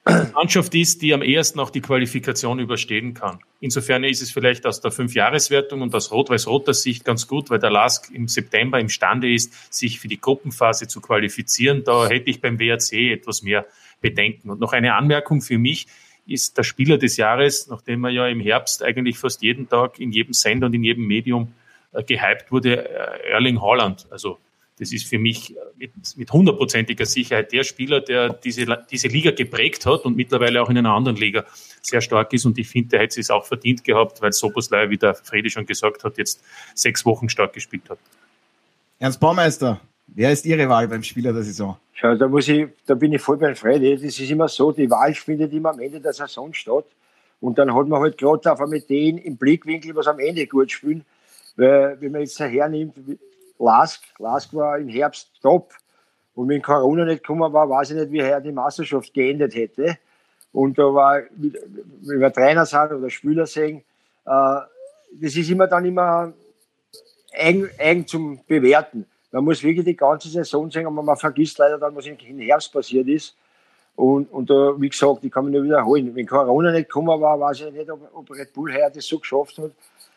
eine 0.05 0.31
Mannschaft 0.33 0.75
ist, 0.75 1.03
die 1.03 1.13
am 1.13 1.21
ehesten 1.21 1.61
auch 1.61 1.69
die 1.69 1.83
Qualifikation 1.83 2.61
überstehen 2.61 3.13
kann. 3.13 3.41
Insofern 3.61 4.05
ist 4.05 4.23
es 4.23 4.31
vielleicht 4.31 4.65
aus 4.65 4.81
der 4.81 4.91
Fünfjahreswertung 4.91 5.83
und 5.83 5.95
aus 5.95 6.11
Rot-Weiß-Roter 6.11 6.73
Sicht 6.73 7.05
ganz 7.05 7.27
gut, 7.27 7.51
weil 7.51 7.59
der 7.59 7.71
Lask 7.71 8.11
im 8.15 8.27
September 8.27 8.81
imstande 8.81 9.31
ist, 9.31 9.53
sich 9.75 10.01
für 10.01 10.09
die 10.09 10.19
Gruppenphase 10.19 10.89
zu 10.89 11.03
qualifizieren. 11.03 11.85
Da 11.85 12.09
hätte 12.09 12.31
ich 12.31 12.41
beim 12.41 12.59
WRC 12.59 13.13
etwas 13.13 13.43
mehr 13.43 13.67
Bedenken. 14.01 14.49
Und 14.49 14.61
noch 14.61 14.73
eine 14.73 14.95
Anmerkung 14.95 15.43
für 15.43 15.59
mich 15.59 15.89
ist 16.29 16.59
der 16.59 16.63
Spieler 16.63 16.99
des 16.99 17.17
Jahres, 17.17 17.69
nachdem 17.69 18.05
er 18.05 18.11
ja 18.11 18.29
im 18.29 18.41
Herbst 18.41 18.83
eigentlich 18.83 19.19
fast 19.19 19.43
jeden 19.43 19.69
Tag 19.69 19.99
in 19.99 20.13
jedem 20.13 20.35
Sender 20.35 20.67
und 20.67 20.75
in 20.75 20.85
jedem 20.85 21.07
Medium 21.07 21.53
äh, 21.93 22.03
gehypt 22.03 22.53
wurde, 22.53 22.89
äh, 22.89 23.31
Erling 23.31 23.61
Haaland. 23.61 24.07
Also 24.11 24.39
das 24.79 24.93
ist 24.93 25.09
für 25.09 25.19
mich 25.19 25.57
äh, 25.57 25.61
mit, 25.77 25.93
mit 26.17 26.33
hundertprozentiger 26.33 27.07
Sicherheit 27.07 27.53
der 27.53 27.65
Spieler, 27.65 28.01
der 28.01 28.31
diese, 28.33 28.67
diese 28.91 29.09
Liga 29.09 29.31
geprägt 29.31 29.87
hat 29.87 30.05
und 30.05 30.17
mittlerweile 30.17 30.63
auch 30.63 30.71
in 30.71 30.79
einer 30.79 30.93
anderen 30.93 31.17
Liga 31.17 31.45
sehr 31.83 32.01
stark 32.01 32.33
ist. 32.33 32.45
Und 32.45 32.59
ich 32.59 32.69
finde, 32.69 32.91
der 32.91 33.01
hätte 33.01 33.21
es 33.21 33.31
auch 33.31 33.45
verdient 33.45 33.83
gehabt, 33.85 34.23
weil 34.23 34.33
Soboslai, 34.33 34.91
wie 34.91 34.99
der 34.99 35.15
Fredi 35.15 35.51
schon 35.51 35.67
gesagt 35.67 36.05
hat, 36.05 36.19
jetzt 36.19 36.43
sechs 36.75 37.05
Wochen 37.05 37.29
stark 37.29 37.53
gespielt 37.53 37.89
hat. 37.89 37.99
Ernst 38.99 39.21
Baumeister, 39.21 39.81
wer 40.15 40.33
ist 40.33 40.45
Ihre 40.47 40.69
Wahl 40.69 40.89
beim 40.89 41.03
Spieler 41.03 41.33
der 41.33 41.43
Saison? 41.43 41.77
Schau, 41.93 42.15
da 42.15 42.29
muss 42.29 42.49
ich, 42.49 42.69
da 42.87 42.95
bin 42.95 43.13
ich 43.13 43.23
voll 43.23 43.37
bei 43.37 43.55
Fredi. 43.55 43.95
Das 43.95 44.03
ist 44.03 44.31
immer 44.31 44.49
so, 44.49 44.73
die 44.73 44.91
Wahl 44.91 45.15
findet 45.15 45.53
immer 45.53 45.71
am 45.71 45.81
Ende 45.81 46.01
der 46.01 46.13
Saison 46.13 46.53
statt. 46.55 46.87
Und 47.41 47.59
dann 47.59 47.75
hat 47.75 47.87
man 47.87 48.01
halt 48.01 48.19
gerade 48.19 48.51
einfach 48.51 48.69
mit 48.69 48.89
denen 48.89 49.19
im 49.19 49.37
Blickwinkel, 49.37 49.95
was 49.95 50.07
am 50.07 50.19
Ende 50.19 50.47
gut 50.47 50.71
spielen. 50.71 51.05
Weil, 51.57 52.01
wenn 52.01 52.13
man 52.13 52.21
jetzt 52.23 52.39
hernimmt, 52.39 52.95
Lask. 53.59 54.03
Lask 54.19 54.55
war 54.55 54.79
im 54.79 54.89
Herbst 54.89 55.31
top. 55.43 55.73
Und 56.35 56.49
wenn 56.49 56.63
Corona 56.63 57.05
nicht 57.05 57.23
gekommen 57.25 57.53
war, 57.53 57.69
weiß 57.69 57.91
ich 57.91 57.97
nicht, 57.97 58.13
wie 58.13 58.21
er 58.21 58.41
die 58.41 58.53
Meisterschaft 58.53 59.13
geendet 59.13 59.55
hätte. 59.55 59.99
Und 60.53 60.79
da 60.79 60.95
war, 60.95 61.23
wenn 61.37 62.21
wir 62.21 62.33
Trainer 62.33 62.65
sind 62.65 62.93
oder 62.93 63.11
Spieler 63.11 63.47
sehen, 63.47 63.79
äh, 64.25 64.61
das 65.21 65.37
ist 65.37 65.51
immer 65.51 65.67
dann 65.67 65.85
immer 65.85 66.33
eng, 67.33 67.69
eng 67.79 68.07
zum 68.07 68.41
Bewerten. 68.47 69.07
Man 69.31 69.45
muss 69.45 69.63
wirklich 69.63 69.85
die 69.85 69.97
ganze 69.97 70.29
Saison 70.29 70.71
sehen, 70.71 70.87
aber 70.87 71.03
man 71.03 71.17
vergisst 71.17 71.59
leider 71.59 71.79
dann, 71.79 71.95
was 71.95 72.07
im 72.07 72.39
Herbst 72.39 72.73
passiert 72.73 73.09
ist. 73.09 73.37
Und, 73.95 74.31
und 74.33 74.49
da, 74.49 74.75
wie 74.79 74.89
gesagt, 74.89 75.25
ich 75.25 75.31
kann 75.31 75.45
mich 75.45 75.55
nur 75.55 75.65
wiederholen. 75.65 76.15
Wenn 76.15 76.27
Corona 76.27 76.71
nicht 76.71 76.89
gekommen 76.89 77.21
war, 77.21 77.39
weiß 77.41 77.63
ich 77.63 77.73
nicht, 77.73 77.91
ob, 77.91 78.09
ob 78.15 78.31
Red 78.31 78.53
Bull 78.53 78.73
heuer 78.73 78.91
das 78.91 79.05
so 79.05 79.19
geschafft 79.19 79.59
hat. 79.59 79.73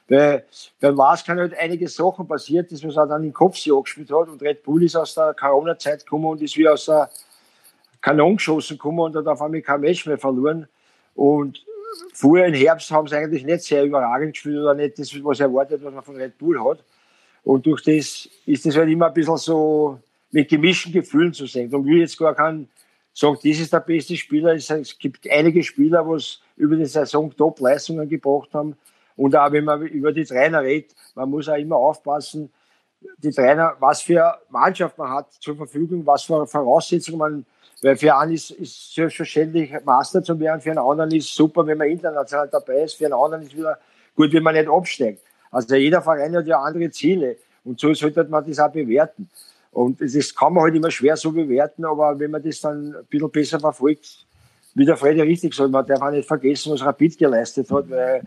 Weil 0.08 0.46
beim 0.80 0.96
Mars 0.96 1.24
kann 1.24 1.40
halt 1.40 1.58
einige 1.58 1.88
Sachen 1.88 2.28
passiert, 2.28 2.72
das 2.72 2.84
was 2.84 2.96
er 2.96 3.08
dann 3.08 3.24
im 3.24 3.34
Kopf 3.34 3.58
sich 3.58 3.74
angespielt 3.74 4.12
hat. 4.12 4.28
Und 4.30 4.42
Red 4.42 4.62
Bull 4.62 4.84
ist 4.84 4.96
aus 4.96 5.16
der 5.16 5.34
Corona-Zeit 5.34 6.06
gekommen 6.06 6.26
und 6.26 6.42
ist 6.42 6.56
wie 6.58 6.68
aus 6.68 6.86
der 6.86 7.10
Kanon 8.02 8.36
geschossen 8.36 8.78
gekommen 8.78 9.00
und 9.00 9.16
hat 9.16 9.26
auf 9.26 9.42
einmal 9.42 9.62
kein 9.62 9.82
Match 9.82 10.06
mehr 10.06 10.18
verloren. 10.18 10.68
Und 11.16 11.66
vorher 12.14 12.48
im 12.48 12.54
Herbst 12.54 12.92
haben 12.92 13.08
sie 13.08 13.16
eigentlich 13.16 13.46
nicht 13.46 13.64
sehr 13.64 13.84
überragend 13.84 14.34
gespielt 14.34 14.60
oder 14.60 14.76
nicht 14.76 15.00
das, 15.00 15.12
was 15.24 15.40
erwartet, 15.40 15.84
was 15.84 15.94
man 15.94 16.04
von 16.04 16.18
Red 16.18 16.38
Bull 16.38 16.64
hat. 16.64 16.84
Und 17.44 17.66
durch 17.66 17.84
das 17.84 18.30
ist 18.46 18.66
das 18.66 18.76
halt 18.78 18.90
immer 18.90 19.08
ein 19.08 19.14
bisschen 19.14 19.38
so 19.38 20.00
mit 20.32 20.50
gemischten 20.50 20.94
Gefühlen 20.94 21.34
zu 21.34 21.46
sehen. 21.46 21.74
Und 21.74 21.86
will 21.86 22.00
jetzt 22.00 22.18
gar 22.18 22.36
keinen 22.36 22.70
sagen, 23.14 23.36
das 23.44 23.60
ist 23.60 23.74
der 23.74 23.80
beste 23.80 24.16
Spieler. 24.16 24.54
Es 24.54 24.98
gibt 25.00 25.30
einige 25.30 25.64
Spieler, 25.64 26.04
die 26.04 26.62
über 26.62 26.76
die 26.76 26.86
Saison 26.86 27.36
Top-Leistungen 27.36 28.08
gebracht 28.08 28.50
haben. 28.54 28.78
Und 29.16 29.36
auch 29.36 29.52
wenn 29.52 29.66
man 29.66 29.82
über 29.82 30.12
die 30.12 30.26
Trainer 30.26 30.62
redet, 30.62 30.96
man 31.16 31.30
muss 31.30 31.50
auch 31.50 31.58
immer 31.58 31.76
aufpassen, 31.76 32.50
die 33.18 33.32
Trainer, 33.32 33.76
was 33.80 34.02
für 34.02 34.38
Mannschaft 34.50 34.98
man 34.98 35.10
hat 35.10 35.32
zur 35.34 35.56
Verfügung, 35.56 36.06
was 36.06 36.24
für 36.24 36.46
Voraussetzungen 36.46 37.18
man, 37.18 37.46
weil 37.82 37.98
für 37.98 38.16
einen 38.16 38.34
ist, 38.34 38.52
ist 38.52 38.94
selbstverständlich 38.94 39.72
Master 39.84 40.24
zu 40.24 40.40
werden, 40.40 40.62
für 40.62 40.70
einen 40.70 40.80
anderen 40.80 41.12
ist 41.12 41.34
super, 41.34 41.66
wenn 41.66 41.80
man 41.80 41.90
international 41.90 42.48
dabei 42.48 42.84
ist, 42.84 42.96
für 42.96 43.06
einen 43.06 43.16
anderen 43.16 43.44
ist 43.44 43.58
wieder 43.58 43.80
gut, 44.16 44.32
wenn 44.32 44.44
man 44.44 44.54
nicht 44.54 44.70
absteigt. 44.70 45.24
Also 45.52 45.76
jeder 45.76 46.02
Verein 46.02 46.36
hat 46.36 46.48
ja 46.48 46.62
andere 46.62 46.90
Ziele 46.90 47.38
und 47.64 47.80
so 47.80 47.94
sollte 47.94 48.24
man 48.24 48.46
das 48.48 48.60
auch 48.60 48.72
bewerten. 48.72 49.30
Und 49.72 50.02
das 50.02 50.36
kann 50.36 50.54
man 50.54 50.64
halt 50.64 50.76
immer 50.76 50.92
schwer 50.92 51.16
so 51.16 51.32
bewerten, 51.32 51.86
aber 51.86 52.18
wenn 52.20 52.32
man 52.32 52.44
das 52.44 52.60
dann 52.62 52.96
ein 52.96 53.06
bisschen 53.10 53.32
besser 53.32 53.60
verfolgt, 53.60 54.26
wie 54.74 54.86
der 54.86 54.98
Freddy 54.98 55.22
richtig 55.22 55.54
sagt, 55.54 55.72
man 55.72 55.86
darf 55.86 56.02
auch 56.02 56.12
nicht 56.12 56.28
vergessen, 56.28 56.74
was 56.74 56.84
Rapid 56.84 57.18
geleistet 57.18 57.70
hat, 57.72 57.90
weil 57.90 58.24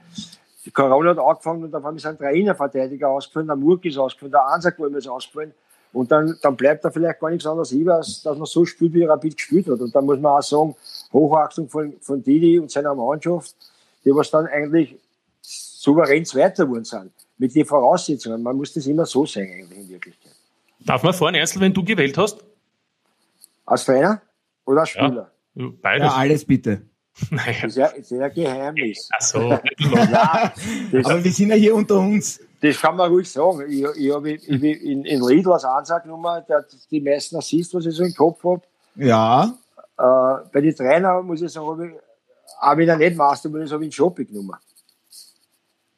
die 0.65 0.71
Corona 0.71 1.11
hat 1.11 1.19
angefangen 1.19 1.65
und 1.65 1.75
auf 1.75 1.85
einmal 1.85 1.99
sind 1.99 2.21
drei 2.21 2.35
Innenverteidiger 2.35 3.09
ausgefallen, 3.09 3.47
der 3.47 3.57
Murk 3.57 3.85
ist 3.85 3.99
ausgefallen, 3.99 4.33
der 4.33 4.47
Ansagwurm 4.47 4.95
ist 4.97 5.09
ausgefallen. 5.09 5.53
Und 5.93 6.11
dann, 6.11 6.37
dann 6.43 6.57
bleibt 6.57 6.85
da 6.85 6.91
vielleicht 6.91 7.21
gar 7.21 7.31
nichts 7.31 7.47
anderes 7.47 7.71
über, 7.71 7.97
als 7.97 8.23
dass 8.23 8.37
man 8.37 8.47
so 8.47 8.65
spielt, 8.65 8.95
wie 8.95 9.05
Rapid 9.05 9.37
gespielt 9.37 9.69
hat. 9.69 9.81
Und 9.81 9.95
dann 9.95 10.05
muss 10.05 10.19
man 10.19 10.33
auch 10.33 10.43
sagen, 10.43 10.75
Hochachtung 11.13 11.69
von, 11.69 11.95
von 12.01 12.23
Didi 12.23 12.59
und 12.59 12.71
seiner 12.71 12.95
Mannschaft, 12.95 13.55
die 14.05 14.15
was 14.15 14.31
dann 14.31 14.47
eigentlich 14.47 14.97
souverän 15.85 16.25
Zweiter 16.25 16.65
geworden 16.65 16.85
sind. 16.85 17.13
Mit 17.37 17.55
den 17.55 17.67
Voraussetzungen. 17.67 18.43
Man 18.43 18.57
muss 18.57 18.73
das 18.73 18.87
immer 18.87 19.07
so 19.07 19.27
sehen, 19.27 19.53
eigentlich 19.53 19.79
in 19.79 19.89
Wirklichkeit. 19.89 20.33
Darf 20.81 21.03
man 21.03 21.15
vorne 21.15 21.41
Einzel, 21.41 21.61
wenn 21.61 21.73
du 21.73 21.85
gewählt 21.85 22.17
hast? 22.17 22.45
Als 23.67 23.85
Trainer 23.85 24.21
oder 24.65 24.81
als 24.81 24.91
Spieler? 24.91 25.31
Ja, 25.55 25.69
beides. 25.83 26.07
Ja, 26.07 26.15
alles 26.15 26.45
bitte. 26.45 26.83
Naja. 27.31 27.53
Das 27.63 27.71
ist 27.71 27.77
ja, 27.77 27.87
ist 27.87 28.11
ja 28.11 28.29
Geheimnis. 28.29 29.09
Ach 29.17 29.21
so. 29.21 29.39
ja, 29.79 30.53
Aber 31.05 31.23
wir 31.23 31.31
sind 31.31 31.51
ja 31.51 31.55
hier 31.55 31.73
unter 31.73 32.01
uns. 32.01 32.41
Das 32.61 32.81
kann 32.81 32.97
man 32.97 33.09
ruhig 33.09 33.31
sagen. 33.31 33.71
Ich, 33.71 33.85
ich 33.97 34.13
habe 34.13 34.33
in, 34.33 35.05
in 35.05 35.21
Lidl 35.23 35.53
als 35.53 35.65
Ansagnummer 35.65 36.41
der, 36.41 36.67
die 36.91 37.01
meisten 37.01 37.37
Assists, 37.37 37.73
was 37.73 37.87
ich 37.87 37.95
so 37.95 38.03
im 38.03 38.15
Kopf 38.15 38.43
habe. 38.43 38.63
Ja. 38.97 39.45
äh, 39.97 40.49
bei 40.53 40.61
den 40.61 40.75
Trainern 40.75 41.25
muss 41.25 41.41
ich 41.41 41.53
sagen, 41.53 41.69
habe 41.69 41.87
ich, 41.87 41.93
auch 42.61 42.77
wenn 42.77 42.89
er 42.89 42.97
nicht 42.97 43.17
Master 43.17 43.49
ist, 43.61 43.71
habe 43.73 43.85
ich 43.85 43.87
einen 43.87 43.93
Shopping 43.93 44.27
genommen. 44.27 44.57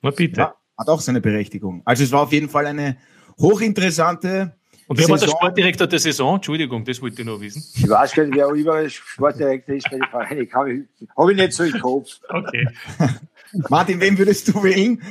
Na 0.02 0.10
bitte. 0.10 0.40
Ja, 0.40 0.56
hat 0.78 0.88
auch 0.88 1.00
seine 1.00 1.20
Berechtigung. 1.20 1.82
Also 1.84 2.04
es 2.04 2.12
war 2.12 2.22
auf 2.22 2.32
jeden 2.32 2.48
Fall 2.48 2.66
eine 2.66 2.96
hochinteressante 3.38 4.56
und 4.88 4.98
wer 4.98 5.06
Saison. 5.06 5.10
war 5.10 5.26
der 5.26 5.30
Sportdirektor 5.32 5.86
der 5.86 5.98
Saison? 5.98 6.36
Entschuldigung, 6.36 6.84
das 6.84 7.02
wollte 7.02 7.20
ich 7.20 7.26
noch 7.26 7.40
wissen. 7.40 7.64
Ich 7.74 7.88
weiß 7.88 8.12
gar 8.12 8.24
nicht, 8.24 8.36
wer 8.36 8.48
überall 8.50 8.88
Sportdirektor 8.88 9.74
ist 9.74 9.90
bei 9.90 9.98
den 9.98 10.08
Vereinen. 10.08 10.48
Habe 10.52 10.84
hab 11.16 11.28
ich 11.28 11.36
nicht 11.36 11.52
so 11.52 11.64
im 11.64 11.80
Kopf. 11.80 12.20
Okay. 12.28 12.68
Martin, 13.68 14.00
wen 14.00 14.16
würdest 14.16 14.48
du 14.48 14.62
wählen? 14.62 15.02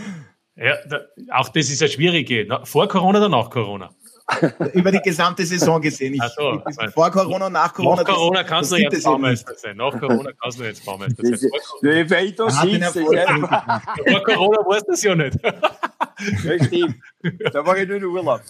Ja, 0.56 0.76
da, 0.88 1.02
auch 1.32 1.50
das 1.50 1.70
ist 1.70 1.82
ja 1.82 1.88
schwierige. 1.88 2.48
Vor 2.64 2.88
Corona 2.88 3.20
oder 3.20 3.30
nach 3.30 3.50
Corona? 3.50 3.94
Über 4.74 4.92
die 4.92 5.00
gesamte 5.00 5.46
Saison 5.46 5.80
gesehen. 5.80 6.16
Ich, 6.16 6.22
so, 6.36 6.62
vor 6.94 7.12
Corona 7.12 7.46
und 7.46 7.54
nach 7.54 7.74
Corona. 7.74 8.02
Nach 8.02 8.10
Corona 8.10 8.42
das, 8.42 8.50
kannst 8.50 8.72
das 8.72 8.80
du 8.80 8.84
jetzt 8.84 9.04
Baumeister 9.04 9.54
sein. 9.56 9.78
Nach 9.78 10.00
Corona 10.00 10.32
kannst 10.42 10.60
du 10.60 10.64
jetzt 10.64 10.84
Baumeister 10.84 11.24
sein. 11.24 11.50
Weil 11.82 12.26
ich 12.26 12.36
da 12.36 12.50
sitze. 12.50 13.04
Vor 13.04 14.24
Corona 14.24 14.58
weißt 14.58 14.88
du 14.88 14.92
das 14.92 15.04
ja 15.04 15.16
nicht. 15.16 15.38
Stimmt. 16.66 16.96
Da 17.54 17.66
war 17.66 17.78
ich 17.78 17.88
nur 17.88 17.98
in 17.98 18.06
Urlaub. 18.06 18.42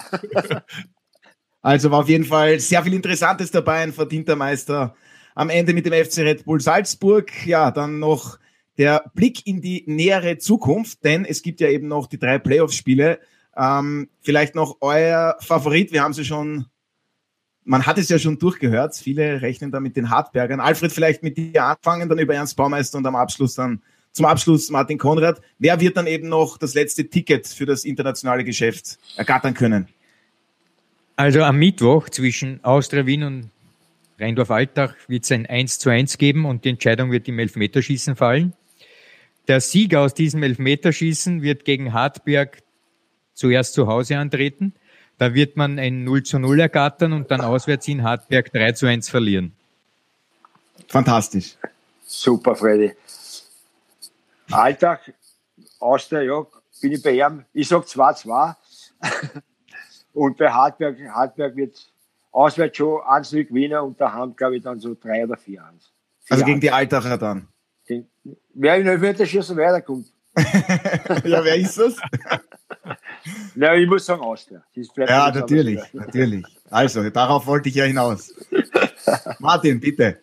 Also 1.61 1.89
war 1.91 2.01
auf 2.01 2.09
jeden 2.09 2.25
Fall 2.25 2.59
sehr 2.59 2.83
viel 2.83 2.93
Interessantes 2.93 3.49
dabei, 3.51 3.79
ein 3.79 3.91
verdienter 3.91 4.35
Meister. 4.35 4.95
Am 5.33 5.49
Ende 5.49 5.73
mit 5.73 5.85
dem 5.85 5.93
FC 5.93 6.19
Red 6.19 6.45
Bull 6.45 6.61
Salzburg. 6.61 7.31
Ja, 7.45 7.71
dann 7.71 7.99
noch 7.99 8.37
der 8.77 9.11
Blick 9.13 9.45
in 9.47 9.61
die 9.61 9.83
nähere 9.87 10.37
Zukunft, 10.37 11.03
denn 11.03 11.25
es 11.25 11.41
gibt 11.41 11.59
ja 11.59 11.67
eben 11.69 11.87
noch 11.87 12.07
die 12.07 12.19
drei 12.19 12.37
Playoff-Spiele. 12.39 13.19
Ähm, 13.57 14.09
vielleicht 14.21 14.55
noch 14.55 14.77
euer 14.81 15.37
Favorit. 15.39 15.91
Wir 15.91 16.03
haben 16.03 16.13
sie 16.13 16.25
schon, 16.25 16.65
man 17.63 17.85
hat 17.85 17.97
es 17.97 18.09
ja 18.09 18.19
schon 18.19 18.37
durchgehört. 18.37 18.95
Viele 18.95 19.41
rechnen 19.41 19.71
da 19.71 19.79
mit 19.79 19.95
den 19.95 20.09
Hartbergern. 20.09 20.59
Alfred, 20.59 20.91
vielleicht 20.91 21.23
mit 21.23 21.37
dir 21.37 21.63
anfangen, 21.63 22.09
dann 22.09 22.19
über 22.19 22.35
Ernst 22.35 22.57
Baumeister 22.57 22.97
und 22.97 23.05
am 23.05 23.15
Abschluss 23.15 23.55
dann 23.55 23.81
zum 24.11 24.25
Abschluss 24.25 24.69
Martin 24.69 24.97
Konrad. 24.97 25.41
Wer 25.59 25.79
wird 25.79 25.97
dann 25.97 26.07
eben 26.07 26.29
noch 26.29 26.57
das 26.57 26.73
letzte 26.73 27.09
Ticket 27.09 27.47
für 27.47 27.65
das 27.65 27.83
internationale 27.83 28.43
Geschäft 28.43 28.97
ergattern 29.17 29.53
können? 29.53 29.87
Also 31.17 31.43
am 31.43 31.57
Mittwoch 31.57 32.09
zwischen 32.09 32.63
Austria 32.63 33.05
Wien 33.05 33.23
und 33.23 33.49
Rheindorf-Altach 34.19 34.95
wird 35.07 35.23
es 35.25 35.31
ein 35.31 35.45
1 35.45 35.79
zu 35.79 35.89
1 35.89 36.17
geben 36.17 36.45
und 36.45 36.65
die 36.65 36.69
Entscheidung 36.69 37.11
wird 37.11 37.27
im 37.27 37.39
Elfmeterschießen 37.39 38.15
fallen. 38.15 38.53
Der 39.47 39.61
Sieger 39.61 40.01
aus 40.01 40.13
diesem 40.13 40.43
Elfmeterschießen 40.43 41.41
wird 41.41 41.65
gegen 41.65 41.93
Hartberg 41.93 42.59
zuerst 43.35 43.73
zu 43.73 43.87
Hause 43.87 44.17
antreten. 44.17 44.73
Da 45.17 45.33
wird 45.33 45.55
man 45.55 45.79
ein 45.79 46.03
0 46.03 46.23
zu 46.23 46.39
0 46.39 46.59
ergattern 46.59 47.13
und 47.13 47.31
dann 47.31 47.41
auswärts 47.41 47.87
in 47.87 48.03
Hartberg 48.03 48.51
3 48.51 48.71
zu 48.73 48.87
1 48.87 49.09
verlieren. 49.09 49.53
Fantastisch. 50.87 51.55
Super, 52.05 52.55
Freddy. 52.55 52.93
Alltag, 54.51 55.13
Austria, 55.79 56.21
ja, 56.21 56.45
bin 56.81 56.91
ich 56.91 57.01
bei 57.01 57.11
ihm. 57.11 57.45
Ich 57.53 57.67
sag 57.67 57.85
2-2. 57.85 58.55
Und 60.13 60.37
bei 60.37 60.49
Hartberg, 60.49 60.97
Hartberg 61.09 61.55
wird 61.55 61.89
auswärts 62.31 62.77
schon 62.77 63.01
1 63.05 63.31
gewinnen 63.31 63.79
und 63.79 63.99
daheim, 63.99 64.33
glaube 64.35 64.57
ich, 64.57 64.63
dann 64.63 64.79
so 64.79 64.95
3 64.95 65.25
oder 65.25 65.35
4 65.35 65.65
1. 65.65 65.91
Also 66.29 66.45
gegen 66.45 66.61
die 66.61 66.71
Altacher 66.71 67.17
dann? 67.17 67.49
Wer 68.53 68.77
in 68.77 68.87
Elfmeterschießen 68.87 69.57
weiterkommt. 69.57 70.07
ja, 71.25 71.43
wer 71.43 71.55
ist 71.55 71.77
das? 71.77 71.95
Na, 73.55 73.75
ich 73.75 73.87
muss 73.87 74.05
sagen 74.05 74.21
Austria. 74.21 74.63
Ja, 74.97 75.31
natürlich, 75.31 75.79
natürlich. 75.93 76.45
Also, 76.69 77.09
darauf 77.09 77.47
wollte 77.47 77.69
ich 77.69 77.75
ja 77.75 77.85
hinaus. 77.85 78.33
Martin, 79.39 79.79
bitte. 79.79 80.19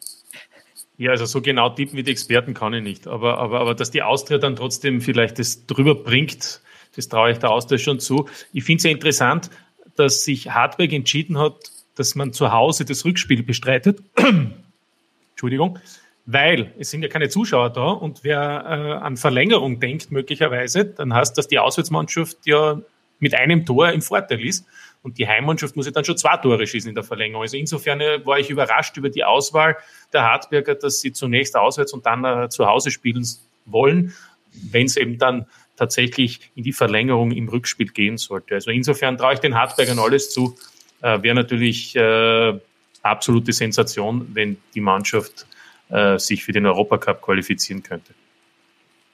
Ja, 0.99 1.11
also 1.11 1.25
so 1.25 1.41
genau 1.41 1.71
tippen 1.71 1.97
wie 1.97 2.03
die 2.03 2.13
Experten 2.13 2.55
kann 2.55 2.75
ich 2.75 2.83
nicht. 2.83 3.07
Aber, 3.07 3.39
aber, 3.39 3.61
aber 3.61 3.75
dass 3.75 3.91
die 3.91 4.03
Austria 4.03 4.39
dann 4.39 4.57
trotzdem 4.57 5.01
vielleicht 5.01 5.39
das 5.39 5.67
drüber 5.67 5.95
bringt, 5.95 6.61
das 6.95 7.09
traue 7.09 7.33
ich 7.33 7.39
der 7.39 7.51
Austria 7.51 7.79
schon 7.79 7.99
zu. 7.99 8.29
Ich 8.53 8.65
finde 8.65 8.79
es 8.79 8.85
ja 8.85 8.91
interessant, 8.91 9.51
dass 9.97 10.25
sich 10.25 10.51
Hartberg 10.51 10.93
entschieden 10.93 11.39
hat, 11.39 11.57
dass 11.97 12.15
man 12.15 12.33
zu 12.33 12.53
Hause 12.53 12.85
das 12.85 13.05
Rückspiel 13.05 13.43
bestreitet. 13.43 14.03
Entschuldigung. 15.31 15.79
Weil 16.25 16.73
es 16.79 16.91
sind 16.91 17.03
ja 17.03 17.09
keine 17.09 17.29
Zuschauer 17.29 17.71
da 17.71 17.89
und 17.89 18.23
wer 18.23 18.39
äh, 18.41 19.05
an 19.05 19.17
Verlängerung 19.17 19.81
denkt 19.81 20.13
möglicherweise, 20.13 20.85
dann 20.85 21.13
heißt 21.13 21.37
das, 21.37 21.49
die 21.49 21.59
Auswärtsmannschaft 21.59 22.47
ja 22.47 22.81
mit 23.23 23.35
einem 23.35 23.65
Tor 23.65 23.93
im 23.93 24.03
Vorteil 24.03 24.45
ist 24.45 24.67
und 25.03 25.17
die 25.19 25.29
Heimmannschaft 25.29 25.77
muss 25.77 25.87
ja 25.87 25.93
dann 25.93 26.05
schon 26.05 26.17
zwei 26.17 26.37
Tore 26.37 26.67
schießen 26.67 26.89
in 26.89 26.95
der 26.95 27.05
Verlängerung. 27.05 27.43
Also 27.43 27.57
insofern 27.57 28.01
äh, 28.01 28.27
war 28.27 28.39
ich 28.39 28.51
überrascht 28.51 28.97
über 28.97 29.11
die 29.11 29.25
Auswahl 29.25 29.77
der 30.13 30.25
Hartberger, 30.25 30.75
dass 30.75 31.01
sie 31.01 31.13
zunächst 31.13 31.57
auswärts 31.57 31.93
und 31.93 32.05
dann 32.05 32.25
äh, 32.25 32.49
zu 32.49 32.67
Hause 32.67 32.91
spielen 32.91 33.25
wollen, 33.65 34.13
wenn 34.53 34.87
es 34.87 34.97
eben 34.97 35.19
dann 35.19 35.47
tatsächlich 35.77 36.51
in 36.57 36.65
die 36.65 36.73
Verlängerung 36.73 37.31
im 37.31 37.49
Rückspiel 37.49 37.89
gehen 37.89 38.19
sollte. 38.19 38.55
Also 38.55 38.71
insofern 38.71 39.17
traue 39.17 39.35
ich 39.35 39.41
den 39.41 39.55
Hartbergern 39.55 40.01
alles 40.01 40.31
zu. 40.31 40.57
Äh, 41.01 41.23
Wäre 41.23 41.37
natürlich 41.37 41.95
äh, 41.95 42.59
absolute 43.03 43.53
Sensation, 43.53 44.29
wenn 44.35 44.57
die 44.75 44.81
Mannschaft 44.81 45.47
äh, 45.91 46.19
sich 46.19 46.45
für 46.45 46.53
den 46.53 46.67
Europacup 46.67 47.23
qualifizieren 47.23 47.85
könnte. 47.85 48.15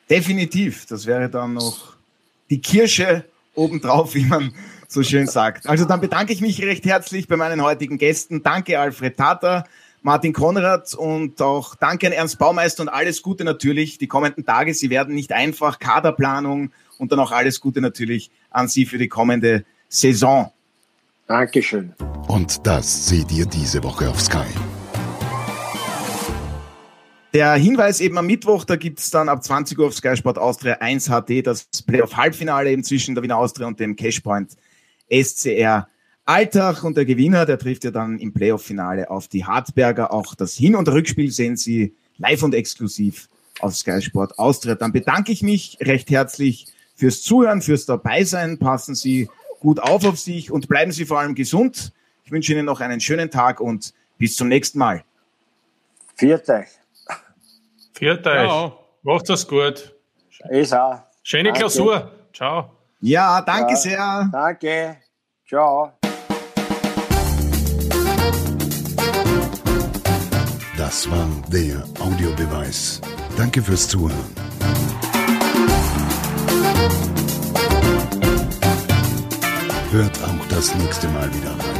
Definitiv. 0.08 0.86
Das 0.86 1.04
wäre 1.04 1.28
dann 1.28 1.54
noch 1.54 1.94
die 2.48 2.60
Kirsche 2.60 3.24
obendrauf, 3.58 4.14
wie 4.14 4.24
man 4.24 4.54
so 4.88 5.02
schön 5.02 5.26
sagt. 5.26 5.68
Also 5.68 5.84
dann 5.84 6.00
bedanke 6.00 6.32
ich 6.32 6.40
mich 6.40 6.62
recht 6.62 6.84
herzlich 6.86 7.28
bei 7.28 7.36
meinen 7.36 7.62
heutigen 7.62 7.98
Gästen. 7.98 8.42
Danke 8.42 8.80
Alfred 8.80 9.16
Tata, 9.16 9.64
Martin 10.02 10.32
Konrad 10.32 10.94
und 10.94 11.42
auch 11.42 11.74
danke 11.74 12.06
an 12.06 12.12
Ernst 12.12 12.38
Baumeister 12.38 12.82
und 12.82 12.88
alles 12.88 13.22
Gute 13.22 13.44
natürlich. 13.44 13.98
Die 13.98 14.06
kommenden 14.06 14.46
Tage, 14.46 14.72
sie 14.72 14.88
werden 14.88 15.14
nicht 15.14 15.32
einfach. 15.32 15.78
Kaderplanung 15.78 16.70
und 16.96 17.12
dann 17.12 17.20
auch 17.20 17.32
alles 17.32 17.60
Gute 17.60 17.80
natürlich 17.80 18.30
an 18.50 18.68
Sie 18.68 18.86
für 18.86 18.98
die 18.98 19.08
kommende 19.08 19.64
Saison. 19.88 20.52
Dankeschön. 21.26 21.94
Und 22.26 22.66
das 22.66 23.08
seht 23.08 23.30
ihr 23.30 23.44
diese 23.44 23.82
Woche 23.84 24.08
auf 24.08 24.20
Sky. 24.20 24.46
Der 27.34 27.54
Hinweis 27.54 28.00
eben 28.00 28.16
am 28.16 28.26
Mittwoch, 28.26 28.64
da 28.64 28.76
gibt 28.76 29.00
es 29.00 29.10
dann 29.10 29.28
ab 29.28 29.44
20 29.44 29.78
Uhr 29.78 29.88
auf 29.88 29.94
Sky 29.94 30.16
Sport 30.16 30.38
Austria 30.38 30.78
1 30.80 31.08
HD 31.08 31.46
das 31.46 31.66
Playoff-Halbfinale 31.86 32.70
eben 32.70 32.82
zwischen 32.82 33.14
der 33.14 33.22
Wiener 33.22 33.36
Austria 33.36 33.66
und 33.66 33.78
dem 33.78 33.96
Cashpoint 33.96 34.56
SCR 35.10 35.88
Alltag 36.24 36.84
und 36.84 36.96
der 36.96 37.04
Gewinner, 37.04 37.46
der 37.46 37.58
trifft 37.58 37.84
ja 37.84 37.90
dann 37.90 38.18
im 38.18 38.32
Playoff-Finale 38.32 39.10
auf 39.10 39.28
die 39.28 39.44
Hartberger. 39.44 40.12
Auch 40.12 40.34
das 40.34 40.54
Hin- 40.54 40.76
und 40.76 40.88
Rückspiel 40.88 41.30
sehen 41.30 41.56
Sie 41.56 41.94
live 42.18 42.42
und 42.42 42.54
exklusiv 42.54 43.28
auf 43.60 43.74
Sky 43.74 44.00
Sport 44.02 44.38
Austria. 44.38 44.74
Dann 44.74 44.92
bedanke 44.92 45.32
ich 45.32 45.42
mich 45.42 45.78
recht 45.80 46.10
herzlich 46.10 46.66
fürs 46.94 47.22
Zuhören, 47.22 47.62
fürs 47.62 47.86
Dabeisein. 47.86 48.58
Passen 48.58 48.94
Sie 48.94 49.28
gut 49.60 49.80
auf 49.80 50.04
auf 50.04 50.18
sich 50.18 50.50
und 50.50 50.68
bleiben 50.68 50.92
Sie 50.92 51.06
vor 51.06 51.18
allem 51.18 51.34
gesund. 51.34 51.92
Ich 52.24 52.32
wünsche 52.32 52.52
Ihnen 52.52 52.66
noch 52.66 52.80
einen 52.80 53.00
schönen 53.00 53.30
Tag 53.30 53.60
und 53.60 53.94
bis 54.18 54.36
zum 54.36 54.48
nächsten 54.48 54.78
Mal. 54.78 55.04
Viert. 56.16 56.46
Viert 57.98 58.24
euch. 58.28 58.48
Ja. 58.48 58.72
Macht 59.02 59.28
das 59.28 59.48
gut. 59.48 59.92
Ich 60.52 60.72
auch. 60.72 61.00
Schöne 61.24 61.48
danke. 61.48 61.58
Klausur. 61.58 62.12
Ciao. 62.32 62.70
Ja, 63.00 63.42
danke 63.42 63.72
ja, 63.72 63.76
sehr. 63.76 64.28
Danke. 64.30 64.98
Ciao. 65.48 65.92
Das 70.76 71.10
war 71.10 71.26
der 71.48 71.82
Audiobeweis. 72.00 73.00
Danke 73.36 73.60
fürs 73.60 73.88
Zuhören. 73.88 74.14
Hört 79.90 80.22
auch 80.22 80.46
das 80.48 80.72
nächste 80.76 81.08
Mal 81.08 81.28
wieder 81.34 81.50
rein. 81.50 81.77